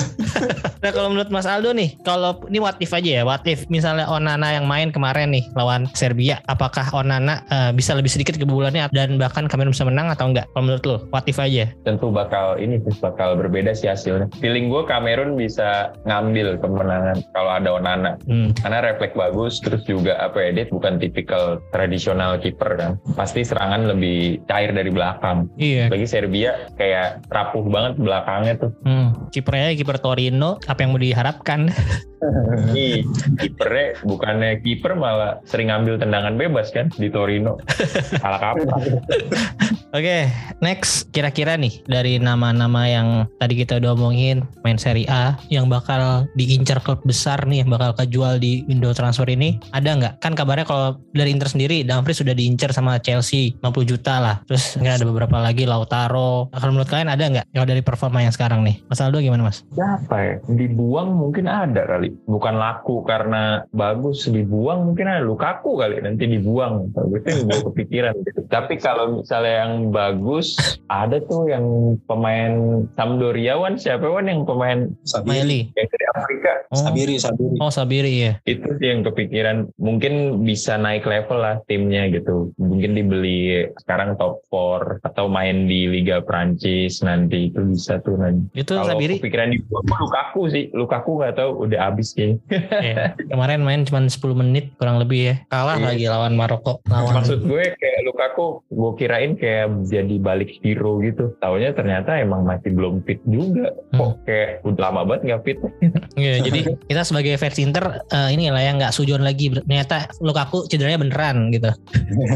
Nah 0.79 0.95
kalau 0.95 1.11
menurut 1.11 1.27
Mas 1.27 1.43
Aldo 1.43 1.75
nih 1.75 1.99
kalau 2.07 2.39
ini 2.47 2.58
what 2.61 2.77
if 2.83 2.91
aja 2.93 3.21
ya 3.21 3.23
what 3.25 3.43
if 3.47 3.65
misalnya 3.71 4.05
Onana 4.05 4.53
yang 4.53 4.69
main 4.69 4.93
kemarin 4.93 5.31
nih 5.33 5.43
lawan 5.55 5.87
Serbia 5.95 6.43
apakah 6.45 6.85
Onana 6.93 7.41
eh, 7.49 7.71
bisa 7.73 7.95
lebih 7.95 8.11
sedikit 8.11 8.35
kebobolannya 8.37 8.91
dan 8.93 9.17
bahkan 9.17 9.47
Kamerun 9.49 9.73
bisa 9.73 9.87
menang 9.87 10.11
atau 10.11 10.29
enggak 10.29 10.45
kalau 10.53 10.63
menurut 10.69 10.83
lo 10.85 10.97
what 11.09 11.25
if 11.25 11.39
aja 11.41 11.71
tentu 11.87 12.11
bakal 12.11 12.59
ini 12.59 12.81
sih, 12.83 12.95
bakal 12.99 13.39
berbeda 13.39 13.71
sih 13.71 13.87
hasilnya. 13.87 14.27
Feeling 14.43 14.67
gue 14.67 14.83
Kamerun 14.85 15.39
bisa 15.39 15.95
ngambil 16.03 16.59
kemenangan 16.59 17.17
kalau 17.31 17.51
ada 17.55 17.69
Onana. 17.79 18.11
hmm. 18.27 18.59
Karena 18.59 18.83
refleks 18.83 19.15
bagus, 19.15 19.57
terus 19.63 19.81
juga 19.87 20.19
apa 20.19 20.37
ya, 20.43 20.49
dia 20.61 20.65
bukan 20.67 20.99
tipikal 20.99 21.63
tradisional 21.71 22.37
kiper 22.37 22.75
kan. 22.75 22.91
Pasti 23.15 23.45
serangan 23.45 23.87
lebih 23.87 24.43
cair 24.45 24.75
dari 24.75 24.91
belakang. 24.91 25.47
iya 25.55 25.87
Lagi 25.87 26.05
Serbia 26.05 26.69
kayak 26.75 27.29
rapuh 27.31 27.63
banget 27.65 27.93
belakangnya 28.01 28.53
tuh. 28.59 28.71
hmm. 28.83 29.31
kipernya 29.31 29.75
kiper 29.77 29.97
Torino 30.01 30.57
apa 30.65 30.79
yang 30.83 30.91
mau 30.95 31.01
diharapkan 31.01 31.69
Ih, 32.77 33.05
kipernya 33.37 33.99
bukannya 34.05 34.61
kiper 34.61 34.93
malah 34.97 35.41
sering 35.45 35.69
ngambil 35.69 36.01
tendangan 36.01 36.35
bebas 36.35 36.73
kan 36.73 36.89
di 36.97 37.09
Torino. 37.11 37.61
Salah 38.21 38.39
kaprah. 38.39 38.79
Oke, 39.89 40.29
next 40.61 41.09
kira-kira 41.09 41.57
nih 41.57 41.81
dari 41.89 42.21
nama-nama 42.21 42.85
yang 42.85 43.25
tadi 43.41 43.57
kita 43.57 43.81
udah 43.81 43.97
omongin 43.97 44.45
main 44.61 44.77
Serie 44.77 45.09
A 45.09 45.33
yang 45.49 45.65
bakal 45.65 46.29
diincar 46.37 46.77
klub 46.85 47.01
besar 47.01 47.41
nih 47.49 47.65
yang 47.65 47.73
bakal 47.73 47.97
kejual 47.97 48.37
di 48.37 48.61
window 48.69 48.93
transfer 48.93 49.25
ini 49.25 49.57
ada 49.73 49.89
nggak? 49.97 50.13
Kan 50.21 50.37
kabarnya 50.37 50.69
kalau 50.69 51.01
dari 51.09 51.33
Inter 51.33 51.49
sendiri 51.49 51.81
Dumfries 51.81 52.21
sudah 52.21 52.37
diincar 52.37 52.69
sama 52.69 53.01
Chelsea 53.01 53.57
50 53.65 53.89
juta 53.89 54.21
lah. 54.21 54.35
Terus 54.45 54.77
mungkin 54.77 54.93
ada 54.93 55.05
beberapa 55.09 55.37
lagi 55.41 55.65
Lautaro. 55.65 56.53
Kalau 56.53 56.69
menurut 56.69 56.89
kalian 56.93 57.09
ada 57.09 57.25
nggak 57.25 57.45
kalau 57.49 57.65
dari 57.65 57.81
performa 57.81 58.21
yang 58.21 58.33
sekarang 58.33 58.61
nih? 58.61 58.77
Mas 58.85 59.01
Aldo 59.01 59.17
gimana 59.25 59.41
mas? 59.41 59.65
Siapa 59.73 60.15
ya? 60.21 60.35
Dibuang 60.53 61.17
mungkin 61.17 61.49
ada 61.49 61.89
kali. 61.89 62.13
Bukan 62.29 62.38
laku 62.39 63.03
karena 63.03 63.67
bagus. 63.75 64.25
Dibuang 64.25 64.91
mungkin 64.91 65.05
ada. 65.11 65.21
Lukaku 65.21 65.77
kali. 65.77 66.01
Nanti 66.01 66.25
dibuang. 66.25 66.89
Itu 66.89 67.45
gue 67.45 67.59
kepikiran. 67.71 68.15
gitu. 68.23 68.41
Tapi 68.49 68.79
kalau 68.79 69.21
misalnya 69.21 69.67
yang 69.67 69.93
bagus, 69.93 70.57
ada 70.89 71.21
tuh 71.21 71.51
yang 71.51 71.99
pemain 72.09 72.85
Sampdoria 72.97 73.59
Wan. 73.59 73.77
Siapa 73.77 74.09
Wan 74.09 74.25
yang 74.25 74.47
pemain 74.47 74.89
Miley. 75.27 75.69
yang 75.77 75.87
dari 75.87 76.05
Afrika? 76.19 76.51
Oh, 76.69 76.77
Sabiri 76.77 77.15
Sabiri 77.17 77.55
oh 77.57 77.71
Sabiri 77.71 78.13
ya. 78.13 78.33
Itu 78.43 78.67
sih 78.77 78.87
yang 78.87 79.01
kepikiran. 79.01 79.71
Mungkin 79.75 80.13
bisa 80.43 80.75
naik 80.75 81.03
level 81.03 81.39
lah 81.39 81.57
timnya 81.65 82.05
gitu. 82.07 82.53
Mungkin 82.55 82.93
dibeli 82.93 83.65
sekarang 83.79 84.15
top 84.15 84.43
4 84.47 85.01
atau 85.03 85.25
main 85.25 85.65
di 85.65 85.87
Liga 85.87 86.19
Prancis 86.19 87.01
nanti 87.01 87.49
itu 87.49 87.61
bisa 87.65 87.97
tuh 87.99 88.15
nanti. 88.15 88.45
Itu 88.53 88.75
Kalau 88.75 88.91
Sabiri 88.91 89.17
kepikiran 89.17 89.49
di 89.49 89.59
Lukaku 89.71 90.41
sih, 90.47 90.69
Lukaku 90.71 91.19
nggak 91.19 91.35
tahu 91.35 91.65
udah 91.65 91.79
habis 91.81 92.13
sih. 92.13 92.37
ya, 92.49 93.13
kemarin 93.31 93.61
main 93.61 93.81
cuma 93.83 94.01
10 94.01 94.15
menit 94.35 94.75
kurang 94.75 94.99
lebih 94.99 95.19
ya. 95.23 95.35
Kalah 95.47 95.77
Iya. 95.77 95.87
lagi 95.89 96.05
lawan 96.07 96.33
Maroko. 96.35 96.83
Lawan 96.85 97.13
Maksud 97.15 97.45
gue 97.45 97.65
kayak 97.73 97.99
Lukaku, 98.03 98.61
gue 98.67 98.91
kirain 98.95 99.33
kayak 99.33 99.65
jadi 99.85 100.15
balik 100.19 100.51
hero 100.59 100.99
gitu. 100.99 101.33
Taunya 101.39 101.71
ternyata 101.71 102.17
emang 102.17 102.43
masih 102.43 102.71
belum 102.71 103.01
fit 103.03 103.19
juga. 103.25 103.71
Kok 103.93 104.25
kayak 104.25 104.49
udah 104.63 104.81
lama 104.89 105.01
banget 105.05 105.21
nggak 105.29 105.41
fit. 105.43 105.57
Iya, 106.17 106.41
jadi 106.41 106.59
kita 106.89 107.01
sebagai 107.05 107.37
fans 107.37 107.59
Inter 107.61 108.01
eh, 108.09 108.29
ini 108.33 108.49
lah 108.49 108.63
yang 108.63 108.81
nggak 108.81 108.95
sujon 108.95 109.21
lagi. 109.21 109.53
Ternyata 109.53 110.09
Lukaku 110.23 110.65
cederanya 110.65 111.01
beneran 111.01 111.53
gitu. 111.53 111.69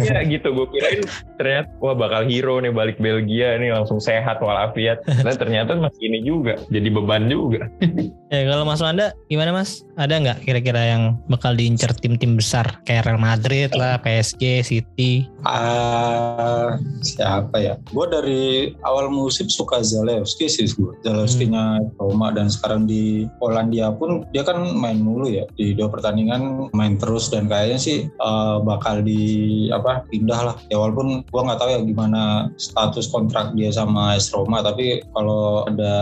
Iya 0.04 0.22
gitu, 0.28 0.54
gue 0.54 0.68
kirain 0.70 1.02
ternyata 1.40 1.70
wah 1.82 1.96
bakal 1.98 2.30
hero 2.30 2.62
nih 2.62 2.72
balik 2.72 2.98
Belgia 3.02 3.58
nih 3.58 3.74
langsung 3.74 3.98
sehat 3.98 4.40
walafiat. 4.44 5.02
Dan 5.06 5.36
ternyata 5.36 5.76
masih 5.76 6.04
ini 6.12 6.20
juga, 6.22 6.60
jadi 6.70 6.88
beban 6.94 7.28
juga. 7.32 7.66
Ya 8.34 8.50
kalau 8.50 8.66
Mas 8.66 8.82
Wanda 8.82 9.14
gimana 9.30 9.54
Mas? 9.54 9.86
Ada 9.94 10.18
nggak 10.18 10.50
kira-kira 10.50 10.82
yang 10.90 11.22
bakal 11.30 11.54
diincar 11.54 11.94
tim-tim 11.94 12.34
besar 12.34 12.66
kayak 12.82 13.06
Real 13.06 13.22
Madrid 13.22 13.70
lah, 13.78 14.02
PSG, 14.02 14.66
City? 14.66 15.30
Ah, 15.46 16.82
siapa 17.06 17.54
ya? 17.62 17.78
Gue 17.94 18.10
dari 18.10 18.74
awal 18.90 19.14
musim 19.14 19.46
suka 19.54 19.86
Zalewski 19.86 20.50
sih 20.50 20.66
gue. 20.66 20.98
Zalewski-nya 21.06 21.94
Roma 22.02 22.34
dan 22.34 22.50
sekarang 22.50 22.90
di 22.90 23.30
Polandia 23.64 23.96
pun 23.96 24.28
dia 24.36 24.44
kan 24.44 24.60
main 24.76 25.00
mulu 25.00 25.32
ya 25.32 25.48
di 25.56 25.72
dua 25.72 25.88
pertandingan 25.88 26.68
main 26.76 27.00
terus 27.00 27.32
dan 27.32 27.48
kayaknya 27.48 27.80
sih 27.80 27.98
uh, 28.20 28.60
bakal 28.60 29.00
di 29.00 29.72
apa 29.72 30.04
pindah 30.12 30.52
lah. 30.52 30.56
Ya 30.68 30.84
walaupun 30.84 31.24
gue 31.24 31.42
nggak 31.48 31.60
tahu 31.64 31.70
ya 31.72 31.80
gimana 31.80 32.52
status 32.60 33.08
kontrak 33.08 33.56
dia 33.56 33.72
sama 33.72 34.20
AS 34.20 34.36
Roma 34.36 34.60
tapi 34.60 35.00
kalau 35.16 35.64
ada 35.64 35.96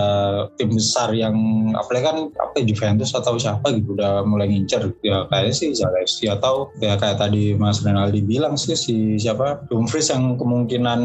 tim 0.57 0.73
besar 0.73 1.13
yang 1.13 1.37
apalagi 1.77 2.05
kan 2.09 2.17
apa 2.41 2.53
ya, 2.57 2.73
Juventus 2.73 3.13
atau 3.13 3.37
siapa 3.37 3.69
gitu 3.77 3.93
udah 3.93 4.25
mulai 4.25 4.49
ngincer 4.49 4.89
ya 5.05 5.29
kayaknya 5.29 5.53
sih 5.53 5.69
Zalewski 5.77 6.33
atau 6.33 6.73
ya 6.81 6.97
kayak 6.97 7.21
tadi 7.21 7.53
Mas 7.53 7.85
Renaldi 7.85 8.25
bilang 8.25 8.57
sih 8.57 8.73
si 8.73 9.21
siapa 9.21 9.69
Dumfries 9.69 10.09
yang 10.09 10.33
kemungkinan 10.41 10.99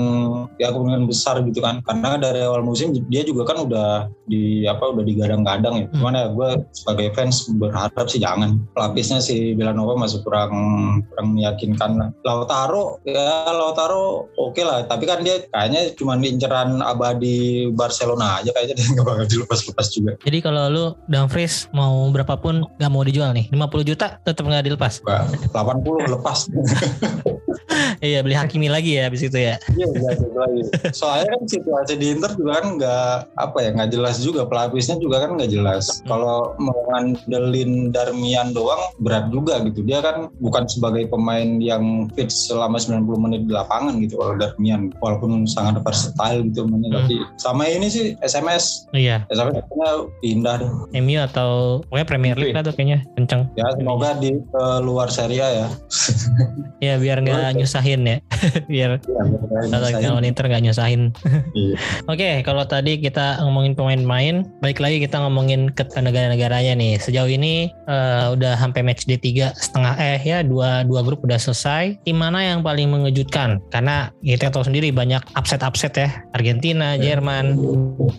ya 0.57 0.73
kemungkinan 0.73 1.05
besar 1.05 1.45
gitu 1.45 1.61
kan 1.61 1.85
karena 1.85 2.17
dari 2.17 2.41
awal 2.41 2.65
musim 2.65 2.97
dia 3.13 3.21
juga 3.29 3.53
kan 3.53 3.69
udah 3.69 4.09
di 4.25 4.65
apa 4.65 4.91
udah 4.91 5.05
digadang-gadang 5.05 5.75
ya. 5.85 5.87
Hmm. 5.87 5.95
Cuman 6.01 6.15
ya 6.17 6.27
gue 6.31 6.46
sebagai 6.73 7.13
fans 7.17 7.49
berharap 7.57 8.07
sih 8.09 8.21
jangan. 8.23 8.61
Pelapisnya 8.73 9.19
si 9.23 9.55
Villanova 9.55 9.97
masih 9.99 10.23
kurang 10.23 10.53
kurang 11.11 11.29
meyakinkan. 11.35 12.13
Lautaro 12.23 13.01
ya 13.09 13.51
Lautaro 13.51 14.31
oke 14.37 14.57
okay 14.57 14.65
lah, 14.65 14.85
tapi 14.87 15.05
kan 15.09 15.23
dia 15.23 15.43
kayaknya 15.51 15.95
cuma 15.97 16.19
inceran 16.21 16.81
abadi 16.83 17.71
Barcelona 17.73 18.43
aja 18.43 18.51
kayaknya 18.55 18.75
dia 18.79 18.87
nggak 18.97 19.07
bakal 19.07 19.27
dilepas-lepas 19.27 19.87
juga. 19.93 20.13
Jadi 20.23 20.39
kalau 20.43 20.65
lu 20.69 20.85
Dumfries 21.11 21.71
mau 21.73 22.07
berapapun 22.11 22.67
nggak 22.79 22.91
mau 22.93 23.03
dijual 23.03 23.31
nih, 23.35 23.49
50 23.51 23.91
juta 23.91 24.19
tetap 24.23 24.45
nggak 24.47 24.65
dilepas. 24.67 25.03
80 25.03 26.15
lepas. 26.15 26.39
iya 28.05 28.21
beli 28.21 28.37
Hakimi 28.37 28.69
lagi 28.69 28.99
ya 28.99 29.09
abis 29.09 29.27
itu 29.27 29.39
ya. 29.39 29.57
Iya 29.73 29.87
lagi. 30.37 30.63
Soalnya 30.93 31.27
kan 31.37 31.41
situasi 31.49 31.95
di 31.97 32.07
Inter 32.17 32.33
juga 32.37 32.61
kan 32.61 32.67
nggak 32.79 33.11
apa 33.37 33.59
ya 33.63 33.71
nggak 33.77 33.91
jelas 33.93 34.17
juga 34.21 34.45
pelapisnya 34.49 34.97
juga 35.01 35.25
kan 35.25 35.37
nggak 35.37 35.51
jelas. 35.51 36.03
Hmm. 36.03 36.09
Kalau 36.27 36.59
mau 36.59 36.75
ngandelin 36.91 37.95
Darmian 37.95 38.51
doang 38.51 38.91
berat 38.99 39.31
juga 39.31 39.63
gitu. 39.63 39.87
Dia 39.87 40.03
kan 40.03 40.27
bukan 40.43 40.67
sebagai 40.67 41.07
pemain 41.07 41.63
yang 41.63 42.11
fit 42.19 42.27
selama 42.35 42.83
90 42.83 43.07
menit 43.23 43.47
di 43.47 43.55
lapangan 43.55 44.03
gitu 44.03 44.19
kalau 44.19 44.35
Darmian. 44.35 44.91
Walaupun 44.99 45.47
sangat 45.47 45.79
versatile 45.87 46.51
gitu 46.51 46.67
hmm. 46.67 46.91
tapi 46.91 47.23
sama 47.39 47.71
ini 47.71 47.87
sih 47.87 48.19
SMS. 48.27 48.91
Iya. 48.91 49.23
SMS 49.31 49.63
pindah 50.19 50.67
deh. 50.67 50.71
MU 50.99 51.23
atau 51.23 51.81
pokoknya 51.87 52.07
Premier 52.11 52.35
League 52.35 52.59
lah 52.59 52.67
tuh 52.67 52.75
kayaknya 52.75 53.07
kenceng. 53.15 53.47
Ya 53.55 53.71
semoga 53.79 54.19
di 54.19 54.35
uh, 54.59 54.83
luar 54.83 55.07
Serie 55.15 55.39
A 55.39 55.49
ya. 55.55 55.69
ya 56.91 56.95
biar 57.03 57.23
nggak 57.23 57.55
nyusahin 57.55 58.03
ya. 58.03 58.19
biar 58.67 58.99
kalau 59.71 60.19
Inter 60.27 60.51
nggak 60.51 60.65
nyusahin. 60.67 61.15
iya. 61.55 61.77
Oke, 62.11 62.19
okay, 62.23 62.35
kalau 62.43 62.65
tadi 62.67 62.99
kita 62.99 63.39
ngomongin 63.45 63.79
pemain-pemain, 63.79 64.43
balik 64.59 64.81
lagi 64.83 64.99
kita 64.99 65.21
ngomongin 65.23 65.71
ke 65.71 65.87
negara-negaranya 66.17 66.73
nih. 66.81 66.97
Sejauh 66.97 67.29
ini 67.29 67.69
uh, 67.85 68.33
udah 68.33 68.57
sampai 68.57 68.81
match 68.81 69.05
D3 69.05 69.53
setengah 69.53 69.93
eh 70.01 70.17
ya 70.25 70.41
dua 70.41 70.89
dua 70.89 71.05
grup 71.05 71.21
udah 71.29 71.37
selesai. 71.37 72.01
Tim 72.09 72.17
mana 72.17 72.41
yang 72.41 72.65
paling 72.65 72.89
mengejutkan? 72.89 73.61
Karena 73.69 74.09
kita 74.25 74.49
tahu 74.49 74.65
sendiri 74.65 74.89
banyak 74.97 75.21
upset-upset 75.37 75.93
ya. 76.01 76.09
Argentina, 76.33 76.97
iya. 76.97 77.13
Jerman, 77.13 77.61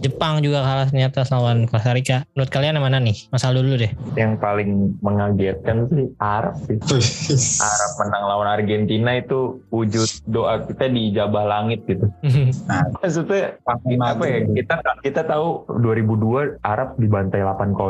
Jepang 0.05 0.45
juga 0.45 0.61
kalah 0.61 0.85
ternyata 0.93 1.25
lawan 1.33 1.65
Costa 1.65 1.97
Rica. 1.97 2.21
Menurut 2.37 2.53
kalian 2.53 2.77
yang 2.77 2.85
mana 2.85 3.01
nih? 3.01 3.17
Masal 3.33 3.57
dulu 3.57 3.81
deh. 3.81 3.89
Yang 4.13 4.37
paling 4.37 4.93
mengagetkan 5.01 5.89
sih 5.89 6.05
Arab 6.21 6.53
sih. 6.69 6.77
Arab 7.73 7.91
menang 8.05 8.23
lawan 8.29 8.47
Argentina 8.61 9.17
itu 9.17 9.57
wujud 9.73 10.05
doa 10.29 10.61
kita 10.69 10.85
di 10.93 11.09
jabah 11.09 11.49
langit 11.49 11.81
gitu. 11.89 12.05
nah, 12.69 12.85
maksudnya 13.01 13.57
apa 13.65 14.23
ya? 14.29 14.45
Kita 14.45 14.75
kita 15.01 15.21
tahu 15.25 15.65
2002 15.81 16.61
Arab 16.61 16.93
dibantai 17.01 17.41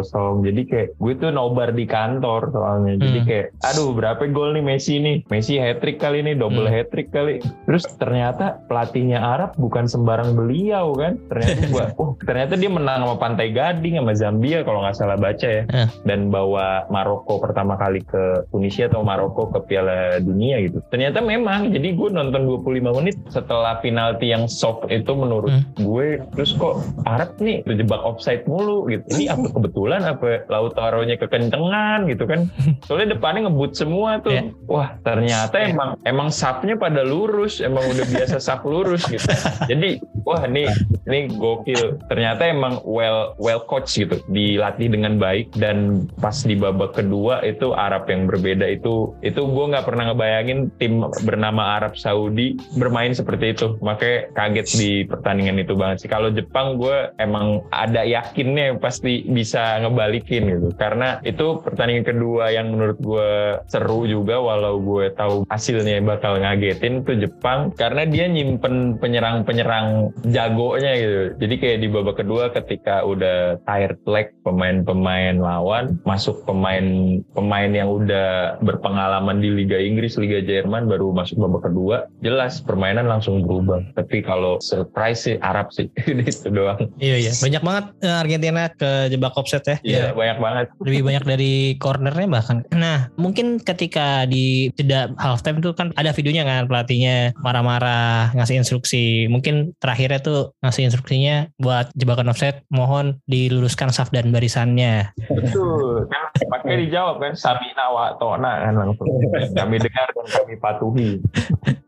8-0. 0.04 0.46
Jadi 0.46 0.62
kayak 0.68 0.90
gue 0.98 1.14
tuh 1.18 1.32
nobar 1.34 1.74
di 1.74 1.86
kantor 1.88 2.52
soalnya. 2.52 2.94
Jadi 3.00 3.20
hmm. 3.24 3.28
kayak 3.28 3.46
aduh 3.64 3.96
berapa 3.96 4.24
gol 4.30 4.54
nih 4.54 4.64
Messi 4.66 5.00
nih? 5.00 5.24
Messi 5.32 5.58
hat 5.58 5.80
trick 5.80 5.98
kali 5.98 6.22
ini, 6.22 6.38
double 6.38 6.68
hmm. 6.68 6.76
hat 6.76 6.88
trick 6.94 7.10
kali. 7.10 7.40
Terus 7.66 7.84
ternyata 7.98 8.62
pelatihnya 8.68 9.20
Arab 9.22 9.56
bukan 9.58 9.88
sembarang 9.88 10.36
beliau 10.36 10.94
kan. 10.94 11.18
Ternyata 11.32 11.62
gua 11.72 11.86
oh 12.02 12.12
ternyata 12.24 12.54
dia 12.60 12.72
menang 12.72 13.06
sama 13.08 13.16
Pantai 13.18 13.50
Gading 13.54 13.98
sama 14.00 14.14
Zambia 14.14 14.62
kalau 14.66 14.84
nggak 14.84 14.98
salah 14.98 15.18
baca 15.18 15.48
ya. 15.48 15.64
Hmm. 15.70 15.90
Dan 16.04 16.20
bawa 16.30 16.90
Maroko 16.92 17.40
pertama 17.42 17.80
kali 17.80 18.04
ke 18.04 18.48
Tunisia 18.52 18.90
atau 18.90 19.02
Maroko 19.02 19.50
ke 19.52 19.60
Piala 19.68 20.20
Dunia 20.20 20.60
gitu. 20.64 20.84
Ternyata 20.92 21.24
memang 21.24 21.72
jadi 21.72 21.94
gue 21.94 22.10
nonton 22.12 22.48
25 22.66 22.98
menit 23.00 23.16
setelah 23.30 23.80
penalti 23.80 24.32
yang 24.32 24.50
soft 24.50 24.88
itu 24.90 25.12
menurut 25.14 25.52
hmm. 25.52 25.84
gue 25.84 26.08
terus 26.36 26.52
kok 26.58 26.84
Arab 27.06 27.36
nih 27.40 27.64
terjebak 27.64 28.02
offside 28.04 28.44
mulu 28.50 28.88
gitu 28.92 29.04
ini 29.16 29.30
apa 29.32 29.48
kebetulan 29.52 29.87
apa 29.96 30.44
Lautaro-nya 30.52 31.16
kekencengan 31.20 32.08
gitu 32.12 32.28
kan. 32.28 32.52
Soalnya 32.88 33.18
depannya 33.18 33.48
ngebut 33.48 33.72
semua 33.76 34.20
tuh. 34.22 34.34
Yeah. 34.34 34.52
wah 34.68 34.96
ternyata 35.02 35.58
yeah. 35.58 35.72
emang 35.72 35.90
emang 36.04 36.30
sapnya 36.30 36.76
pada 36.76 37.02
lurus 37.04 37.64
emang 37.64 37.84
udah 37.88 38.06
biasa 38.08 38.38
sap 38.42 38.68
lurus 38.68 39.08
gitu. 39.08 39.28
Jadi 39.72 40.02
wah 40.28 40.44
ini 40.46 40.68
ini 41.08 41.32
gokil. 41.36 42.00
Ternyata 42.12 42.48
emang 42.50 42.84
well 42.84 43.38
well 43.40 43.64
coach 43.64 43.96
gitu. 43.96 44.20
Dilatih 44.32 44.92
dengan 44.92 45.16
baik 45.22 45.56
dan 45.56 46.10
pas 46.20 46.36
di 46.44 46.54
babak 46.58 46.98
kedua 46.98 47.44
itu 47.48 47.72
Arab 47.72 48.10
yang 48.12 48.28
berbeda 48.28 48.68
itu 48.68 49.16
itu 49.24 49.42
gue 49.42 49.66
nggak 49.72 49.86
pernah 49.88 50.12
ngebayangin 50.12 50.72
tim 50.82 51.06
bernama 51.24 51.80
Arab 51.80 51.96
Saudi 51.96 52.60
bermain 52.76 53.16
seperti 53.16 53.56
itu. 53.56 53.80
Makanya 53.80 54.34
kaget 54.36 54.68
di 54.76 54.92
pertandingan 55.08 55.62
itu 55.62 55.74
banget 55.74 56.06
sih. 56.06 56.10
Kalau 56.12 56.30
Jepang 56.34 56.76
gue 56.76 57.12
emang 57.22 57.64
ada 57.72 58.04
yakinnya 58.04 58.76
pasti 58.78 59.24
bisa 59.28 59.77
ngebalikin 59.84 60.44
gitu. 60.50 60.70
Karena 60.76 61.20
itu 61.22 61.62
pertandingan 61.62 62.06
kedua 62.08 62.50
yang 62.54 62.74
menurut 62.74 62.98
gue 63.00 63.32
seru 63.70 64.08
juga 64.08 64.42
walau 64.42 64.80
gue 64.82 65.14
tahu 65.14 65.44
hasilnya 65.52 66.02
bakal 66.02 66.40
ngagetin 66.42 67.04
tuh 67.04 67.18
Jepang. 67.20 67.74
Karena 67.76 68.08
dia 68.08 68.26
nyimpen 68.32 68.98
penyerang-penyerang 68.98 70.16
jagonya 70.32 70.92
gitu. 70.98 71.22
Jadi 71.38 71.56
kayak 71.60 71.80
di 71.84 71.88
babak 71.92 72.16
kedua 72.24 72.50
ketika 72.54 73.04
udah 73.04 73.62
tired 73.68 74.00
leg 74.08 74.34
pemain-pemain 74.42 75.38
lawan 75.38 76.00
masuk 76.08 76.44
pemain 76.48 77.20
pemain 77.36 77.70
yang 77.70 77.90
udah 77.92 78.58
berpengalaman 78.64 79.44
di 79.44 79.50
Liga 79.52 79.78
Inggris 79.78 80.16
Liga 80.16 80.40
Jerman 80.42 80.88
baru 80.88 81.12
masuk 81.12 81.42
babak 81.44 81.70
kedua 81.70 82.08
jelas 82.24 82.64
permainan 82.64 83.06
langsung 83.06 83.44
berubah. 83.44 83.84
Tapi 83.94 84.24
kalau 84.24 84.60
surprise 84.64 85.28
sih 85.28 85.36
Arab 85.42 85.70
sih. 85.74 85.92
Itu 86.28 86.50
doang. 86.52 86.92
Iya 87.00 87.18
iya, 87.28 87.32
banyak 87.36 87.62
banget 87.64 87.86
eh, 88.04 88.22
Argentina 88.24 88.64
ke 88.72 89.12
jebak 89.12 89.34
offset 89.36 89.64
ya. 89.68 89.78
Iya, 89.84 90.00
ya. 90.00 90.12
banyak 90.16 90.38
banget. 90.40 90.66
Lebih 90.80 91.02
banyak 91.04 91.24
dari 91.28 91.54
cornernya 91.78 92.28
bahkan. 92.32 92.64
Nah, 92.72 93.12
mungkin 93.20 93.60
ketika 93.60 94.24
di 94.24 94.72
jeda 94.80 95.12
halftime 95.20 95.60
tuh 95.60 95.76
kan 95.76 95.92
ada 96.00 96.16
videonya 96.16 96.48
kan 96.48 96.66
pelatihnya 96.66 97.36
marah-marah 97.44 98.32
ngasih 98.34 98.64
instruksi. 98.64 99.28
Mungkin 99.28 99.76
terakhirnya 99.78 100.20
tuh 100.24 100.40
ngasih 100.64 100.88
instruksinya 100.88 101.52
buat 101.60 101.92
jebakan 101.94 102.32
offset 102.32 102.64
mohon 102.72 103.20
diluruskan 103.28 103.92
saf 103.92 104.10
dan 104.10 104.32
barisannya. 104.32 105.12
Betul. 105.28 106.08
Kan 106.08 106.24
pakai 106.48 106.88
dijawab 106.88 107.20
kan 107.20 107.34
Samina 107.36 107.92
wa 107.92 108.16
Tona 108.16 108.68
kan 108.68 108.74
langsung. 108.76 109.08
Kami 109.54 109.76
dengar 109.82 110.08
dan 110.16 110.28
kami 110.32 110.54
patuhi. 110.58 111.12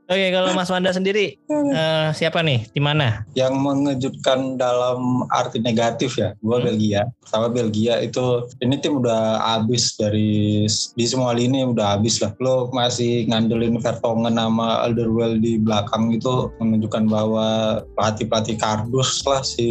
Oke, 0.10 0.34
kalau 0.34 0.58
Mas 0.58 0.74
Wanda 0.74 0.90
sendiri 0.90 1.38
uh, 1.54 2.10
siapa 2.18 2.42
nih? 2.42 2.66
Di 2.74 2.82
mana? 2.82 3.22
Yang 3.38 3.54
mengejutkan 3.62 4.58
dalam 4.58 5.30
arti 5.30 5.62
negatif 5.62 6.18
ya, 6.18 6.34
gue 6.42 6.58
hmm. 6.58 6.66
Belgia. 6.66 7.02
Pertama 7.22 7.46
Belgia 7.54 8.02
itu 8.02 8.50
ini 8.66 8.82
tim 8.82 8.98
udah 8.98 9.38
habis 9.38 9.94
dari 10.02 10.66
di 10.98 11.06
semua 11.06 11.38
lini 11.38 11.62
udah 11.62 11.94
habis 11.94 12.18
lah. 12.26 12.34
Lo 12.42 12.74
masih 12.74 13.30
ngandelin 13.30 13.78
Vertonghen 13.78 14.34
sama 14.34 14.82
Alderweireld 14.90 15.46
di 15.46 15.62
belakang 15.62 16.10
itu 16.10 16.50
menunjukkan 16.58 17.06
bahwa 17.06 17.48
pelatih-pelatih 17.94 18.58
kardus 18.58 19.22
lah 19.30 19.46
si 19.46 19.70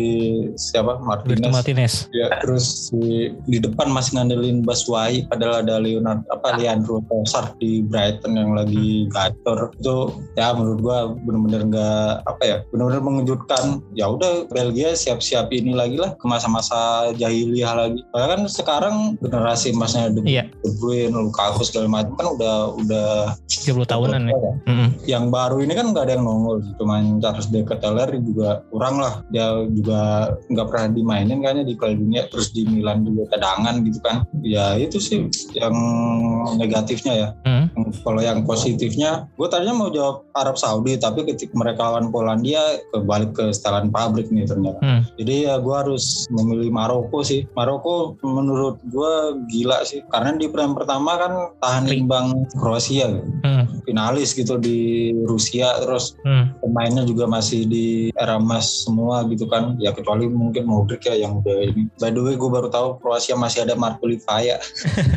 siapa 0.54 1.02
Martinez. 1.02 1.50
Martinez. 1.50 1.94
Ya, 2.14 2.30
terus 2.46 2.94
di, 2.94 3.34
di 3.50 3.58
depan 3.58 3.90
masih 3.90 4.22
ngandelin 4.22 4.62
Baswai 4.62 5.26
padahal 5.26 5.66
ada 5.66 5.82
Leonard 5.82 6.22
apa 6.30 6.54
Leandro 6.62 7.02
Trossard 7.10 7.58
di 7.58 7.82
Brighton 7.82 8.38
yang 8.38 8.54
lagi 8.54 9.10
gacor. 9.10 9.74
Itu 9.82 10.14
ya 10.36 10.52
menurut 10.52 10.80
gua 10.82 10.98
bener-bener 11.14 11.62
nggak 11.70 12.10
apa 12.26 12.42
ya 12.44 12.56
bener-bener 12.72 13.00
mengejutkan. 13.00 13.80
Ya 13.94 14.10
udah 14.10 14.48
Belgia 14.50 14.92
siap-siap 14.94 15.52
ini 15.54 15.72
lagi 15.72 15.96
lah 15.96 16.14
ke 16.18 16.24
masa-masa 16.26 17.10
jahiliyah 17.16 17.72
lagi. 17.74 18.00
Karena 18.12 18.26
kan 18.36 18.40
sekarang 18.48 18.94
generasi 19.22 19.72
emasnya 19.72 20.10
De, 20.12 20.20
iya. 20.24 20.44
De 20.64 20.70
Bruyne 20.80 21.12
Lukaku 21.14 21.62
segala 21.64 21.88
macam 21.88 22.14
kan 22.16 22.26
udah 22.38 22.54
udah 22.80 23.08
30 23.46 23.84
tahunan 23.84 24.22
ya, 24.28 24.40
yang 25.04 25.28
baru 25.28 25.60
ini 25.60 25.76
kan 25.76 25.92
nggak 25.92 26.04
ada 26.08 26.12
yang 26.16 26.24
nongol 26.24 26.64
cuman 26.80 27.20
Charles 27.20 27.48
De 27.52 27.60
Ketelaere 27.62 28.18
juga 28.20 28.64
kurang 28.72 29.00
lah. 29.00 29.20
Dia 29.28 29.68
juga 29.68 30.32
nggak 30.48 30.66
pernah 30.68 30.86
dimainin 30.92 31.40
kayaknya 31.44 31.64
di 31.68 31.74
Piala 31.76 31.94
Dunia 31.96 32.22
terus 32.32 32.50
di 32.50 32.64
Milan 32.64 33.04
juga 33.04 33.28
cadangan 33.36 33.74
gitu 33.84 33.98
kan. 34.00 34.24
Ya 34.40 34.74
itu 34.80 34.98
sih 34.98 35.28
yang 35.54 35.76
negatifnya 36.56 37.14
ya. 37.14 37.28
Mm-hmm. 37.44 38.02
kalau 38.02 38.20
yang 38.22 38.42
positifnya 38.46 39.28
gue 39.36 39.48
tadinya 39.50 39.74
mau 39.76 39.90
jawab 39.92 40.17
Arab 40.32 40.54
Saudi 40.54 40.96
tapi 40.96 41.24
ketika 41.24 41.52
mereka 41.52 41.84
lawan 41.84 42.08
Polandia 42.08 42.60
kebalik 42.90 43.32
ke 43.32 43.50
setelan 43.50 43.88
pabrik 43.88 44.28
nih 44.28 44.44
ternyata. 44.44 44.78
Hmm. 44.80 45.02
Jadi 45.16 45.46
ya 45.46 45.58
gue 45.58 45.74
harus 45.74 46.26
memilih 46.28 46.70
Maroko 46.70 47.20
sih. 47.20 47.44
Maroko 47.52 48.14
menurut 48.20 48.78
gue 48.84 49.12
gila 49.48 49.82
sih 49.82 50.00
karena 50.08 50.34
di 50.34 50.46
peran 50.46 50.72
pertama 50.72 51.16
kan 51.16 51.32
tahan 51.58 51.84
imbang 51.88 52.46
Kroasia 52.54 53.10
gitu. 53.10 53.28
Hmm. 53.44 53.64
finalis 53.84 54.32
gitu 54.32 54.56
di 54.56 54.78
Rusia 55.24 55.72
terus 55.80 56.12
Hmm. 56.20 56.52
pemainnya 56.60 57.02
juga 57.02 57.24
masih 57.24 57.64
di 57.64 57.86
era 58.14 58.36
emas 58.36 58.84
semua 58.84 59.24
gitu 59.26 59.46
kan 59.46 59.78
ya 59.78 59.90
kecuali 59.90 60.28
mungkin 60.28 60.64
Modric 60.64 61.04
ya 61.04 61.16
yang 61.16 61.40
udah 61.40 61.56
ini 61.64 61.88
by 61.96 62.10
the 62.10 62.20
way 62.20 62.34
gue 62.34 62.46
baru 62.46 62.68
tahu 62.68 63.00
Kroasia 63.00 63.32
masih 63.32 63.64
ada 63.64 63.72
Marko 63.74 64.04
Livaja 64.04 64.60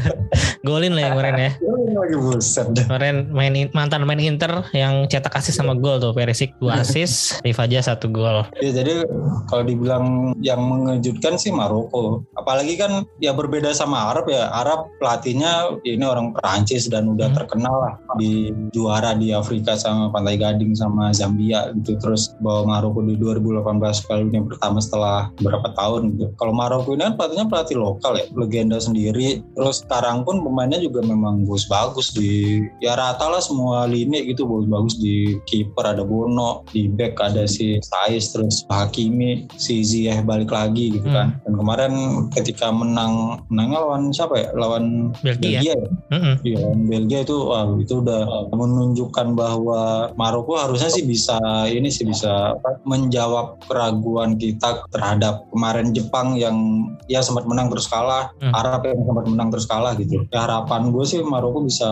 Golin 0.67 0.93
lah 0.93 1.01
yang 1.03 1.13
kemarin 1.15 1.35
ya. 1.37 1.51
lagi 2.01 2.17
buset. 2.17 2.67
Kemarin 2.71 3.15
main 3.29 3.53
in- 3.53 3.73
mantan 3.73 4.05
main 4.05 4.21
Inter 4.21 4.63
yang 4.71 4.90
cetak 5.07 5.33
asis 5.33 5.57
sama 5.57 5.73
gol 5.73 5.97
tuh 5.97 6.11
Perisic 6.11 6.53
dua 6.59 6.81
asis, 6.81 7.37
Rivaja 7.41 7.81
satu 7.83 8.07
gol. 8.07 8.43
ya 8.59 8.71
jadi 8.71 9.03
kalau 9.47 9.63
dibilang 9.63 10.05
yang 10.39 10.61
mengejutkan 10.61 11.35
sih 11.35 11.51
Maroko. 11.51 12.23
Apalagi 12.35 12.77
kan 12.77 13.03
ya 13.19 13.31
berbeda 13.31 13.71
sama 13.71 14.11
Arab 14.13 14.27
ya. 14.27 14.47
Arab 14.51 14.87
pelatihnya 14.97 15.77
ya 15.83 15.91
ini 15.95 16.05
orang 16.05 16.31
Perancis 16.31 16.87
dan 16.87 17.09
udah 17.09 17.27
Hmm. 17.31 17.37
terkenal 17.37 17.75
lah 17.79 17.93
di 18.17 18.51
juara 18.71 19.15
di 19.15 19.31
Afrika 19.31 19.75
sama 19.75 20.09
Pantai 20.09 20.35
Gading 20.35 20.73
sama 20.73 21.11
Zambia 21.11 21.71
gitu. 21.77 21.95
Terus 21.97 22.33
bawa 22.39 22.67
Maroko 22.67 22.99
di 23.01 23.15
2018 23.15 24.03
kali 24.03 24.27
ini 24.27 24.43
pertama 24.43 24.79
setelah 24.79 25.29
berapa 25.39 25.71
tahun 25.73 26.15
gitu. 26.15 26.25
Kalau 26.35 26.51
Maroko 26.51 26.91
ini 26.91 27.07
kan 27.07 27.15
pelatihnya 27.15 27.45
pelatih 27.47 27.77
lokal 27.77 28.17
ya 28.17 28.25
legenda 28.33 28.77
sendiri. 28.77 29.43
Terus 29.55 29.83
sekarang 29.83 30.23
pun 30.23 30.41
pemainnya 30.41 30.79
juga 30.79 31.01
memang 31.01 31.43
bagus-bagus 31.43 32.11
di 32.11 32.61
ya 32.79 32.95
rata 32.95 33.27
lah 33.27 33.39
semua 33.39 33.85
lini 33.85 34.27
gitu 34.27 34.43
bagus-bagus 34.71 34.95
di 35.03 35.37
kiper 35.43 35.83
ada 35.83 36.07
Bono 36.07 36.63
di 36.71 36.87
back 36.87 37.19
ada 37.19 37.43
si 37.43 37.77
Saiz 37.83 38.31
terus 38.31 38.63
Hakimi 38.71 39.51
si 39.59 39.83
Ziyech 39.83 40.23
balik 40.23 40.55
lagi 40.55 40.95
gitu 40.95 41.11
kan 41.11 41.35
dan 41.43 41.53
kemarin 41.59 41.93
ketika 42.31 42.71
menang 42.71 43.43
menangnya 43.51 43.83
lawan 43.83 44.15
siapa 44.15 44.39
ya 44.39 44.47
lawan 44.55 45.11
Belgia. 45.19 45.59
Belgia 45.59 45.73
ya 45.75 45.89
Mm-mm. 46.11 46.35
Iya, 46.47 46.57
lawan 46.63 46.81
Belgia 46.87 47.19
itu 47.27 47.35
wah 47.43 47.67
itu 47.75 47.93
udah 47.99 48.47
menunjukkan 48.55 49.27
bahwa 49.35 50.11
Maroko 50.15 50.55
harusnya 50.55 50.87
sih 50.87 51.03
bisa 51.03 51.37
ini 51.67 51.91
sih 51.91 52.07
bisa 52.07 52.55
apa, 52.55 52.79
menjawab 52.87 53.59
keraguan 53.67 54.39
kita 54.39 54.87
terhadap 54.95 55.47
kemarin 55.51 55.91
Jepang 55.91 56.39
yang 56.39 56.87
ya 57.11 57.19
sempat 57.19 57.43
menang 57.43 57.67
terus 57.67 57.91
kalah, 57.91 58.31
Hmm. 58.41 58.53
Arab 58.57 58.87
yang 58.87 59.01
sempat 59.05 59.25
menang 59.27 59.49
terus 59.53 59.67
kalah 59.69 59.93
gitu. 59.97 60.23
Ya, 60.33 60.45
harapan 60.47 60.89
gue 60.89 61.03
sih 61.05 61.19
Maroko 61.21 61.61
bisa 61.61 61.85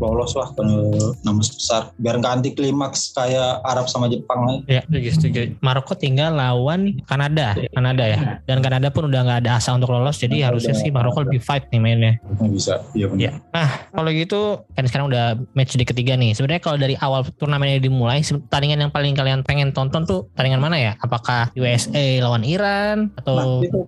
lolos 0.00 0.32
lah 0.36 0.48
ke 0.54 0.62
enam 1.24 1.36
besar 1.40 1.92
biar 2.04 2.20
nggak 2.20 2.34
anti 2.34 2.50
klimaks 2.52 3.10
kayak 3.10 3.64
Arab 3.64 3.88
sama 3.88 4.06
Jepang. 4.06 4.60
Ya, 4.68 4.84
setuju, 4.84 5.08
setuju. 5.10 5.40
Maroko 5.58 5.96
tinggal 5.96 6.36
lawan 6.36 7.00
Kanada, 7.04 7.56
Kanada 7.72 8.04
ya. 8.04 8.18
Dan 8.44 8.60
Kanada 8.60 8.92
pun 8.92 9.08
udah 9.08 9.24
nggak 9.24 9.38
ada 9.40 9.56
asa 9.56 9.72
untuk 9.72 9.88
lolos, 9.88 10.20
jadi 10.20 10.36
Nggak 10.36 10.48
harusnya 10.52 10.74
sih 10.76 10.92
Maroko 10.92 11.24
lebih 11.24 11.40
fight 11.40 11.64
nih 11.72 11.80
mainnya. 11.80 12.12
Nggak 12.36 12.50
bisa, 12.52 12.74
iya 12.92 13.08
benar. 13.08 13.20
Iya. 13.24 13.30
Nah, 13.50 13.68
kalau 13.88 14.10
gitu 14.12 14.40
kan 14.70 14.84
sekarang 14.84 15.06
udah 15.08 15.24
match 15.52 15.72
di 15.72 15.82
ketiga 15.82 16.12
nih. 16.12 16.36
Sebenarnya 16.36 16.60
kalau 16.60 16.76
dari 16.76 16.92
awal 16.98 17.24
turnamen 17.34 17.72
ini 17.72 17.80
dimulai, 17.80 18.20
pertandingan 18.20 18.84
yang 18.84 18.92
paling 18.92 19.16
kalian 19.16 19.40
pengen 19.40 19.72
tonton 19.72 20.04
tuh 20.04 20.28
pertandingan 20.30 20.60
mana 20.60 20.76
ya? 20.76 20.92
Apakah 21.00 21.48
USA 21.54 22.20
lawan 22.20 22.44
Iran 22.44 23.08
Nah, 23.08 23.16
atau 23.24 23.64
itu 23.64 23.80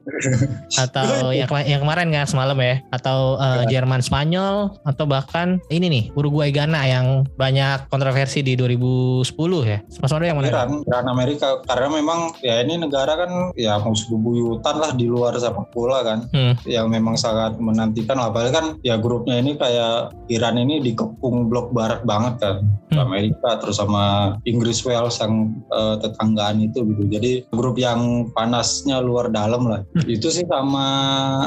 atau 0.78 1.30
yang, 1.30 1.44
kema- 1.44 1.66
yang 1.66 1.80
kemarin 1.82 2.08
kan 2.08 2.24
semalam 2.24 2.56
ya? 2.56 2.80
Atau 2.88 3.18
Ya. 3.36 3.78
Jerman 3.78 4.00
Spanyol 4.00 4.72
atau 4.82 5.04
bahkan 5.04 5.58
ini 5.68 5.86
nih 5.86 6.04
Uruguay 6.14 6.48
Ghana 6.48 6.82
yang 6.84 7.06
banyak 7.34 7.90
kontroversi 8.06 8.38
di 8.38 8.54
2010 8.54 9.26
ya? 9.66 9.78
Mas 9.98 10.10
Wando 10.14 10.22
yang 10.22 10.38
mana? 10.38 10.46
Iran, 10.46 10.70
Iran 10.86 11.06
Amerika 11.10 11.58
karena 11.66 11.88
memang 11.90 12.38
ya 12.38 12.62
ini 12.62 12.78
negara 12.78 13.18
kan 13.18 13.30
ya 13.58 13.82
musuh 13.82 14.14
bebuyutan 14.14 14.78
lah 14.78 14.94
di 14.94 15.10
luar 15.10 15.34
sepak 15.34 15.74
bola 15.74 16.06
kan 16.06 16.30
Hmm. 16.30 16.54
yang 16.62 16.86
memang 16.86 17.18
sangat 17.18 17.58
menantikan 17.58 18.14
apalagi 18.16 18.54
kan 18.54 18.66
ya 18.82 18.94
grupnya 18.94 19.42
ini 19.42 19.58
kayak 19.58 20.14
Iran 20.28 20.54
ini 20.54 20.78
dikepung 20.80 21.50
blok 21.50 21.74
barat 21.74 22.06
banget 22.06 22.38
kan 22.38 22.56
Hmm. 22.86 23.02
Amerika 23.02 23.58
terus 23.58 23.82
sama 23.82 24.38
Inggris 24.44 24.86
Wales 24.86 25.18
yang 25.18 25.50
eh, 25.66 25.96
tetanggaan 25.98 26.62
itu 26.62 26.86
gitu 26.86 27.02
jadi 27.10 27.42
grup 27.50 27.74
yang 27.76 28.30
panasnya 28.30 29.02
luar 29.02 29.26
dalam 29.28 29.66
lah 29.66 29.82
Hmm. 29.90 30.06
itu 30.06 30.30
sih 30.30 30.46
sama 30.46 30.86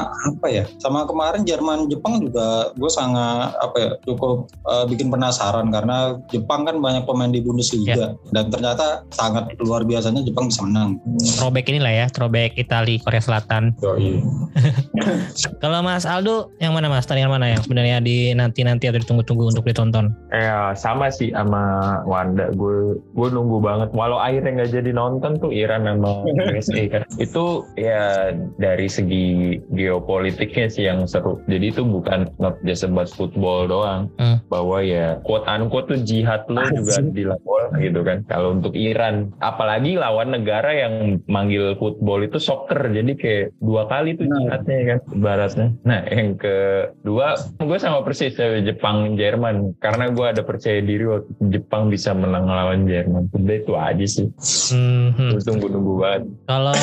apa 0.04 0.46
ya 0.46 0.64
sama 0.76 1.08
kemarin 1.08 1.42
Jerman 1.42 1.88
Jepang 1.88 2.20
juga 2.20 2.68
gue 2.76 2.90
sangat 2.92 3.56
apa 3.56 3.76
ya 3.78 3.90
cukup 4.04 4.52
eh, 4.68 4.84
bikin 4.86 5.08
penasaran 5.08 5.72
karena 5.72 6.20
Jepang 6.28 6.49
kan 6.50 6.76
banyak 6.82 7.04
pemain 7.06 7.30
di 7.30 7.40
Bundesliga 7.40 8.18
dan 8.34 8.44
ternyata 8.50 9.06
sangat 9.14 9.54
luar 9.62 9.86
biasanya 9.86 10.26
Jepang 10.26 10.50
bisa 10.50 10.66
menang. 10.66 10.98
Throwback 11.38 11.70
inilah 11.70 11.92
ya, 11.92 12.06
throwback 12.10 12.58
Italia 12.58 12.98
Korea 13.02 13.22
Selatan. 13.22 13.74
Kalau 15.62 15.80
Mas 15.80 16.04
Aldo 16.04 16.52
yang 16.58 16.74
mana 16.76 16.90
Mas? 16.90 17.06
Tandingan 17.06 17.32
mana 17.32 17.46
yang 17.54 17.60
sebenarnya 17.62 18.02
di 18.02 18.32
nanti-nanti 18.34 18.90
atau 18.90 19.00
ditunggu-tunggu 19.00 19.54
untuk 19.54 19.64
ditonton? 19.66 20.12
Ya 20.34 20.74
sama 20.76 21.08
sih 21.08 21.32
sama 21.32 22.02
Wanda. 22.04 22.52
Gue 22.54 22.98
gue 23.14 23.28
nunggu 23.30 23.62
banget. 23.62 23.88
Walau 23.94 24.20
akhirnya 24.20 24.62
nggak 24.62 24.72
jadi 24.74 24.90
nonton 24.92 25.40
tuh 25.40 25.50
Iran 25.54 25.86
sama 25.86 26.26
USA 26.52 26.82
kan. 26.92 27.02
Itu 27.16 27.64
ya 27.76 28.34
dari 28.60 28.86
segi 28.90 29.58
geopolitiknya 29.72 30.66
sih 30.68 30.84
yang 30.86 31.06
seru. 31.06 31.40
Jadi 31.48 31.72
itu 31.72 31.82
bukan 31.82 32.28
not 32.38 32.58
just 32.64 32.84
about 32.84 33.08
football 33.08 33.66
doang. 33.66 34.12
Hmm. 34.20 34.38
Bahwa 34.52 34.82
ya 34.84 35.18
quote 35.24 35.46
unquote 35.48 35.88
tuh 35.90 36.00
jihad 36.02 36.39
lo 36.48 36.62
juga 36.70 37.02
dilakukan 37.02 37.68
gitu 37.76 38.00
kan. 38.00 38.18
Kalau 38.24 38.56
untuk 38.56 38.72
Iran, 38.72 39.34
apalagi 39.38 39.98
lawan 39.98 40.32
negara 40.32 40.70
yang 40.70 40.94
manggil 41.26 41.76
football 41.76 42.22
itu 42.22 42.38
soccer. 42.38 42.88
Jadi 42.88 43.12
kayak 43.14 43.46
dua 43.58 43.84
kali 43.84 44.14
tuh 44.14 44.24
Nah. 44.24 44.38
jihadnya 44.40 44.78
kan 44.86 44.98
ibaratnya. 45.10 45.68
Nah 45.82 46.00
yang 46.06 46.38
kedua 46.38 47.34
gue 47.58 47.78
sama 47.78 48.00
persis 48.00 48.32
sama 48.32 48.62
Jepang 48.62 49.14
Jerman 49.14 49.74
karena 49.78 50.08
gue 50.08 50.22
ada 50.22 50.42
percaya 50.42 50.78
diri 50.78 51.02
waktu 51.02 51.30
Jepang 51.50 51.90
bisa 51.90 52.14
menang 52.14 52.46
lawan 52.46 52.86
Jerman 52.86 53.26
udah 53.32 53.56
itu 53.56 53.72
aja 53.74 54.06
sih 54.06 54.26
Hmm, 54.70 55.10
hmm. 55.12 55.42
tunggu-tunggu 55.42 55.92
banget 55.98 56.22
Kalau 56.46 56.74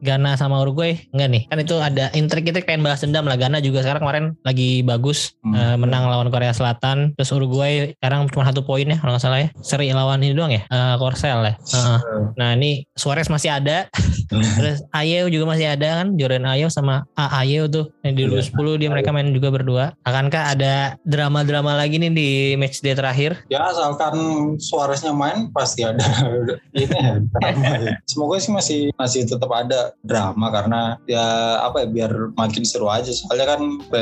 Ghana 0.00 0.34
sama 0.34 0.62
Uruguay 0.62 0.96
enggak 1.12 1.28
nih? 1.28 1.42
Kan 1.48 1.58
itu 1.60 1.76
ada 1.76 2.08
intrik 2.12 2.48
kita 2.48 2.62
pengen 2.62 2.80
bahas 2.80 3.02
dendam 3.02 3.24
lah. 3.24 3.36
Ghana 3.36 3.60
juga 3.60 3.82
sekarang 3.82 4.00
kemarin 4.00 4.24
lagi 4.40 4.80
bagus 4.80 5.36
Hmm. 5.44 5.52
eh, 5.54 5.76
menang 5.76 6.08
lawan 6.08 6.28
Korea 6.28 6.50
Selatan. 6.50 7.12
Terus 7.14 7.30
Uruguay 7.30 7.92
sekarang 7.96 8.26
cuma 8.30 8.46
satu 8.46 8.62
poin 8.62 8.86
ya 8.86 8.95
kalau 8.98 9.14
nggak 9.14 9.22
salah 9.22 9.38
ya. 9.40 9.48
Seri 9.60 9.90
lawan 9.90 10.20
ini 10.20 10.32
doang 10.32 10.50
ya. 10.50 10.62
Eh, 10.66 10.94
Korsel 10.96 11.40
ya. 11.42 11.54
Heeh. 11.56 11.98
Nah 12.36 12.50
ini 12.54 12.84
Suarez 12.92 13.26
masih 13.26 13.50
ada. 13.52 13.86
Terus 14.58 14.82
Ayew 14.90 15.30
juga 15.30 15.54
masih 15.54 15.70
ada 15.70 16.02
kan. 16.02 16.14
Jordan 16.14 16.44
Ayew 16.44 16.68
sama 16.68 17.06
A 17.14 17.40
Ayew 17.40 17.66
tuh. 17.66 17.88
Yang 18.02 18.14
di 18.14 18.22
Iya. 18.26 18.42
2010 18.52 18.76
dia 18.76 18.88
mereka 18.90 19.10
main 19.10 19.30
juga 19.30 19.48
berdua. 19.48 19.84
Akankah 20.02 20.52
ada 20.52 20.74
drama-drama 21.02 21.72
lagi 21.72 21.96
nih 21.96 22.10
di 22.10 22.28
match 22.54 22.80
day 22.80 22.92
terakhir? 22.92 23.38
Ya 23.46 23.62
asalkan 23.64 24.14
Suareznya 24.58 25.14
main 25.14 25.48
pasti 25.50 25.82
ada 25.82 26.02
ini 26.74 26.90
ya 26.90 27.18
drama 27.22 27.72
ya. 27.78 27.94
Semoga 28.04 28.36
sih 28.38 28.52
masih 28.52 28.80
masih 28.94 29.24
tetap 29.24 29.48
ada 29.48 29.94
drama 30.02 30.50
karena 30.50 30.80
ya 31.06 31.22
apa 31.62 31.82
ya 31.82 31.88
biar 31.88 32.12
makin 32.34 32.62
seru 32.62 32.86
aja. 32.86 33.08
Soalnya 33.08 33.56
kan 33.56 33.60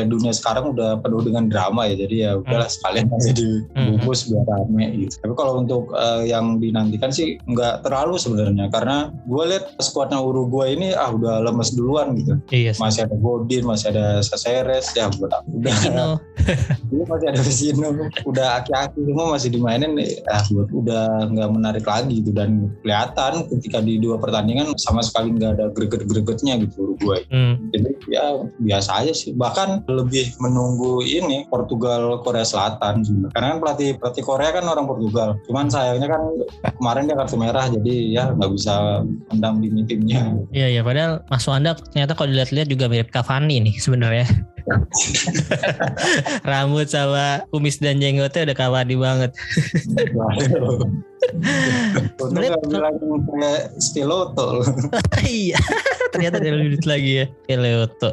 dunia 0.08 0.32
sekarang 0.32 0.72
udah 0.72 0.98
penuh 1.00 1.20
dengan 1.20 1.46
drama 1.46 1.84
ya. 1.86 1.94
Jadi 1.96 2.16
ya 2.24 2.30
udahlah 2.36 2.68
sekalian 2.68 3.08
aja 3.10 3.30
dibungkus 3.32 4.26
biar 4.28 4.44
rame 4.44 4.83
gitu. 4.92 5.14
Tapi 5.22 5.34
kalau 5.36 5.62
untuk 5.64 5.92
eh, 5.94 6.28
yang 6.28 6.58
dinantikan 6.60 7.10
sih 7.10 7.40
nggak 7.48 7.86
terlalu 7.86 8.20
sebenarnya 8.20 8.68
karena 8.68 9.10
gue 9.24 9.44
lihat 9.48 9.64
skuadnya 9.80 10.20
Uruguay 10.20 10.76
ini 10.76 10.92
ah 10.92 11.12
udah 11.12 11.40
lemes 11.44 11.72
duluan 11.72 12.16
gitu. 12.18 12.36
Iya. 12.50 12.76
sih. 12.76 12.82
Masih 12.82 13.00
ada 13.08 13.16
Godin, 13.16 13.62
masih 13.64 13.86
ada 13.94 14.20
Saceres 14.20 14.92
ya 14.92 15.08
udah 15.10 15.40
udah. 15.48 15.74
Iya 16.94 17.04
masih 17.08 17.26
ada 17.32 17.40
Vecino, 17.40 17.88
udah 18.28 18.48
aki-aki 18.62 19.00
semua 19.02 19.34
masih 19.34 19.48
dimainin, 19.50 19.96
ah 20.30 20.44
buat 20.52 20.68
udah 20.70 21.26
nggak 21.32 21.50
menarik 21.50 21.84
lagi 21.88 22.20
gitu 22.22 22.30
dan 22.30 22.70
kelihatan 22.84 23.48
ketika 23.50 23.82
di 23.82 23.98
dua 23.98 24.20
pertandingan 24.20 24.76
sama 24.78 25.02
sekali 25.02 25.34
nggak 25.34 25.58
ada 25.58 25.66
greget-gregetnya 25.74 26.60
gitu 26.62 26.92
Uruguay. 26.92 27.24
Hmm. 27.32 27.72
Jadi 27.72 27.90
ya 28.12 28.44
biasa 28.60 29.02
aja 29.02 29.12
sih. 29.16 29.32
Bahkan 29.34 29.88
lebih 29.90 30.36
menunggu 30.38 31.02
ini 31.02 31.48
Portugal 31.48 32.20
Korea 32.22 32.46
Selatan 32.46 33.02
sebenarnya. 33.02 33.34
Karena 33.34 33.46
kan 33.54 33.58
pelatih 33.60 33.90
pelatih 33.98 34.24
Korea 34.24 34.50
kan 34.54 34.64
orang 34.74 34.86
Portugal. 34.90 35.28
Cuman 35.46 35.66
sayangnya 35.70 36.08
kan 36.10 36.22
kemarin 36.78 37.06
dia 37.06 37.16
kartu 37.16 37.36
merah 37.38 37.66
jadi 37.70 37.94
ya 38.10 38.24
nggak 38.34 38.50
bisa 38.52 39.06
mendampingi 39.32 39.82
timnya. 39.86 40.34
Iya 40.50 40.66
iya 40.78 40.82
padahal 40.82 41.22
Mas 41.30 41.46
Wanda 41.46 41.78
ternyata 41.78 42.12
kalau 42.18 42.28
dilihat-lihat 42.34 42.68
juga 42.68 42.90
mirip 42.90 43.08
Cavani 43.14 43.62
nih 43.64 43.74
sebenarnya. 43.78 44.26
Rambut 46.48 46.88
sama 46.88 47.44
kumis 47.52 47.76
dan 47.78 48.00
jenggotnya 48.00 48.52
udah 48.52 48.56
Cavani 48.56 48.96
banget. 48.96 49.30
Nggak 52.18 52.60
bilang 52.64 52.94
kayak 52.98 53.76
Stiloto. 53.80 54.64
iya. 55.24 55.58
ternyata 56.14 56.38
dia 56.38 56.54
lebih 56.54 56.78
duit 56.78 56.86
lagi 56.86 57.10
ya. 57.22 57.26
Oke, 57.26 57.54
Leuto. 57.58 58.10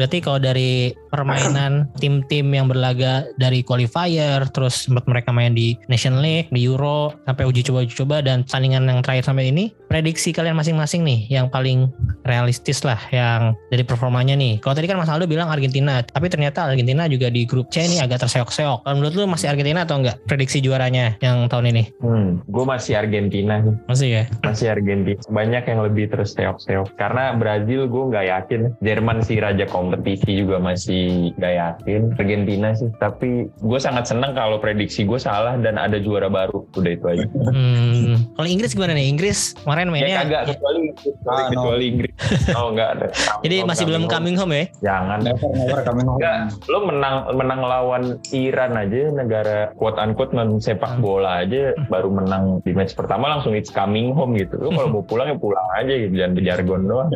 Berarti 0.00 0.24
kalau 0.24 0.40
dari 0.40 0.96
permainan 1.12 1.92
tim-tim 2.00 2.48
yang 2.48 2.72
berlaga 2.72 3.28
dari 3.36 3.60
qualifier, 3.60 4.48
terus 4.48 4.88
sempat 4.88 5.04
mereka 5.04 5.28
main 5.28 5.52
di 5.52 5.76
Nation 5.92 6.24
League, 6.24 6.48
di 6.48 6.64
Euro, 6.64 7.12
sampai 7.28 7.44
uji 7.44 7.60
coba-uji 7.68 7.92
coba 8.00 8.24
dan 8.24 8.48
pertandingan 8.48 8.88
yang 8.88 9.04
terakhir 9.04 9.28
sampai 9.28 9.52
ini, 9.52 9.68
prediksi 9.92 10.32
kalian 10.32 10.56
masing-masing 10.56 11.04
nih 11.04 11.28
yang 11.28 11.52
paling 11.52 11.92
realistis 12.24 12.80
lah 12.80 12.96
yang 13.12 13.52
dari 13.68 13.84
performanya 13.84 14.32
nih. 14.40 14.56
Kalau 14.64 14.72
tadi 14.72 14.88
kan 14.88 14.96
Mas 14.96 15.12
Aldo 15.12 15.28
bilang 15.28 15.52
Argentina, 15.52 16.00
tapi 16.00 16.32
ternyata 16.32 16.64
Argentina 16.64 17.04
juga 17.04 17.28
di 17.28 17.44
grup 17.44 17.68
C 17.68 17.84
ini 17.84 18.00
agak 18.00 18.24
terseok-seok. 18.24 18.88
Kalau 18.88 18.96
menurut 18.96 19.12
lu 19.12 19.28
masih 19.28 19.52
Argentina 19.52 19.84
atau 19.84 20.00
enggak 20.00 20.16
prediksi 20.24 20.64
juaranya 20.64 21.20
yang 21.20 21.44
tahun 21.52 21.76
ini? 21.76 21.92
Hmm, 22.00 22.40
gue 22.48 22.64
masih 22.64 22.96
Argentina 22.96 23.60
nih. 23.60 23.76
Masih 23.84 24.08
ya? 24.08 24.24
Masih 24.46 24.72
Argentina. 24.72 25.20
Banyak 25.28 25.68
yang 25.68 25.80
lebih 25.84 26.08
terseok-seok. 26.08 26.96
Karena 26.96 27.36
Brazil 27.36 27.84
gue 27.84 28.04
nggak 28.14 28.26
yakin. 28.32 28.60
Jerman 28.80 29.20
sih 29.26 29.42
raja 29.42 29.66
kompetisi 29.90 30.46
juga 30.46 30.62
masih 30.62 31.34
nggak 31.34 31.54
yakin. 31.58 32.00
Argentina 32.14 32.70
sih. 32.78 32.86
Tapi 33.02 33.50
gue 33.50 33.80
sangat 33.82 34.06
senang 34.06 34.38
kalau 34.38 34.62
prediksi 34.62 35.02
gue 35.02 35.18
salah 35.18 35.58
dan 35.58 35.74
ada 35.82 35.98
juara 35.98 36.30
baru. 36.30 36.62
Udah 36.78 36.92
itu 36.94 37.06
aja. 37.10 37.26
Hmm. 37.50 38.22
Kalau 38.38 38.46
Inggris 38.46 38.70
gimana 38.70 38.94
nih? 38.94 39.10
Inggris 39.10 39.58
kemarin 39.58 39.90
Ya 39.90 39.90
mainnya 39.90 40.16
kagak 40.22 40.42
kecuali 40.54 40.78
Inggris. 40.86 41.14
Ah, 41.26 41.34
no. 41.34 41.50
kecuali 41.50 41.84
Inggris. 41.90 42.14
Oh 42.54 42.66
enggak 42.70 42.88
ada. 42.94 43.06
jadi 43.42 43.56
masih 43.66 43.84
belum 43.90 44.06
coming 44.06 44.38
home 44.38 44.54
ya? 44.54 44.64
Jangan. 44.78 45.18
Never, 45.26 45.48
never 45.58 45.80
coming 45.82 46.06
home. 46.06 46.18
Enggak, 46.22 46.36
lo 46.70 46.78
menang 46.86 47.16
menang 47.34 47.60
lawan 47.66 48.02
Iran 48.30 48.78
aja 48.78 49.10
negara 49.10 49.58
quote 49.74 49.98
unquote 49.98 50.30
non 50.30 50.62
sepak 50.62 51.02
bola 51.02 51.42
aja 51.42 51.74
baru 51.90 52.14
menang 52.14 52.62
di 52.62 52.70
match 52.70 52.94
pertama 52.94 53.34
langsung 53.34 53.58
it's 53.58 53.74
coming 53.74 54.14
home 54.14 54.38
gitu. 54.38 54.54
Lo 54.62 54.70
kalau 54.70 55.00
mau 55.00 55.02
pulang 55.02 55.34
ya 55.34 55.36
pulang 55.36 55.66
aja 55.74 55.90
gitu, 55.90 56.14
jangan 56.14 56.32
berjargon 56.38 56.82
doang. 56.86 57.10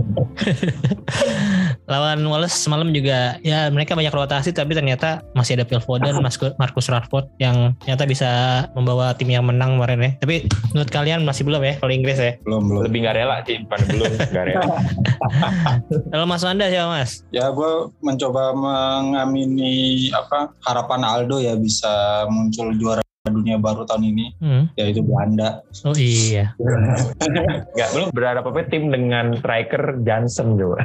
Lawan 1.93 2.25
Wallace 2.25 2.64
semalam 2.65 2.89
juga 2.97 3.37
ya 3.45 3.69
mereka 3.69 3.93
banyak 3.93 4.09
rotasi 4.09 4.57
tapi 4.57 4.73
ternyata 4.73 5.21
masih 5.37 5.61
ada 5.61 5.69
Phil 5.69 5.85
Foden, 5.85 6.17
Marcus 6.61 6.89
Rashford 6.89 7.29
yang 7.37 7.77
ternyata 7.85 8.05
bisa 8.09 8.31
membawa 8.73 9.13
tim 9.13 9.29
yang 9.29 9.45
menang 9.45 9.77
kemarin 9.77 10.01
ya. 10.01 10.11
Tapi 10.25 10.49
menurut 10.73 10.91
kalian 10.91 11.21
masih 11.29 11.45
belum 11.45 11.61
ya 11.61 11.75
kalau 11.77 11.93
Inggris 11.93 12.17
ya? 12.17 12.33
Belum, 12.49 12.65
belum. 12.65 12.83
Lebih 12.89 12.99
nggak 13.05 13.17
rela 13.21 13.37
sih, 13.45 13.61
bukan 13.69 13.81
belum 13.93 14.11
nggak 14.33 14.45
rela. 14.49 14.67
Kalau 16.15 16.25
Mas 16.25 16.43
Wanda 16.47 16.67
siapa 16.73 16.89
Mas? 16.89 17.11
Ya 17.35 17.53
gue 17.53 17.73
mencoba 18.01 18.57
mengamini 18.57 20.09
apa 20.15 20.53
harapan 20.65 21.01
Aldo 21.05 21.37
ya 21.43 21.59
bisa 21.59 22.25
muncul 22.33 22.73
juara 22.81 23.04
dunia 23.25 23.57
baru 23.57 23.89
tahun 23.89 24.05
ini 24.13 24.27
Hmm. 24.37 24.69
yaitu 24.77 25.01
Belanda. 25.01 25.65
Oh 25.89 25.97
iya. 25.97 26.53
Nggak, 27.73 27.89
belum 27.97 28.09
berharap 28.13 28.45
apa 28.45 28.69
tim 28.69 28.93
dengan 28.93 29.41
striker 29.41 29.97
Johnson 30.05 30.53
coba. 30.61 30.85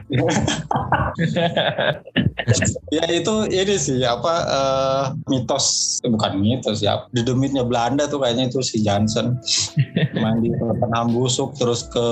Ya 2.96 3.04
itu 3.12 3.36
ini 3.52 3.76
sih 3.76 4.00
apa 4.08 4.34
eh, 4.48 5.06
mitos 5.28 6.00
eh, 6.00 6.08
bukan 6.08 6.40
mitos 6.40 6.80
ya. 6.80 7.04
Di 7.12 7.28
demitnya 7.28 7.68
Belanda 7.68 8.08
tuh 8.08 8.24
kayaknya 8.24 8.48
itu 8.48 8.64
si 8.64 8.80
Johnson 8.88 9.36
main 10.16 10.40
di 10.40 10.56
Tottenham 10.56 11.12
busuk 11.12 11.60
terus 11.60 11.84
ke 11.92 12.08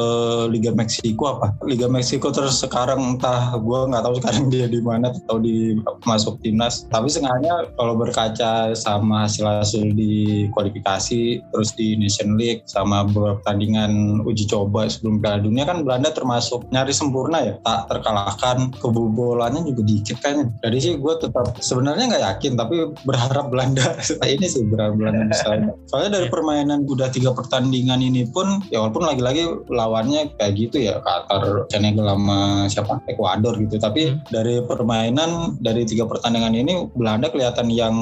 Liga 0.51 0.75
Meksiko 0.75 1.39
apa? 1.39 1.55
Liga 1.63 1.87
Meksiko 1.87 2.35
terus 2.35 2.59
sekarang 2.59 3.15
entah 3.15 3.55
gue 3.55 3.79
nggak 3.87 4.03
tahu 4.03 4.19
sekarang 4.19 4.51
dia 4.51 4.67
di 4.67 4.83
mana 4.83 5.15
atau 5.15 5.39
di 5.39 5.79
masuk 6.03 6.35
timnas. 6.43 6.83
Tapi 6.91 7.07
sengaja 7.07 7.71
kalau 7.79 7.95
berkaca 7.95 8.75
sama 8.75 9.23
hasil-hasil 9.23 9.95
di 9.95 10.16
kualifikasi 10.51 11.21
terus 11.53 11.69
di 11.77 11.95
Nation 11.95 12.35
League 12.35 12.65
sama 12.65 13.05
beberapa 13.05 13.39
pertandingan 13.39 14.23
uji 14.25 14.49
coba 14.49 14.89
sebelum 14.89 15.21
Piala 15.21 15.39
Dunia 15.39 15.63
kan 15.69 15.85
Belanda 15.85 16.09
termasuk 16.09 16.65
nyari 16.73 16.91
sempurna 16.91 17.45
ya 17.45 17.53
tak 17.61 17.93
terkalahkan. 17.93 18.73
Kebobolannya 18.81 19.61
juga 19.69 19.81
dikit 19.85 20.17
kayaknya. 20.19 20.49
Jadi 20.65 20.77
sih 20.81 20.93
gue 20.97 21.13
tetap 21.21 21.55
sebenarnya 21.61 22.05
nggak 22.09 22.23
yakin 22.33 22.53
tapi 22.57 22.75
berharap 23.05 23.53
Belanda 23.53 23.85
ini 24.25 24.47
sih 24.49 24.65
berharap 24.65 24.97
Belanda 24.97 25.29
bisa. 25.29 25.45
Soalnya 25.87 26.19
dari 26.21 26.27
permainan 26.27 26.89
udah 26.89 27.13
tiga 27.13 27.31
pertandingan 27.31 28.01
ini 28.01 28.25
pun 28.27 28.65
ya 28.73 28.81
walaupun 28.81 29.05
lagi-lagi 29.05 29.45
lawannya 29.69 30.33
kayak 30.41 30.53
gitu 30.57 30.89
ya 30.89 30.99
Qatar 31.05 31.69
Senegal 31.69 32.17
sama 32.17 32.39
siapa? 32.67 32.93
Ekuador 33.07 33.55
gitu. 33.61 33.77
Tapi 33.77 34.07
Hmm. 34.07 34.23
dari 34.31 34.63
permainan 34.63 35.59
dari 35.59 35.83
tiga 35.83 36.07
pertandingan 36.07 36.55
ini 36.55 36.73
Belanda 36.95 37.27
kelihatan 37.27 37.67
yang 37.67 37.95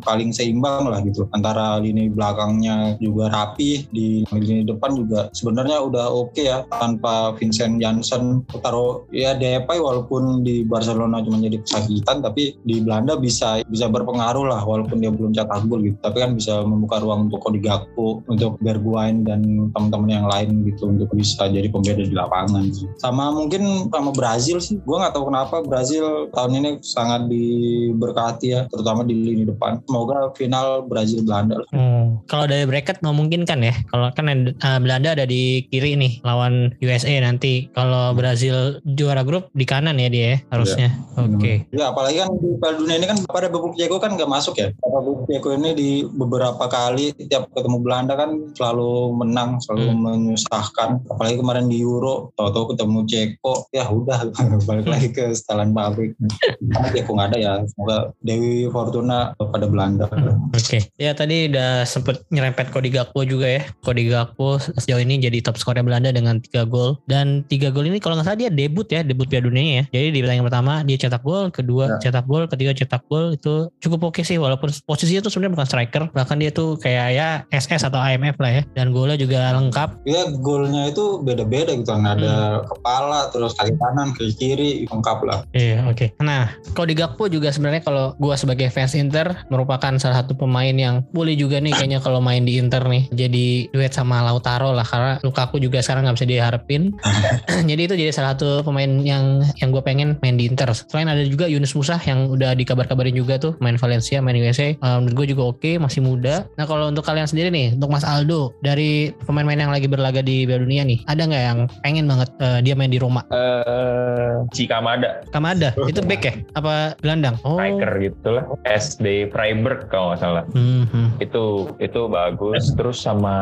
paling 0.00 0.32
seimbang 0.32 0.88
lah 0.88 1.04
gitu 1.04 1.28
antara 1.36 1.59
lini 1.80 2.08
belakangnya 2.12 2.96
juga 3.00 3.32
rapi 3.32 3.86
di 3.90 4.22
lini 4.30 4.64
depan 4.64 4.96
juga 4.96 5.28
sebenarnya 5.32 5.78
udah 5.82 6.06
oke 6.10 6.42
ya 6.42 6.64
tanpa 6.68 7.34
Vincent 7.36 7.80
Janssen. 7.82 8.44
Taruh 8.60 9.08
ya 9.10 9.34
Depay 9.34 9.80
walaupun 9.80 10.44
di 10.44 10.62
Barcelona 10.66 11.24
cuma 11.24 11.40
jadi 11.40 11.58
kesakitan 11.62 12.20
tapi 12.20 12.56
di 12.64 12.84
Belanda 12.84 13.16
bisa 13.16 13.64
bisa 13.66 13.88
berpengaruh 13.88 14.46
lah 14.46 14.62
walaupun 14.62 15.00
dia 15.00 15.10
belum 15.10 15.32
cetak 15.32 15.66
gol 15.66 15.82
gitu. 15.82 15.96
Tapi 16.00 16.16
kan 16.20 16.30
bisa 16.36 16.62
membuka 16.62 17.00
ruang 17.00 17.30
untuk 17.30 17.40
Cody 17.42 17.60
Gakpo 17.62 18.22
untuk 18.28 18.60
Bergwijn 18.60 19.24
dan 19.24 19.70
teman-teman 19.72 20.10
yang 20.10 20.26
lain 20.28 20.68
gitu 20.68 20.92
untuk 20.92 21.08
bisa 21.16 21.48
jadi 21.48 21.66
pembeda 21.72 22.04
di 22.04 22.14
lapangan. 22.14 22.68
Sama 23.00 23.32
mungkin 23.32 23.88
sama 23.88 24.10
Brazil 24.14 24.60
sih 24.62 24.78
gue 24.78 24.96
nggak 24.96 25.16
tahu 25.16 25.32
kenapa 25.32 25.64
Brazil 25.64 26.28
tahun 26.30 26.62
ini 26.62 26.70
sangat 26.84 27.26
diberkati 27.26 28.46
ya 28.52 28.60
terutama 28.70 29.02
di 29.02 29.14
lini 29.16 29.44
depan. 29.48 29.80
Semoga 29.88 30.30
final 30.36 30.84
Brazil 30.86 31.24
Belanda 31.24 31.49
Hmm. 31.70 32.22
Kalau 32.26 32.44
dari 32.46 32.64
bracket 32.64 33.02
memungkinkan 33.02 33.60
ya. 33.62 33.74
Kalau 33.90 34.08
kan 34.14 34.26
uh, 34.30 34.78
Belanda 34.78 35.14
ada 35.14 35.24
di 35.26 35.64
kiri 35.68 35.96
nih 35.96 36.22
lawan 36.22 36.74
USA 36.80 37.12
nanti. 37.20 37.70
Kalau 37.72 38.12
Brazil 38.14 38.78
juara 38.84 39.22
grup 39.22 39.48
di 39.54 39.64
kanan 39.64 39.98
ya 39.98 40.08
dia 40.10 40.26
ya, 40.34 40.36
harusnya. 40.52 40.88
Oke. 41.16 41.66
Ya 41.74 41.90
apalagi 41.90 42.20
kan 42.22 42.30
di 42.36 42.48
Piala 42.60 42.74
Dunia 42.78 42.96
ini 43.00 43.06
kan 43.08 43.18
pada 43.26 43.48
Bebuk 43.48 43.74
Diego 43.74 43.96
kan 43.96 44.14
nggak 44.14 44.30
masuk 44.30 44.54
ya. 44.60 44.68
Bebuk 44.80 45.26
Diego 45.26 45.50
ini 45.56 45.70
di 45.72 45.90
beberapa 46.04 46.68
kali 46.68 47.16
tiap 47.26 47.48
ketemu 47.56 47.78
Belanda 47.80 48.14
kan 48.18 48.36
selalu 48.54 49.16
menang, 49.16 49.58
selalu 49.64 49.80
Hmm. 49.80 50.00
menyusahkan. 50.04 50.90
Apalagi 51.08 51.40
kemarin 51.40 51.66
di 51.72 51.80
Euro, 51.80 52.36
tahu-tahu 52.36 52.76
ketemu 52.76 52.98
Ceko, 53.08 53.54
ya 53.72 53.88
udah 53.88 54.28
balik 54.68 54.86
lagi 54.86 55.08
ke 55.08 55.32
setelan 55.32 55.72
pabrik. 55.72 56.12
Karena 56.60 56.88
Ceko 56.92 57.10
nggak 57.16 57.28
ada 57.32 57.38
ya. 57.38 57.52
Semoga 57.64 57.96
Dewi 58.20 58.68
Fortuna 58.68 59.32
pada 59.38 59.66
Belanda. 59.66 60.04
Oke. 60.52 60.92
Ya 61.00 61.16
tadi 61.16 61.39
udah 61.48 61.88
sempet 61.88 62.20
nyerempet 62.28 62.68
Cody 62.68 62.92
Gakpo 62.92 63.24
juga 63.24 63.48
ya. 63.48 63.62
Cody 63.80 64.12
Gakpo 64.12 64.60
sejauh 64.60 65.00
ini 65.00 65.16
jadi 65.22 65.40
top 65.40 65.56
skornya 65.56 65.80
Belanda 65.80 66.12
dengan 66.12 66.42
3 66.42 66.68
gol. 66.68 67.00
Dan 67.08 67.46
3 67.48 67.72
gol 67.72 67.88
ini 67.88 68.02
kalau 68.02 68.20
nggak 68.20 68.26
salah 68.28 68.38
dia 68.38 68.50
debut 68.52 68.84
ya, 68.90 69.00
debut 69.00 69.24
Piala 69.30 69.48
Dunia 69.48 69.62
ya. 69.62 69.84
Jadi 69.94 70.06
di 70.12 70.18
pertandingan 70.20 70.46
pertama 70.50 70.72
dia 70.84 70.96
cetak 71.00 71.22
gol, 71.24 71.48
kedua 71.48 71.96
Ya. 71.96 72.10
cetak 72.10 72.26
gol, 72.28 72.44
ketiga 72.50 72.76
cetak 72.76 73.02
gol 73.08 73.34
itu 73.38 73.70
cukup 73.80 74.12
oke 74.12 74.20
sih 74.20 74.36
walaupun 74.36 74.68
posisinya 74.84 75.24
tuh 75.24 75.30
sebenarnya 75.32 75.54
bukan 75.56 75.68
striker, 75.68 76.02
bahkan 76.12 76.36
dia 76.36 76.50
tuh 76.52 76.76
kayak 76.76 77.06
ya 77.14 77.28
SS 77.54 77.88
atau 77.88 77.98
IMF 78.02 78.36
lah 78.36 78.52
ya. 78.60 78.62
Dan 78.74 78.92
golnya 78.92 79.16
juga 79.16 79.54
lengkap. 79.56 80.04
Ya 80.04 80.28
golnya 80.42 80.90
itu 80.90 81.22
beda-beda 81.22 81.72
gitu 81.72 81.88
kan. 81.88 82.18
Ada 82.18 82.66
kepala, 82.66 83.30
terus 83.30 83.54
kaki 83.54 83.74
kanan, 83.78 84.12
kaki 84.16 84.32
kiri, 84.34 84.70
lengkap 84.90 85.18
lah. 85.22 85.38
Iya, 85.54 85.86
oke. 85.86 86.14
Nah, 86.22 86.50
Cody 86.74 86.94
Gakpo 86.96 87.30
juga 87.30 87.50
sebenarnya 87.54 87.82
kalau 87.84 88.14
gua 88.18 88.34
sebagai 88.34 88.70
fans 88.72 88.96
Inter 88.96 89.46
merupakan 89.52 89.92
salah 90.00 90.22
satu 90.24 90.34
pemain 90.34 90.72
yang 90.72 91.02
boleh 91.14 91.29
juga 91.36 91.58
nih 91.58 91.74
kayaknya 91.74 92.00
kalau 92.02 92.22
main 92.22 92.42
di 92.46 92.56
Inter 92.56 92.82
nih 92.86 93.10
jadi 93.12 93.70
duet 93.70 93.92
sama 93.92 94.22
Lautaro 94.22 94.72
lah 94.74 94.86
karena 94.86 95.18
Lukaku 95.20 95.60
juga 95.60 95.82
sekarang 95.82 96.06
nggak 96.06 96.16
bisa 96.20 96.28
diharapin. 96.28 96.82
jadi 97.70 97.82
itu 97.90 97.94
jadi 97.96 98.12
salah 98.14 98.34
satu 98.36 98.62
pemain 98.62 98.88
yang 99.02 99.42
yang 99.58 99.70
gue 99.74 99.82
pengen 99.82 100.16
main 100.22 100.36
di 100.36 100.46
Inter. 100.46 100.70
Selain 100.72 101.08
ada 101.10 101.22
juga 101.26 101.50
Yunus 101.50 101.74
Musa 101.74 101.98
yang 102.04 102.30
udah 102.30 102.54
dikabar-kabarin 102.54 103.14
juga 103.14 103.40
tuh 103.40 103.56
main 103.58 103.76
Valencia, 103.80 104.22
main 104.22 104.36
USA. 104.38 104.74
Eh, 104.74 104.96
menurut 105.02 105.14
gue 105.24 105.26
juga 105.36 105.42
oke, 105.50 105.70
masih 105.80 106.00
muda. 106.04 106.46
Nah 106.56 106.64
kalau 106.66 106.90
untuk 106.90 107.04
kalian 107.06 107.26
sendiri 107.26 107.48
nih, 107.50 107.76
untuk 107.76 107.90
Mas 107.90 108.06
Aldo 108.06 108.54
dari 108.62 109.10
pemain-pemain 109.24 109.66
yang 109.66 109.72
lagi 109.72 109.86
berlaga 109.90 110.20
di 110.22 110.44
Piala 110.46 110.62
Dunia 110.62 110.82
nih, 110.86 111.02
ada 111.06 111.22
nggak 111.26 111.42
yang 111.42 111.58
pengen 111.82 112.04
banget 112.06 112.28
eh, 112.40 112.58
dia 112.62 112.74
main 112.76 112.90
di 112.90 112.98
Roma? 112.98 113.22
Eh, 113.30 114.46
Cikamada, 114.54 115.24
Kamada, 115.30 115.74
itu 115.86 116.00
back 116.04 116.22
ya? 116.22 116.34
Apa 116.58 116.98
gelandang? 117.00 117.36
Oh. 117.42 117.56
striker 117.58 117.92
gitu 118.00 118.28
lah. 118.34 118.44
SD 118.66 119.30
Freiburg 119.30 119.88
kalau 119.88 120.12
nggak 120.12 120.20
salah. 120.20 120.44
Hmm, 120.52 120.84
hmm. 120.88 121.08
Itu 121.20 121.44
itu 121.76 122.00
bagus 122.06 122.72
terus 122.74 122.98
sama 122.98 123.36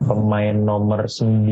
pemain 0.00 0.52
nomor 0.52 1.06
9 1.06 1.46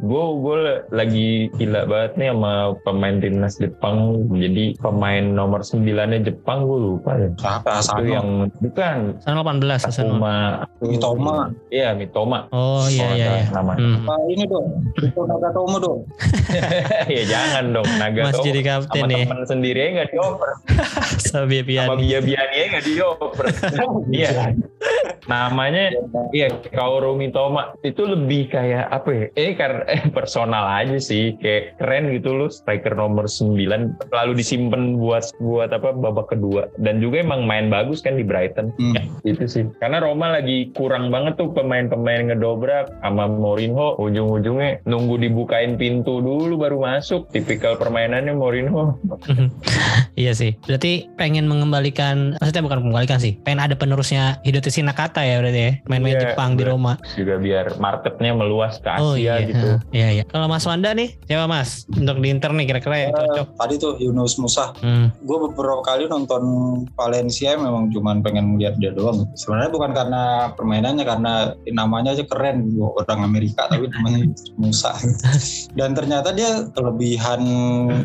gue 0.00 0.24
gue 0.34 0.58
lagi 0.90 1.30
gila 1.54 1.84
banget 1.84 2.12
nih 2.16 2.28
sama 2.30 2.52
pemain 2.82 3.16
timnas 3.16 3.54
Jepang 3.54 3.96
jadi 4.30 4.74
pemain 4.76 5.22
nomor 5.22 5.60
9 5.60 5.84
nya 5.84 6.18
Jepang 6.18 6.64
gue 6.64 6.78
lupa 6.82 7.10
ya 7.14 7.28
Siapa? 7.36 7.70
itu 7.70 7.84
Sano. 7.86 8.04
yang 8.06 8.28
bukan 8.58 8.96
Sana 9.20 9.40
18 9.40 9.60
Asano. 9.78 9.92
Takuma 10.10 10.34
Mitoma. 10.80 11.36
iya 11.68 11.92
Mitoma 11.92 12.38
Oh 12.50 12.84
iya 12.86 13.08
iya 13.12 13.28
iya. 13.38 13.46
namanya 13.50 13.78
Hmm. 13.80 14.06
Ini 14.26 14.44
dong? 14.46 14.66
Itu 14.96 15.20
Nagatomo 15.22 15.76
dong. 15.76 16.00
ya 17.12 17.22
jangan 17.24 17.64
dong 17.72 17.88
Naga 17.96 18.28
Mas 18.28 18.38
jadi 18.40 18.60
kapten 18.62 19.00
sama 19.00 19.08
nih. 19.08 19.24
teman 19.24 19.40
sendiri 19.44 19.78
aja 19.78 19.90
nggak 19.94 20.08
dioper 20.10 20.50
sama 21.26 21.46
Piani. 21.50 21.96
Bia 21.98 22.18
Biani 22.18 22.54
aja 22.54 22.66
nggak 22.70 22.84
dioper 22.86 23.44
iya 24.14 24.30
namanya 25.30 25.94
iya 26.34 26.50
Kaoru 26.50 27.14
Mitoma. 27.14 27.72
Itu 27.86 28.06
lebih 28.08 28.50
kayak 28.50 28.90
apa 28.90 29.10
ya? 29.14 29.26
Eh 29.38 29.52
karena 29.54 29.86
eh, 29.94 30.02
personal 30.10 30.66
aja 30.66 30.98
sih. 30.98 31.38
Kayak 31.38 31.78
keren 31.78 32.10
gitu 32.10 32.34
loh 32.34 32.50
striker 32.50 32.98
nomor 32.98 33.30
9 33.30 34.10
lalu 34.10 34.32
disimpan 34.34 34.98
buat 34.98 35.30
buat 35.38 35.70
apa 35.70 35.94
babak 35.94 36.34
kedua. 36.34 36.66
Dan 36.82 36.98
juga 36.98 37.22
emang 37.22 37.46
main 37.46 37.70
bagus 37.70 38.02
kan 38.02 38.18
di 38.18 38.24
Brighton. 38.26 38.74
Hmm. 38.76 38.94
Ya, 38.98 39.02
itu 39.30 39.46
sih. 39.46 39.64
Karena 39.78 40.02
Roma 40.02 40.34
lagi 40.34 40.74
kurang 40.74 41.14
banget 41.14 41.38
tuh 41.38 41.54
pemain-pemain 41.54 42.30
ngedobrak 42.32 42.90
sama 43.00 43.30
Mourinho. 43.30 43.94
Ujung-ujungnya 44.02 44.82
nunggu 44.84 45.22
dibukain 45.22 45.78
pintu 45.78 46.18
dulu 46.18 46.58
baru 46.58 46.82
masuk. 46.82 47.30
Tipikal 47.30 47.78
permainannya 47.78 48.34
Mourinho. 48.34 48.98
Iya 50.18 50.34
sih. 50.36 50.58
Berarti 50.66 51.08
pengen 51.16 51.46
mengembalikan, 51.46 52.36
maksudnya 52.36 52.64
bukan 52.66 52.78
mengembalikan 52.84 53.18
sih, 53.22 53.38
pengen 53.40 53.62
ada 53.62 53.74
penerusnya 53.78 54.42
Hidotoshi 54.44 54.82
Nakata 54.90 55.22
ya 55.22 55.38
berarti 55.38 55.60
ya, 55.60 55.72
main-main 55.86 56.12
Iya, 56.12 56.22
Jepang 56.26 56.50
di. 56.52 56.66
Roma. 56.66 56.98
juga 57.12 57.38
biar 57.38 57.78
marketnya 57.78 58.30
meluas 58.32 58.76
ke 58.76 58.88
Asia 58.88 59.00
Oh 59.00 59.14
iya, 59.14 59.38
gitu 59.40 59.78
Iya 59.94 60.08
iya. 60.12 60.24
Kalau 60.24 60.46
Mas 60.46 60.64
Wanda 60.64 60.90
nih, 60.90 61.14
siapa 61.22 61.46
Mas? 61.46 61.86
Untuk 61.88 62.18
di 62.18 62.28
Inter 62.28 62.50
nih 62.50 62.66
kira-kira 62.66 62.96
yang 63.00 63.12
cocok. 63.12 63.46
Tadi 63.54 63.74
tuh 63.76 63.92
Yunus 63.96 64.34
Musa, 64.36 64.74
Hmm. 64.80 65.14
gue 65.16 65.38
beberapa 65.40 65.84
kali 65.84 66.06
nonton 66.06 66.42
Valencia 66.90 67.54
memang 67.54 67.86
cuman 67.88 68.18
pengen 68.18 68.56
lihat 68.56 68.74
dia 68.76 68.90
doang. 68.90 69.30
Sebenarnya 69.34 69.70
bukan 69.70 69.90
karena 69.92 70.22
permainannya, 70.50 71.04
karena 71.04 71.32
namanya 71.68 72.10
aja 72.10 72.24
keren, 72.24 72.66
gitu. 72.66 72.90
orang 72.90 73.22
Amerika 73.22 73.68
tapi 73.68 73.86
namanya 73.86 74.26
Musa. 74.60 74.90
Dan 75.78 75.92
ternyata 75.92 76.32
dia 76.32 76.66
kelebihan 76.70 77.40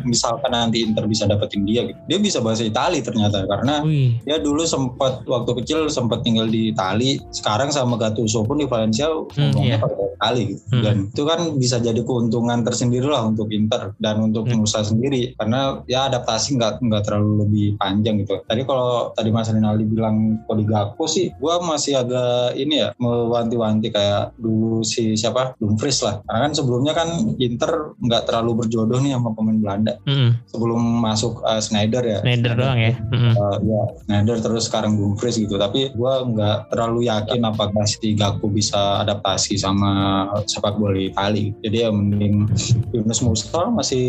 misalkan 0.02 0.52
nanti 0.52 0.82
Inter 0.82 1.04
bisa 1.04 1.24
dapetin 1.24 1.64
dia, 1.64 1.82
gitu. 1.84 1.98
dia 2.06 2.18
bisa 2.20 2.38
bahasa 2.38 2.62
Itali 2.62 3.00
ternyata 3.00 3.42
karena 3.42 3.82
Wih. 3.82 4.20
dia 4.22 4.36
dulu 4.38 4.62
sempat 4.62 5.24
waktu 5.24 5.50
kecil 5.56 5.88
sempat 5.88 6.20
tinggal 6.20 6.44
di 6.46 6.75
Itali 6.76 7.16
sekarang 7.32 7.72
sama 7.72 7.96
Gattuso 7.96 8.44
pun 8.44 8.60
di 8.60 8.68
Valencia 8.68 9.08
ngomongnya 9.08 9.64
iya. 9.64 9.80
pakai 9.80 10.04
Itali 10.12 10.42
gitu 10.52 10.62
Hmm. 10.66 10.82
dan 10.84 10.96
itu 11.08 11.22
kan 11.24 11.40
bisa 11.56 11.76
jadi 11.80 12.00
keuntungan 12.04 12.60
tersendiri 12.60 13.08
lah 13.08 13.24
untuk 13.24 13.48
Inter 13.48 13.96
dan 13.96 14.20
untuk 14.20 14.44
Hmm. 14.44 14.60
Musa 14.60 14.84
sendiri 14.84 15.32
karena 15.40 15.80
ya 15.88 16.12
adaptasi 16.12 16.60
nggak 16.60 16.84
nggak 16.84 17.02
terlalu 17.06 17.48
lebih 17.48 17.66
panjang 17.80 18.20
gitu 18.20 18.44
tadi 18.44 18.60
kalau 18.62 19.08
tadi 19.12 19.32
Mas 19.32 19.48
Rinaldi 19.48 19.88
bilang 19.88 20.42
Gakpo 20.66 21.06
sih 21.06 21.30
gua 21.38 21.62
masih 21.62 21.96
agak 21.96 22.58
ini 22.58 22.82
ya 22.82 22.90
mewanti-wanti 22.98 23.88
kayak 23.88 24.34
dulu 24.36 24.82
si 24.82 25.14
siapa 25.14 25.54
Dumfries 25.56 26.02
lah 26.02 26.20
karena 26.26 26.50
kan 26.50 26.52
sebelumnya 26.52 26.92
kan 26.92 27.08
Inter 27.38 27.94
nggak 27.96 28.26
terlalu 28.26 28.66
berjodoh 28.66 28.98
nih 28.98 29.14
sama 29.14 29.30
pemain 29.32 29.56
Belanda 29.56 29.94
Mm-mm. 30.04 30.42
sebelum 30.50 30.82
masuk 31.00 31.40
uh, 31.40 31.62
Schneider 31.62 32.02
ya 32.02 32.18
Schneider 32.20 32.52
doang 32.58 32.78
ya. 32.82 32.92
Uh, 33.14 33.56
ya 33.62 33.82
Schneider 34.02 34.36
terus 34.42 34.66
sekarang 34.66 34.98
Dumfries 34.98 35.38
gitu 35.38 35.54
tapi 35.56 35.94
gue 35.94 36.12
nggak 36.34 36.65
terlalu 36.70 37.08
yakin 37.08 37.42
apakah 37.46 37.84
si 37.86 38.14
Gakpo 38.16 38.50
bisa 38.50 39.02
adaptasi 39.02 39.58
sama 39.58 40.26
sepak 40.46 40.78
bola 40.78 40.98
Itali 40.98 41.54
jadi 41.62 41.86
ya 41.86 41.90
mending 41.90 42.50
Yunus 42.94 43.20
Musa 43.22 43.68
masih 43.70 44.06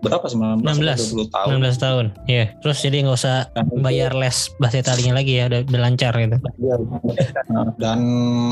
berapa 0.00 0.24
19 0.26 0.64
19. 0.64 1.28
20 1.28 1.34
tahun 1.34 1.48
19 1.60 1.84
tahun. 1.84 2.06
Iya. 2.26 2.44
Terus 2.62 2.78
jadi 2.82 2.96
nggak 3.04 3.18
usah 3.18 3.36
bayar 3.82 4.12
les 4.16 4.38
bahasa 4.56 4.80
Italinya 4.80 5.20
lagi 5.20 5.32
ya, 5.38 5.50
udah, 5.50 5.60
udah 5.66 5.80
lancar 5.80 6.12
gitu. 6.16 6.36
Iya. 6.60 6.76
dan 7.76 8.00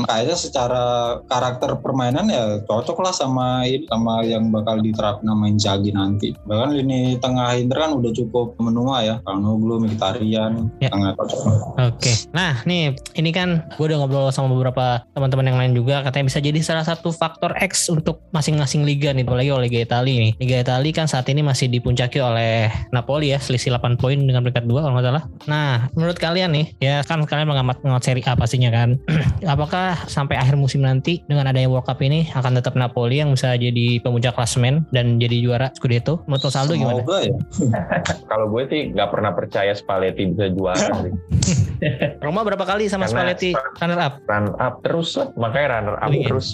kayaknya 0.05 0.37
secara 0.37 0.83
karakter 1.25 1.79
permainan 1.79 2.27
ya 2.29 2.61
cocok 2.65 2.97
lah 3.01 3.13
sama 3.13 3.65
sama 3.87 4.21
yang 4.25 4.49
bakal 4.53 4.81
diterapkan 4.81 5.25
sama 5.25 5.45
Inzaghi 5.49 5.91
nanti 5.93 6.35
bahkan 6.45 6.75
lini 6.75 7.17
tengah 7.17 7.57
Inter 7.57 7.77
kan 7.79 7.91
udah 7.97 8.11
cukup 8.13 8.57
menua 8.61 9.05
ya 9.05 9.15
Kalnoglu, 9.23 9.81
Mkhitaryan 9.85 10.71
Ya. 10.83 10.89
sangat 10.93 11.17
cocok 11.17 11.41
Oke. 11.79 12.13
Nah, 12.35 12.61
nih 12.67 12.93
ini 13.17 13.29
kan 13.33 13.48
gue 13.57 13.85
udah 13.89 13.97
ngobrol 13.99 14.29
sama 14.29 14.53
beberapa 14.53 15.01
teman-teman 15.13 15.45
yang 15.49 15.57
lain 15.57 15.73
juga 15.73 16.05
katanya 16.05 16.25
bisa 16.29 16.39
jadi 16.39 16.59
salah 16.61 16.85
satu 16.85 17.09
faktor 17.09 17.55
X 17.57 17.89
untuk 17.89 18.21
masing-masing 18.29 18.85
liga 18.85 19.09
nih, 19.09 19.25
apalagi 19.25 19.49
oleh 19.49 19.65
Liga 19.69 19.85
Italia 19.85 20.17
nih. 20.17 20.33
Liga 20.41 20.57
Italia 20.61 20.91
kan 20.91 21.05
saat 21.05 21.29
ini 21.29 21.45
masih 21.45 21.69
dipuncaki 21.69 22.17
oleh 22.17 22.69
Napoli 22.89 23.31
ya, 23.31 23.39
selisih 23.39 23.77
8 23.77 24.01
poin 24.01 24.17
dengan 24.17 24.41
peringkat 24.41 24.65
2 24.65 24.81
kalau 24.81 24.93
nggak 24.97 25.05
salah. 25.05 25.23
Nah, 25.45 25.89
menurut 25.93 26.17
kalian 26.17 26.49
nih, 26.51 26.65
ya 26.81 27.05
kan 27.05 27.21
kalian 27.23 27.45
mengamat 27.45 27.81
mengamat 27.85 28.03
seri 28.03 28.21
A 28.25 28.33
pastinya 28.33 28.69
kan. 28.73 28.97
Apakah 29.53 29.95
sampai 30.05 30.35
akhir 30.35 30.57
musim 30.57 30.81
nanti 30.81 31.21
dengan 31.25 31.45
adanya 31.45 31.69
World 31.69 31.85
Cup 31.85 32.01
ini 32.01 32.29
akan 32.33 32.57
tetap 32.57 32.73
Napoli 32.73 33.21
yang 33.21 33.33
bisa 33.33 33.53
jadi 33.55 34.01
pemuncak 34.01 34.35
klasemen 34.35 34.83
dan 34.89 35.21
jadi 35.21 35.39
juara 35.41 35.67
Scudetto? 35.77 36.25
Menurut 36.25 36.43
Mas 36.49 36.57
Aldo 36.57 36.73
gimana? 36.75 37.01
Semoga 37.01 37.19
ya 37.23 37.35
kalau 38.31 38.45
gue 38.51 38.63
sih 38.67 38.81
nggak 38.91 39.09
pernah 39.09 39.31
percaya 39.33 39.71
Spalletti 39.77 40.23
bisa 40.33 40.49
juara. 40.51 40.87
Roma 42.23 42.43
berapa 42.43 42.63
kali 42.63 42.91
sama 42.91 43.05
Karena- 43.07 43.33
Spalletti 43.33 43.38
runner 43.79 43.99
up? 43.99 44.13
run 44.27 44.47
up 44.59 44.75
terus 44.83 45.15
lah 45.15 45.27
makanya 45.35 45.67
runner 45.79 45.95
up 45.99 46.09
Iya. 46.09 46.27
terus 46.29 46.47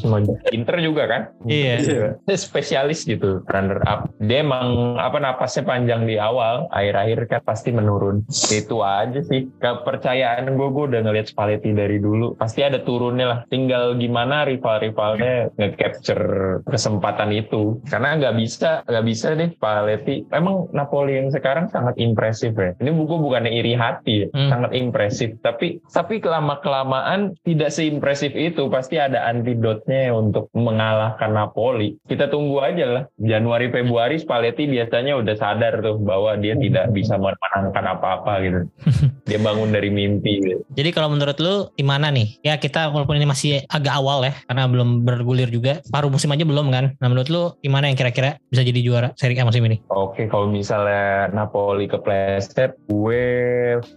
Inter 0.52 0.78
juga 0.80 1.04
kan? 1.08 1.22
Iya. 1.48 1.76
Dia 2.22 2.38
spesialis 2.38 3.04
gitu 3.04 3.42
runner 3.48 3.82
up. 3.86 4.12
Dia 4.20 4.44
emang 4.44 4.96
apa 4.98 5.18
napasnya 5.18 5.64
panjang 5.64 6.06
di 6.06 6.20
awal 6.20 6.68
akhir-akhir 6.72 7.20
kan 7.28 7.42
pasti 7.44 7.70
menurun. 7.72 8.24
Itu 8.30 8.82
aja 8.82 9.20
sih. 9.22 9.48
Kepercayaan 9.60 10.50
gue 10.54 10.68
gue 10.70 10.86
udah 10.92 11.02
ngeliat 11.04 11.32
Spalletti 11.32 11.72
dari 11.72 11.98
dulu. 11.98 12.36
Pasti 12.36 12.62
ada 12.62 12.82
turunnya 12.82 13.26
lah. 13.28 13.40
Tinggal 13.48 13.98
gimana 13.98 14.46
rival-rivalnya 14.46 15.50
nge-capture 15.56 16.62
kesempatan 16.68 17.32
itu. 17.32 17.80
Karena 17.88 18.18
nggak 18.18 18.36
bisa 18.38 18.82
nggak 18.86 19.06
bisa 19.06 19.28
deh 19.34 19.50
Spalletti. 19.56 20.26
Emang 20.32 20.68
Napoli 20.72 21.18
yang 21.18 21.30
sekarang 21.32 21.70
sangat 21.70 21.96
impresif 21.98 22.54
ya. 22.56 22.76
Ini 22.80 22.92
buku 22.92 23.16
bukannya 23.20 23.52
iri 23.52 23.74
hati 23.76 24.14
ya. 24.16 24.28
Hmm. 24.36 24.50
sangat 24.52 24.72
impresif. 24.76 25.30
Tapi 25.42 25.80
tapi 25.88 26.20
kelama 26.20 26.60
kelamaan 26.76 27.40
tidak 27.48 27.72
seimpresif 27.72 28.36
itu 28.36 28.68
pasti 28.68 29.00
ada 29.00 29.32
antidotnya 29.32 30.12
untuk 30.12 30.52
mengalahkan 30.52 31.32
Napoli 31.32 31.96
kita 32.12 32.28
tunggu 32.28 32.60
aja 32.60 32.86
lah 32.86 33.04
Januari 33.16 33.72
Februari 33.72 34.20
Spalletti 34.20 34.68
biasanya 34.68 35.16
udah 35.16 35.36
sadar 35.40 35.80
tuh 35.80 35.96
bahwa 36.04 36.36
dia 36.36 36.60
tidak 36.60 36.92
bisa 36.92 37.16
menangkan 37.16 37.86
apa-apa 37.96 38.34
gitu 38.44 38.60
dia 39.30 39.40
bangun 39.40 39.72
dari 39.72 39.88
mimpi 39.88 40.44
gitu. 40.44 40.62
Jadi 40.76 40.90
kalau 40.92 41.14
menurut 41.14 41.38
lu 41.40 41.56
gimana 41.80 42.12
nih? 42.12 42.36
Ya 42.44 42.60
kita 42.60 42.92
walaupun 42.92 43.16
ini 43.16 43.28
masih 43.30 43.64
agak 43.72 43.96
awal 43.96 44.28
ya 44.28 44.34
karena 44.46 44.68
belum 44.68 45.08
bergulir 45.08 45.50
juga. 45.50 45.80
Paruh 45.90 46.12
musim 46.12 46.30
aja 46.36 46.44
belum 46.44 46.70
kan. 46.70 46.94
Nah 47.00 47.08
menurut 47.08 47.30
lu 47.32 47.44
gimana 47.64 47.88
yang 47.88 47.98
kira-kira 47.98 48.38
bisa 48.52 48.62
jadi 48.62 48.80
juara 48.84 49.10
Serie 49.16 49.40
A 49.40 49.48
musim 49.48 49.64
ini? 49.66 49.80
Oke, 49.90 50.28
kalau 50.28 50.50
misalnya 50.50 51.30
Napoli 51.32 51.88
kepleset, 51.88 52.76
gue 52.92 53.24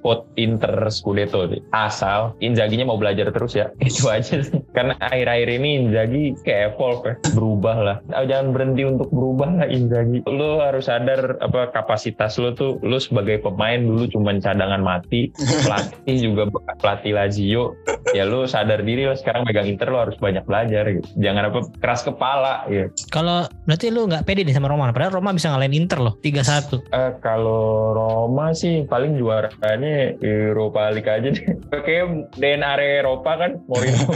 vote 0.00 0.24
Inter 0.38 0.88
Scudetto 0.88 1.48
sih. 1.50 1.60
Asal 1.74 2.36
Inzaghi-nya 2.68 2.84
mau 2.84 3.00
belajar 3.00 3.32
terus 3.32 3.56
ya. 3.56 3.72
Itu 3.80 4.12
aja 4.12 4.44
sih. 4.44 4.60
Karena 4.76 4.92
akhir-akhir 5.00 5.48
ini 5.56 5.68
Inzaghi 5.80 6.36
kayak 6.44 6.76
evolve 6.76 7.00
ya. 7.08 7.14
Berubah 7.32 7.76
lah. 7.80 7.96
Ah, 8.12 8.28
Jangan 8.28 8.52
berhenti 8.52 8.84
untuk 8.84 9.08
berubah 9.08 9.64
lah 9.64 9.68
Inzaghi. 9.72 10.20
Lo 10.28 10.60
harus 10.60 10.84
sadar 10.84 11.40
apa 11.40 11.72
kapasitas 11.72 12.36
lo 12.36 12.52
tuh. 12.52 12.76
Lo 12.84 13.00
sebagai 13.00 13.40
pemain 13.40 13.80
dulu 13.80 14.04
cuman 14.12 14.44
cadangan 14.44 14.84
mati. 14.84 15.32
Pelatih 15.64 16.16
juga 16.20 16.52
pelatih 16.76 17.16
Lazio. 17.16 17.72
Ya 18.12 18.28
lo 18.28 18.44
sadar 18.44 18.84
diri 18.84 19.08
lo 19.08 19.16
sekarang 19.16 19.48
megang 19.48 19.64
Inter 19.64 19.88
lo 19.88 20.04
harus 20.04 20.20
banyak 20.20 20.44
belajar 20.44 20.84
gitu. 20.92 21.08
Jangan 21.16 21.48
apa 21.48 21.58
keras 21.80 22.04
kepala 22.04 22.68
gitu. 22.68 22.92
Kalau 23.08 23.48
berarti 23.64 23.88
lu 23.88 24.04
nggak 24.04 24.28
pede 24.28 24.44
nih 24.44 24.52
sama 24.52 24.68
Roma. 24.68 24.92
Padahal 24.92 25.16
Roma 25.16 25.32
bisa 25.32 25.48
ngalahin 25.48 25.72
Inter 25.72 26.04
loh 26.04 26.20
3-1. 26.20 26.84
Eh, 26.92 27.12
kalau 27.24 27.96
Roma 27.96 28.52
sih 28.52 28.84
paling 28.84 29.16
juaranya 29.16 30.12
Europa 30.20 30.92
League 30.92 31.08
aja 31.08 31.28
deh. 31.32 31.44
Kayak 31.88 32.28
DNA 32.48 33.04
Eropa 33.04 33.36
kan 33.36 33.60
Mourinho. 33.68 34.08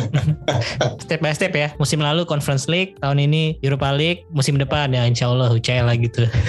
Step 1.05 1.21
by 1.21 1.37
step 1.37 1.53
ya. 1.53 1.69
Musim 1.77 2.01
lalu 2.01 2.25
Conference 2.25 2.65
League, 2.71 2.97
tahun 3.05 3.21
ini 3.21 3.61
Europa 3.61 3.93
League, 3.93 4.25
musim 4.33 4.57
depan 4.57 4.89
ya 4.97 5.05
insya 5.05 5.29
Allah 5.29 5.53
UCL 5.53 5.85
lah 5.85 5.97
gitu. 6.01 6.25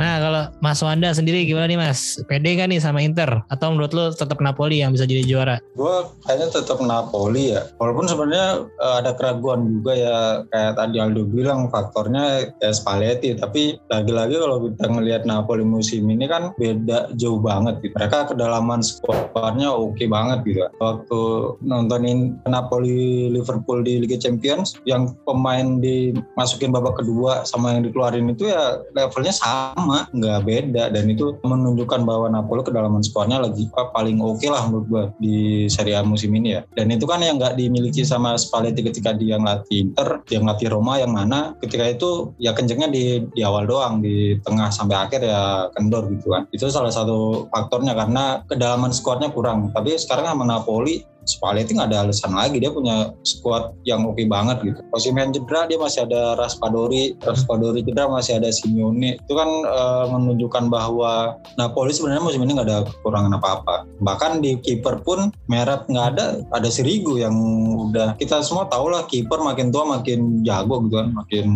Nah 0.00 0.16
kalau 0.16 0.42
Mas 0.64 0.80
Wanda 0.80 1.12
sendiri 1.12 1.44
gimana 1.44 1.68
nih 1.68 1.76
Mas? 1.76 2.16
Pede 2.24 2.56
gak 2.56 2.72
nih 2.72 2.80
sama 2.80 3.04
Inter? 3.04 3.44
Atau 3.52 3.76
menurut 3.76 3.92
lu 3.92 4.08
tetap 4.14 4.40
Napoli 4.40 4.80
yang 4.80 4.96
bisa 4.96 5.04
jadi 5.04 5.26
juara? 5.26 5.60
gue 5.76 5.94
kayaknya 6.28 6.48
tetap 6.52 6.78
Napoli 6.84 7.56
ya 7.56 7.64
walaupun 7.80 8.04
sebenarnya 8.04 8.68
eh, 8.68 8.94
ada 9.00 9.16
keraguan 9.16 9.80
juga 9.80 9.92
ya 9.96 10.16
kayak 10.52 10.72
tadi 10.76 10.96
Aldo 11.00 11.24
bilang 11.24 11.72
faktornya 11.72 12.52
ya 12.60 12.70
Spalletti 12.70 13.32
tapi 13.36 13.80
lagi-lagi 13.88 14.36
kalau 14.36 14.68
kita 14.68 14.86
ngelihat 14.92 15.22
Napoli 15.24 15.64
musim 15.64 16.04
ini 16.12 16.28
kan 16.28 16.52
beda 16.60 17.16
jauh 17.16 17.40
banget 17.40 17.80
gitu. 17.80 17.96
mereka 17.96 18.28
kedalaman 18.28 18.84
skuadnya 19.50 19.74
oke 19.74 20.04
banget 20.06 20.38
gitu 20.46 20.62
waktu 20.78 21.20
nontonin 21.66 22.38
Napoli 22.46 23.34
Liverpool 23.34 23.82
di 23.82 23.98
Liga 23.98 24.14
Champions 24.14 24.78
yang 24.86 25.18
pemain 25.26 25.82
dimasukin 25.82 26.70
babak 26.70 27.02
kedua 27.02 27.42
sama 27.42 27.74
yang 27.74 27.82
dikeluarin 27.90 28.30
itu 28.30 28.46
ya 28.46 28.78
levelnya 28.94 29.34
sama 29.34 30.06
nggak 30.14 30.46
beda 30.46 30.94
dan 30.94 31.04
itu 31.10 31.34
menunjukkan 31.42 32.06
bahwa 32.06 32.30
Napoli 32.30 32.62
kedalaman 32.62 33.02
skuadnya 33.02 33.42
lagi 33.42 33.66
paling 33.74 34.22
oke 34.22 34.46
lah 34.46 34.70
menurut 34.70 34.86
gue 34.86 35.04
di 35.18 35.36
Serie 35.66 35.98
A 35.98 36.06
musim 36.06 36.30
ini 36.30 36.54
ya. 36.54 36.62
Dan 36.78 36.94
itu 36.94 37.10
kan 37.10 37.18
yang 37.18 37.42
nggak 37.42 37.58
dimiliki 37.58 38.06
sama 38.06 38.38
Spalletti 38.38 38.86
ketika 38.86 39.10
dia 39.10 39.34
ngelatih 39.34 39.90
Inter, 39.90 40.22
dia 40.30 40.38
ngelatih 40.38 40.70
Roma 40.70 41.02
yang 41.02 41.10
mana 41.10 41.58
ketika 41.58 41.90
itu 41.90 42.30
ya 42.38 42.54
kencengnya 42.54 42.92
di 42.92 43.26
di 43.34 43.42
awal 43.42 43.66
doang, 43.66 43.98
di 43.98 44.38
tengah 44.46 44.70
sampai 44.70 44.94
akhir 44.94 45.26
ya 45.26 45.66
kendor 45.74 46.06
gitu 46.14 46.30
kan. 46.30 46.46
Itu 46.54 46.70
salah 46.70 46.94
satu 46.94 47.50
faktornya 47.50 47.96
karena 47.98 48.46
kedalaman 48.46 48.94
skuadnya 48.94 49.32
kurang. 49.40 49.72
Tapi 49.72 49.96
sekarang 49.96 50.36
sama 50.36 50.44
Napoli 50.44 51.00
Spalletti 51.28 51.76
nggak 51.76 51.90
ada 51.92 52.08
alasan 52.08 52.32
lagi 52.32 52.60
dia 52.60 52.72
punya 52.72 53.12
squad 53.22 53.76
yang 53.84 54.04
oke 54.08 54.20
banget 54.26 54.62
gitu. 54.64 54.80
Osimhen 54.96 55.32
cedera 55.34 55.68
dia 55.68 55.76
masih 55.76 56.08
ada 56.08 56.36
Raspadori, 56.38 57.16
Raspadori 57.20 57.84
cedera 57.84 58.08
masih 58.08 58.40
ada 58.40 58.48
Simeone. 58.48 59.20
Itu 59.20 59.34
kan 59.36 59.48
uh, 59.68 60.06
menunjukkan 60.08 60.72
bahwa 60.72 61.36
Napoli 61.60 61.92
sebenarnya 61.92 62.24
musim 62.24 62.42
ini 62.44 62.56
nggak 62.56 62.68
ada 62.68 62.78
kekurangan 62.88 63.36
apa-apa. 63.36 63.74
Bahkan 64.00 64.40
di 64.40 64.56
kiper 64.60 65.04
pun 65.04 65.32
Meret 65.50 65.86
nggak 65.90 66.06
ada, 66.16 66.40
ada 66.54 66.68
Sirigu 66.70 67.18
yang 67.20 67.34
udah 67.90 68.14
kita 68.16 68.40
semua 68.46 68.70
tahu 68.70 68.90
lah 68.90 69.04
kiper 69.10 69.42
makin 69.42 69.74
tua 69.74 69.84
makin 69.86 70.46
jago 70.46 70.82
gitu 70.86 71.00
kan, 71.00 71.10
makin 71.12 71.46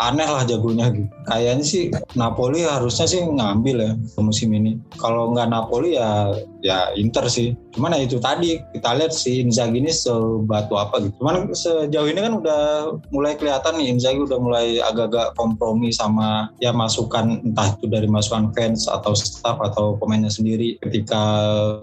aneh 0.00 0.28
lah 0.28 0.42
jagonya 0.48 0.90
gitu. 0.90 1.08
Kayaknya 1.28 1.64
sih 1.64 1.82
Napoli 2.18 2.64
harusnya 2.64 3.06
sih 3.08 3.20
ngambil 3.24 3.76
ya 3.80 3.92
musim 4.20 4.52
ini. 4.52 4.80
Kalau 4.96 5.32
nggak 5.32 5.48
Napoli 5.48 5.96
ya 5.96 6.32
ya 6.64 6.90
Inter 6.96 7.28
sih. 7.28 7.52
Cuman 7.76 7.92
ya 7.92 8.08
itu 8.08 8.16
tadi 8.16 8.56
kita 8.72 8.96
lihat 9.04 9.12
si 9.12 9.44
Inzaghi 9.44 9.84
ini 9.84 9.92
sebatu 9.92 10.80
apa 10.80 11.04
gitu. 11.04 11.12
Cuman 11.20 11.52
sejauh 11.52 12.08
ini 12.08 12.24
kan 12.24 12.40
udah 12.40 12.62
mulai 13.12 13.36
kelihatan 13.36 13.76
nih 13.76 13.92
Inzaghi 13.92 14.24
udah 14.24 14.40
mulai 14.40 14.80
agak-agak 14.80 15.36
kompromi 15.36 15.92
sama 15.92 16.48
ya 16.64 16.72
masukan 16.72 17.44
entah 17.44 17.76
itu 17.76 17.84
dari 17.84 18.08
masukan 18.08 18.48
fans 18.56 18.88
atau 18.88 19.12
staff 19.12 19.60
atau 19.60 20.00
pemainnya 20.00 20.32
sendiri. 20.32 20.80
Ketika 20.80 21.22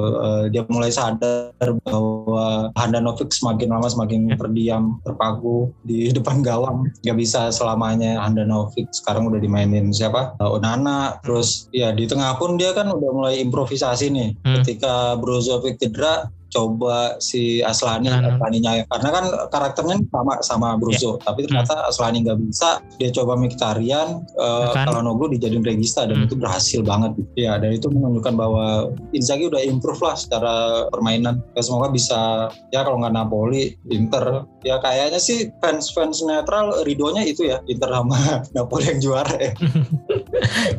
uh, 0.01 0.49
dia 0.49 0.65
mulai 0.65 0.89
sadar 0.89 1.77
bahwa 1.85 2.73
Handanovic 2.73 3.29
semakin 3.29 3.69
lama 3.69 3.85
semakin 3.85 4.33
terdiam 4.33 4.97
terpaku 5.05 5.69
di 5.85 6.09
depan 6.17 6.41
gawang. 6.41 6.89
Nggak 7.05 7.17
bisa 7.21 7.53
selamanya 7.53 8.17
Handanovic 8.17 8.89
sekarang 8.89 9.29
udah 9.29 9.37
dimainin 9.37 9.93
siapa? 9.93 10.33
Uh, 10.41 10.57
Onana. 10.57 11.21
Terus 11.21 11.69
ya 11.69 11.93
di 11.93 12.09
tengah 12.09 12.41
pun 12.41 12.57
dia 12.57 12.73
kan 12.73 12.89
udah 12.89 13.11
mulai 13.13 13.37
improvisasi 13.45 14.09
nih. 14.09 14.29
Hmm. 14.41 14.65
Ketika 14.65 15.21
Brozovic 15.21 15.77
cedera 15.77 16.31
coba 16.51 17.17
si 17.23 17.63
Aslani 17.63 18.11
hmm. 18.11 18.35
Aslaninya 18.35 18.71
karena 18.91 19.09
kan 19.09 19.25
karakternya 19.49 19.97
sama 20.11 20.33
sama 20.43 20.67
Bruzo 20.75 21.15
yeah. 21.17 21.23
tapi 21.23 21.39
ternyata 21.47 21.73
hmm. 21.79 21.89
Aslani 21.89 22.17
nggak 22.27 22.39
bisa. 22.43 22.69
Dia 22.99 23.09
coba 23.15 23.39
Mkhitaryan 23.39 24.27
uh, 24.37 24.75
kalau 24.75 25.01
Noglu 25.01 25.31
dijadiin 25.33 25.63
regista 25.63 26.03
dan 26.03 26.21
hmm. 26.21 26.25
itu 26.27 26.35
berhasil 26.35 26.83
banget 26.83 27.15
ya 27.39 27.55
dan 27.57 27.71
itu 27.71 27.87
menunjukkan 27.87 28.35
bahwa 28.35 28.91
Inzaghi 29.15 29.47
udah 29.47 29.63
improve 29.63 30.01
lah 30.03 30.15
secara 30.19 30.53
permainan. 30.91 31.39
Ya, 31.55 31.63
semoga 31.63 31.89
bisa 31.89 32.51
ya 32.75 32.83
kalau 32.83 32.99
nggak 32.99 33.15
Napoli 33.15 33.79
Inter. 33.87 34.45
Ya 34.61 34.77
kayaknya 34.77 35.17
sih 35.17 35.49
fans-fans 35.57 36.21
netral 36.21 36.85
ridonya 36.85 37.25
itu 37.25 37.47
ya 37.49 37.63
Inter 37.65 37.89
sama 37.89 38.19
Napoli 38.55 38.91
yang 38.91 38.99
juara 38.99 39.35
ya. 39.39 39.51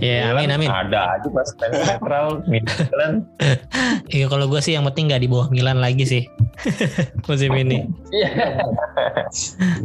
Ya 0.03 0.35
amin 0.35 0.51
amin. 0.51 0.67
ada 0.67 1.19
aja 1.19 1.29
pas 1.31 1.49
fans 1.55 1.79
netral 1.89 2.43
Milan. 2.51 3.23
Iya 4.11 4.27
kalau 4.27 4.51
gue 4.51 4.59
sih 4.59 4.75
yang 4.75 4.85
penting 4.91 5.09
nggak 5.09 5.23
di 5.23 5.29
bawah 5.31 5.49
Milan 5.49 5.62
lagi 5.63 6.03
sih 6.03 6.23
musim 7.29 7.53
ini. 7.57 7.87
Iya. 8.13 8.61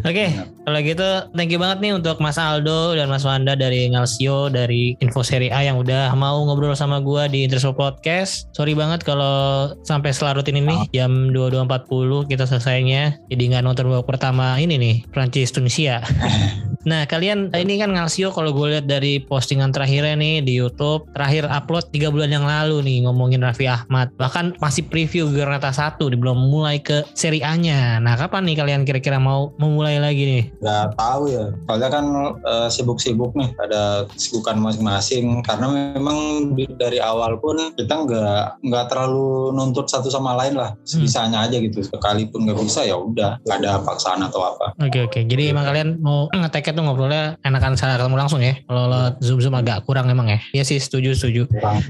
Oke, 0.03 0.28
kalau 0.67 0.80
gitu 0.84 1.07
thank 1.34 1.49
you 1.49 1.59
banget 1.59 1.80
nih 1.80 1.93
untuk 1.95 2.19
Mas 2.19 2.36
Aldo 2.36 2.93
dan 2.93 3.07
Mas 3.07 3.23
Wanda 3.23 3.55
dari 3.55 3.88
Ngalsio 3.88 4.51
dari 4.51 4.99
Info 4.99 5.23
Seri 5.23 5.47
A 5.47 5.63
yang 5.63 5.80
udah 5.80 6.11
mau 6.13 6.43
ngobrol 6.43 6.75
sama 6.75 6.99
gue 6.99 7.23
di 7.32 7.47
Interso 7.47 7.71
Podcast. 7.71 8.51
Sorry 8.51 8.75
banget 8.75 9.07
kalau 9.07 9.71
sampai 9.88 10.11
selarut 10.11 10.45
ini 10.51 10.59
nih 10.65 10.80
jam 10.91 11.32
22.40 11.32 12.30
kita 12.30 12.43
selesainya. 12.43 13.15
Jadi 13.32 13.43
nggak 13.53 13.63
nonton 13.63 13.88
babak 13.88 14.07
pertama 14.17 14.59
ini 14.59 14.75
nih 14.75 14.95
Prancis 15.09 15.55
Tunisia. 15.55 16.03
Nah 16.88 17.03
kalian 17.03 17.51
ini 17.51 17.84
kan 17.84 17.91
Ngalsio 17.91 18.32
kalau 18.32 18.55
gue 18.55 18.71
lihat 18.71 18.88
dari 18.88 19.19
postingan 19.19 19.75
terakhirnya 19.75 20.15
nih 20.15 20.39
di 20.39 20.55
YouTube 20.55 21.03
terakhir 21.11 21.43
upload 21.51 21.91
tiga 21.91 22.07
bulan 22.07 22.32
yang 22.32 22.47
lalu 22.47 22.80
nih 22.80 23.03
ngomongin 23.03 23.43
Raffi 23.43 23.67
Ahmad 23.67 24.07
bahkan 24.15 24.55
masih 24.63 24.88
preview 24.88 25.28
Giornata 25.68 25.99
satu 25.99 26.07
belum 26.07 26.47
mulai 26.47 26.80
ke 26.80 27.03
seri 27.11 27.43
A-nya. 27.43 27.99
Nah 27.99 28.15
kapan 28.15 28.47
nih 28.47 28.55
kalian 28.55 28.82
kira-kira 28.88 29.20
mau 29.20 29.51
memulai 29.59 29.99
lagi 29.99 30.24
nih? 30.24 30.43
Gak 30.63 30.95
tahu 30.95 31.28
ya. 31.28 31.51
Soalnya 31.68 31.89
kan 31.91 32.05
uh, 32.47 32.68
sibuk-sibuk 32.72 33.36
nih 33.36 33.51
ada 33.59 34.07
sibukan 34.15 34.55
masing-masing 34.63 35.43
karena 35.43 35.97
memang 35.97 36.51
dari 36.80 37.03
awal 37.03 37.36
pun 37.43 37.59
kita 37.76 38.07
nggak 38.07 38.63
nggak 38.63 38.86
terlalu 38.88 39.51
nuntut 39.51 39.91
satu 39.91 40.07
sama 40.07 40.39
lain 40.39 40.55
lah 40.55 40.72
sebisanya 40.88 41.43
hmm. 41.43 41.47
aja 41.51 41.57
gitu. 41.59 41.80
Sekalipun 41.84 42.47
nggak 42.47 42.59
bisa 42.63 42.88
ya 42.88 42.95
udah 42.95 43.43
nggak 43.43 43.57
ada 43.63 43.84
paksaan 43.84 44.24
atau 44.24 44.39
apa. 44.47 44.72
Oke 44.80 44.88
okay, 44.88 45.01
oke. 45.03 45.11
Okay. 45.20 45.24
Jadi 45.28 45.51
emang 45.51 45.68
kalian 45.68 45.99
mau 45.99 46.32
ngetek 46.32 46.72
tuh 46.72 46.84
ngobrolnya 46.84 47.36
enakan 47.43 47.76
secara 47.76 47.99
ketemu 47.99 48.15
langsung 48.15 48.39
ya. 48.39 48.55
Kalau 48.63 48.88
zoom 49.20 49.39
zoom 49.43 49.55
agak 49.59 49.84
kurang 49.84 50.07
emang 50.07 50.32
ya. 50.32 50.39
Iya 50.55 50.63
sih 50.63 50.80
setuju 50.80 51.11
setuju. 51.11 51.43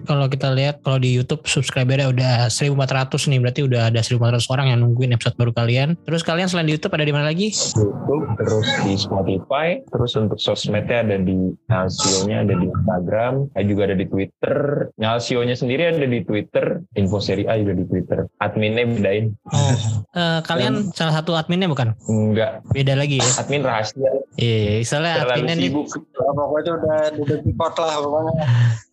Kalau 0.10 0.26
kita 0.26 0.50
lihat 0.58 0.82
kalau 0.82 0.98
di 0.98 1.14
YouTube 1.14 1.46
subscribernya 1.46 2.10
udah 2.10 2.34
1400 2.50 3.30
nih 3.30 3.40
berarti 3.44 3.62
udah 3.68 3.92
ada 3.92 4.00
1400 4.00 4.48
orang 4.54 4.66
yang 4.72 4.80
nungguin 4.82 5.12
episode 5.14 5.36
baru 5.36 5.52
kalian. 5.52 6.00
Terus 6.08 6.24
kalian 6.24 6.48
selain 6.48 6.68
di 6.68 6.74
YouTube 6.76 6.96
ada 6.96 7.06
di 7.06 7.14
mana 7.14 7.26
lagi? 7.28 7.52
YouTube, 7.52 8.26
terus 8.40 8.68
di 8.88 8.94
Spotify, 8.96 9.84
terus 9.92 10.12
untuk 10.16 10.40
sosmednya 10.40 11.04
ada 11.04 11.18
di 11.20 11.52
Nalsio-nya 11.68 12.48
ada 12.48 12.54
di 12.56 12.66
Instagram, 12.72 13.34
ada 13.52 13.66
juga 13.68 13.82
ada 13.92 13.96
di 14.00 14.06
Twitter. 14.08 14.58
Nalsio-nya 14.96 15.56
sendiri 15.60 15.92
ada 15.92 16.08
di 16.08 16.24
Twitter, 16.24 16.82
Info 16.96 17.20
Seri 17.20 17.44
A 17.46 17.60
juga 17.60 17.76
di 17.76 17.86
Twitter. 17.86 18.26
Adminnya 18.40 18.88
bedain. 18.88 19.36
Oh, 19.52 19.76
uh, 20.16 20.40
kalian 20.48 20.88
Dan, 20.88 20.96
salah 20.96 21.14
satu 21.20 21.36
adminnya 21.36 21.68
bukan? 21.68 21.94
Enggak. 22.08 22.64
Beda 22.72 22.96
lagi 22.96 23.20
ya? 23.20 23.30
Admin 23.38 23.62
rahasia. 23.62 24.12
Iya, 24.38 24.86
soalnya 24.86 25.26
adminnya 25.26 25.56
nih. 25.58 25.72
Pokoknya 25.74 26.72
udah 26.78 27.00
udah 27.18 27.38
report 27.42 27.76
lah 27.82 27.98
pokoknya. 28.00 28.34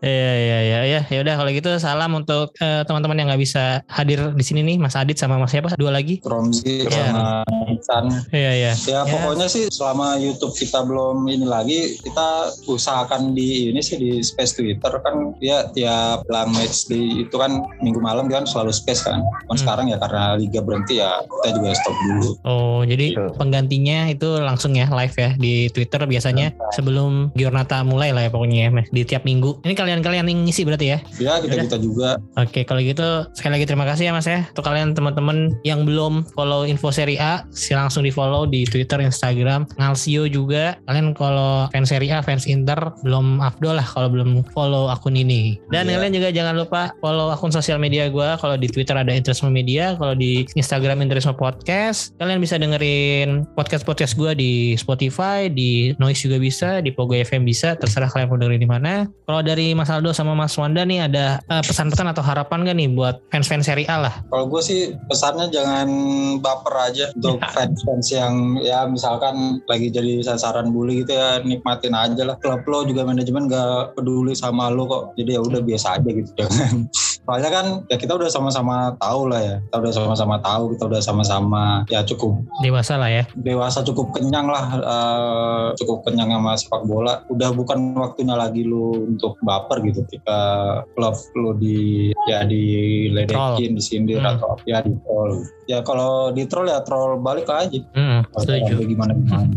Iya, 0.05 0.33
iya, 0.37 0.59
iya, 0.61 0.81
iya. 0.85 1.01
Ya 1.09 1.19
udah 1.25 1.35
kalau 1.41 1.49
gitu 1.49 1.71
salam 1.81 2.13
untuk 2.13 2.53
uh, 2.61 2.85
teman-teman 2.85 3.17
yang 3.17 3.33
nggak 3.33 3.41
bisa 3.41 3.81
hadir 3.89 4.37
di 4.37 4.45
sini 4.45 4.61
nih, 4.65 4.77
Mas 4.81 4.97
Adit 4.97 5.21
sama 5.21 5.37
Mas 5.37 5.53
siapa? 5.53 5.77
Dua 5.77 5.93
lagi? 5.93 6.19
Tromzi 6.25 6.89
yeah. 6.89 7.13
sama 7.13 7.27
Isan. 7.71 8.05
Iya, 8.33 8.53
iya. 8.57 8.73
Ya, 8.89 9.01
ya 9.01 9.01
pokoknya 9.05 9.47
sih 9.47 9.69
selama 9.69 10.17
YouTube 10.17 10.57
kita 10.57 10.83
belum 10.83 11.29
ini 11.29 11.47
lagi, 11.47 12.01
kita 12.01 12.53
usahakan 12.67 13.37
di 13.37 13.71
ini 13.71 13.81
sih 13.85 14.01
di 14.01 14.25
space 14.25 14.57
Twitter 14.57 14.93
kan 15.05 15.37
dia 15.39 15.69
tiap 15.77 16.25
lang 16.33 16.51
match 16.57 16.89
di 16.89 17.27
itu 17.27 17.37
kan 17.37 17.61
minggu 17.85 18.01
malam 18.01 18.27
dia 18.27 18.41
kan 18.41 18.49
selalu 18.49 18.73
space 18.73 19.05
kan. 19.05 19.21
Kan 19.21 19.57
hmm. 19.57 19.61
sekarang 19.61 19.87
ya 19.93 19.97
karena 20.01 20.37
liga 20.41 20.61
berhenti 20.65 20.99
ya 20.99 21.21
kita 21.23 21.61
juga 21.61 21.77
stop 21.77 21.97
dulu. 22.09 22.31
Oh, 22.47 22.81
jadi 22.87 23.17
penggantinya 23.37 24.09
itu 24.09 24.41
langsung 24.41 24.73
ya 24.75 24.89
live 24.89 25.15
ya 25.15 25.31
di 25.37 25.69
Twitter 25.71 26.01
biasanya 26.07 26.55
sebelum 26.73 27.35
Giornata 27.37 27.83
mulai 27.85 28.15
lah 28.15 28.27
ya 28.27 28.31
pokoknya 28.33 28.59
ya 28.65 28.69
di 28.89 29.03
tiap 29.05 29.27
minggu. 29.29 29.61
Ini 29.67 29.75
kalian-kalian 29.77 30.27
yang 30.31 30.41
ngisi 30.47 30.63
berarti 30.65 30.87
ya? 30.95 30.99
Ya, 31.21 31.33
kita-kita 31.43 31.77
juga. 31.81 32.17
Oke, 32.39 32.65
kalau 32.65 32.81
gitu 32.81 33.29
sekali 33.35 33.61
lagi 33.61 33.67
terima 33.69 33.85
kasih 33.85 34.09
ya 34.09 34.13
Mas 34.15 34.29
ya 34.29 34.47
untuk 34.55 34.71
kalian 34.71 34.95
teman-teman 34.95 35.59
yang 35.67 35.83
belum 35.83 36.23
follow 36.39 36.63
info 36.63 36.95
seri 36.95 37.19
A, 37.19 37.43
silahkan 37.51 37.91
langsung 37.91 38.07
di 38.07 38.15
follow 38.15 38.47
di 38.47 38.63
Twitter, 38.65 39.03
Instagram, 39.03 39.67
Ngalsio 39.77 40.31
juga. 40.31 40.79
Kalian 40.87 41.11
kalau 41.13 41.67
fans 41.75 41.91
seri 41.91 42.09
A, 42.15 42.23
fans 42.23 42.47
Inter 42.47 42.79
belum 43.03 43.43
afdol 43.43 43.77
lah 43.77 43.85
kalau 43.85 44.09
belum 44.15 44.47
follow 44.55 44.87
akun 44.89 45.19
ini. 45.19 45.59
Dan 45.75 45.91
yeah. 45.91 45.99
kalian 45.99 46.15
juga 46.17 46.29
jangan 46.31 46.55
lupa 46.55 46.95
follow 47.03 47.35
akun 47.35 47.51
sosial 47.51 47.83
media 47.83 48.07
gue. 48.07 48.29
Kalau 48.39 48.55
di 48.55 48.71
Twitter 48.71 48.95
ada 48.95 49.11
Interisme 49.11 49.51
Media, 49.51 49.99
kalau 49.99 50.15
di 50.15 50.47
Instagram 50.55 51.03
Interisme 51.03 51.35
Podcast. 51.35 52.15
Kalian 52.23 52.39
bisa 52.39 52.55
dengerin 52.55 53.45
podcast-podcast 53.59 54.15
gue 54.15 54.33
di 54.39 54.53
Spotify, 54.79 55.51
di 55.51 55.93
Noise 55.99 56.31
juga 56.31 56.39
bisa, 56.39 56.79
di 56.79 56.95
Pogo 56.95 57.19
FM 57.19 57.43
bisa. 57.43 57.75
Terserah 57.75 58.07
kalian 58.07 58.31
mau 58.31 58.39
dengerin 58.39 58.63
di 58.63 58.71
mana. 58.71 58.93
Kalau 59.27 59.43
dari 59.43 59.75
Mas 59.75 59.91
Aldo 59.91 60.15
sama 60.15 60.33
Mas 60.33 60.55
Wanda 60.55 60.87
nih 60.87 61.11
ada 61.11 61.43
eh, 61.43 61.63
pesan-pesan 61.67 62.17
atau 62.17 62.23
harapan 62.23 62.65
gak 62.65 62.77
nih 62.79 62.89
buat 62.95 63.19
fans-fans 63.35 63.67
seri 63.67 63.85
A 63.91 63.99
lah? 63.99 64.15
Kalau 64.35 64.51
gue 64.51 64.63
sih 64.67 64.91
pesannya 65.07 65.47
jangan 65.55 65.87
baper 66.43 66.75
aja 66.91 67.07
untuk 67.15 67.39
fans-fans 67.55 68.11
yang 68.11 68.59
ya 68.59 68.83
misalkan 68.83 69.63
lagi 69.71 69.95
jadi 69.95 70.27
sasaran 70.27 70.75
bully 70.75 71.07
gitu 71.07 71.15
ya 71.15 71.39
nikmatin 71.39 71.95
aja 71.95 72.27
lah. 72.27 72.35
Klub 72.43 72.67
lo 72.67 72.83
juga 72.83 73.07
manajemen 73.07 73.47
gak 73.47 73.95
peduli 73.95 74.35
sama 74.35 74.75
lo 74.75 74.91
kok. 74.91 75.05
Jadi 75.15 75.39
ya 75.39 75.41
udah 75.41 75.63
biasa 75.63 76.03
aja 76.03 76.11
gitu 76.11 76.35
jangan. 76.43 76.91
Soalnya 77.25 77.51
kan 77.55 77.67
ya 77.87 77.95
kita 77.95 78.19
udah 78.19 78.27
sama-sama 78.27 78.99
tahu 78.99 79.31
lah 79.31 79.39
ya. 79.39 79.57
Kita 79.71 79.77
udah 79.87 79.93
sama-sama 79.95 80.37
tahu 80.43 80.75
kita 80.75 80.83
udah 80.91 81.01
sama-sama 81.01 81.63
ya 81.87 82.03
cukup. 82.03 82.35
Dewasa 82.59 82.99
lah 82.99 83.15
ya. 83.15 83.23
Dewasa 83.39 83.87
cukup 83.87 84.19
kenyang 84.19 84.51
lah 84.51 84.65
uh, 84.83 85.67
cukup 85.79 86.11
kenyang 86.11 86.35
sama 86.35 86.59
sepak 86.59 86.83
bola. 86.91 87.23
Udah 87.31 87.55
bukan 87.55 87.95
waktunya 87.95 88.35
lagi 88.35 88.67
lu 88.67 89.15
untuk 89.15 89.39
baper 89.47 89.79
gitu. 89.87 90.03
Ketika 90.03 90.83
klub 90.99 91.15
lu 91.39 91.55
di 91.55 92.11
ya 92.27 92.43
diledekin 92.43 93.79
disindir 93.79 94.24
hmm. 94.25 94.37
atau 94.41 94.51
ya 94.65 94.79
di 94.81 94.95
troll. 95.05 95.33
Ya 95.69 95.79
kalau 95.85 96.33
di 96.33 96.45
troll 96.49 96.69
ya 96.69 96.81
troll 96.83 97.21
balik 97.21 97.49
aja. 97.49 97.81
Hmm, 97.95 98.25
setuju. 98.41 98.85
gimana 98.85 99.13
gimana. 99.15 99.57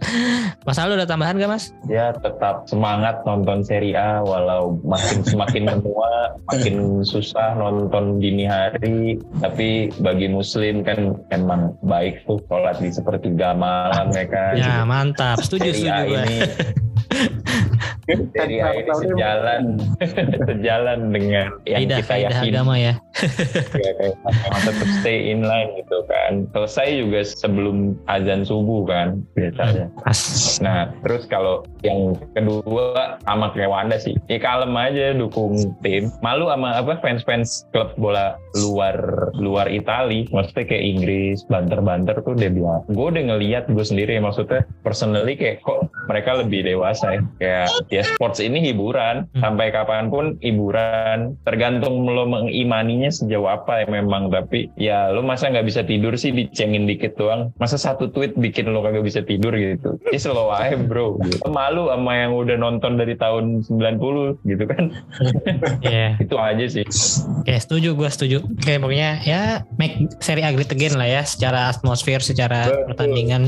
Mas 0.66 0.78
Aldo 0.80 0.96
ada 0.96 1.08
tambahan 1.08 1.36
gak 1.36 1.50
mas? 1.50 1.74
Ya 1.88 2.12
tetap 2.16 2.64
semangat 2.68 3.20
nonton 3.28 3.60
seri 3.64 3.92
A 3.92 4.24
walau 4.24 4.80
makin 4.80 5.20
semakin 5.20 5.68
menua 5.68 6.38
makin 6.48 7.04
susah 7.04 7.56
nonton 7.58 8.22
dini 8.22 8.48
hari. 8.48 9.20
Tapi 9.42 9.92
bagi 10.00 10.32
muslim 10.32 10.80
kan 10.86 11.18
emang 11.28 11.76
baik 11.84 12.24
tuh 12.24 12.40
sholat 12.48 12.80
di 12.80 12.88
sepertiga 12.88 13.52
malam 13.52 14.08
ya 14.14 14.24
kan? 14.28 14.52
Ya 14.56 14.76
mantap. 14.88 15.40
Setuju 15.44 15.76
setuju 15.76 16.04
ini 16.08 16.38
Serie 18.06 18.60
A 18.60 18.70
ini 18.76 18.92
sejalan. 18.92 19.62
Sejalan 20.48 20.98
dengan 21.08 21.46
yang 21.64 21.80
Tidak 21.88 21.98
kita 22.04 22.14
yakini. 22.28 22.52
agama 22.52 22.74
ya. 22.76 22.94
ya 23.84 23.92
kayak 23.96 24.16
tetap 24.66 24.88
stay 25.00 25.32
in 25.32 25.40
line 25.46 25.70
gitu 25.80 25.98
kan. 26.04 26.44
Selesai 26.52 26.88
juga 27.00 27.20
sebelum 27.24 27.96
azan 28.10 28.44
subuh 28.44 28.84
kan 28.84 29.24
biasanya. 29.38 29.88
Pas. 30.04 30.20
nah 30.60 30.92
terus 31.06 31.24
kalau 31.30 31.64
yang 31.80 32.18
kedua 32.36 33.16
sama 33.24 33.54
kayak 33.56 33.70
Wanda 33.72 33.96
sih. 33.96 34.14
Ya 34.28 34.36
kalem 34.36 34.76
aja 34.76 35.16
dukung 35.16 35.56
tim. 35.80 36.12
Malu 36.20 36.52
sama 36.52 36.76
apa 36.76 37.00
fans-fans 37.00 37.64
klub 37.72 37.96
bola 37.96 38.36
luar 38.60 39.32
luar 39.38 39.66
Itali. 39.72 40.28
Maksudnya 40.28 40.68
kayak 40.68 40.84
Inggris 40.84 41.38
banter-banter 41.48 42.20
tuh 42.20 42.36
udah 42.36 42.50
bilang. 42.52 42.80
Gue 42.92 43.06
udah 43.14 43.24
ngeliat 43.34 43.64
gue 43.72 43.84
sendiri 43.84 44.20
maksudnya 44.20 44.66
personally 44.84 45.38
kayak 45.38 45.64
kok 45.64 45.88
mereka 46.10 46.36
lebih 46.44 46.66
dewasa 46.66 47.16
ya. 47.16 47.22
Kayak 47.40 47.68
ya 47.94 48.02
sports 48.02 48.42
ini 48.42 48.58
hiburan 48.60 49.26
Hmm. 49.34 49.40
sampai 49.40 49.70
kapan 49.70 50.10
pun 50.10 50.34
hiburan 50.42 51.38
tergantung 51.46 52.02
lo 52.04 52.26
mengimaninya 52.26 53.08
sejauh 53.08 53.46
apa 53.46 53.82
ya 53.82 53.86
memang 53.86 54.28
tapi 54.28 54.70
ya 54.74 55.14
lo 55.14 55.22
masa 55.22 55.46
nggak 55.50 55.66
bisa 55.66 55.86
tidur 55.86 56.18
sih 56.18 56.34
dicengin 56.34 56.84
dikit 56.84 57.14
doang 57.14 57.54
masa 57.56 57.78
satu 57.78 58.10
tweet 58.10 58.34
bikin 58.34 58.70
lo 58.70 58.82
kagak 58.82 59.06
bisa 59.06 59.22
tidur 59.22 59.54
gitu 59.54 59.94
ya 60.10 60.18
slow 60.18 60.50
aja 60.50 60.74
bro 60.74 61.18
gitu. 61.22 61.38
malu 61.48 61.86
sama 61.88 62.12
yang 62.18 62.34
udah 62.34 62.56
nonton 62.58 62.98
dari 62.98 63.14
tahun 63.14 63.62
90 63.62 64.42
gitu 64.42 64.64
kan 64.66 64.90
Iya. 65.84 66.16
itu 66.24 66.36
aja 66.36 66.64
sih 66.66 66.84
Oke, 67.44 67.60
setuju 67.60 67.92
gue 67.92 68.08
setuju. 68.08 68.38
Oke, 68.40 68.80
pokoknya 68.80 69.20
ya 69.20 69.60
make 69.76 70.08
seri 70.24 70.40
agri 70.40 70.64
again 70.64 70.96
lah 70.96 71.04
ya 71.04 71.22
secara 71.28 71.68
atmosfer, 71.68 72.24
secara 72.24 72.72
Betul. 72.72 72.84
pertandingan. 72.88 73.42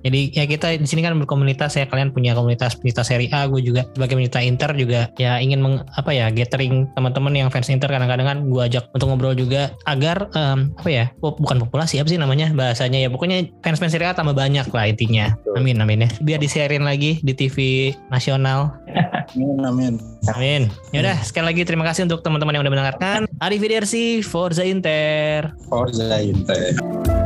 Jadi 0.00 0.20
ya 0.32 0.44
kita 0.48 0.72
di 0.80 0.88
sini 0.88 1.04
kan 1.04 1.12
berkomunitas 1.20 1.76
ya 1.76 1.84
kalian 1.84 2.16
punya 2.16 2.32
komunitas 2.32 2.80
pencinta 2.80 3.04
seri 3.04 3.28
A, 3.28 3.44
gue 3.46 3.60
juga 3.60 3.84
sebagai 3.94 4.18
pencinta 4.18 4.40
Inter 4.42 4.70
juga 4.76 5.00
ya 5.16 5.38
ingin 5.38 5.60
meng, 5.60 5.76
apa 5.96 6.10
ya 6.12 6.28
gathering 6.32 6.88
teman-teman 6.96 7.32
yang 7.36 7.48
fans 7.48 7.68
Inter 7.68 7.88
kadang-kadang 7.88 8.26
kan 8.26 8.38
gue 8.48 8.62
ajak 8.62 8.88
untuk 8.92 9.06
ngobrol 9.08 9.36
juga 9.36 9.72
agar 9.88 10.28
em, 10.32 10.72
apa 10.76 10.90
ya 10.90 11.04
bukan 11.20 11.62
populasi 11.68 12.00
apa 12.00 12.08
sih 12.08 12.18
namanya 12.20 12.50
bahasanya 12.52 12.98
ya 13.00 13.08
pokoknya 13.12 13.48
fans-fans 13.60 13.92
seri 13.92 14.08
A 14.08 14.16
tambah 14.16 14.34
banyak 14.34 14.68
lah 14.72 14.84
intinya. 14.88 15.36
Betul. 15.38 15.60
Amin 15.60 15.76
amin 15.80 16.04
ya. 16.06 16.10
Biar 16.24 16.40
disiarin 16.40 16.84
lagi 16.84 17.20
di 17.20 17.32
TV 17.36 17.90
nasional 18.08 18.72
Amin, 19.32 19.64
amin. 19.64 19.94
Amin. 20.34 20.62
Yaudah, 20.92 21.16
sekali 21.24 21.52
lagi 21.52 21.62
terima 21.64 21.88
kasih 21.88 22.04
untuk 22.04 22.20
teman-teman 22.20 22.52
yang 22.52 22.62
udah 22.68 22.72
mendengarkan. 22.72 23.20
Arrivederci, 23.40 24.20
Forza 24.20 24.60
Inter. 24.66 25.56
Forza 25.70 26.20
Inter. 26.20 27.21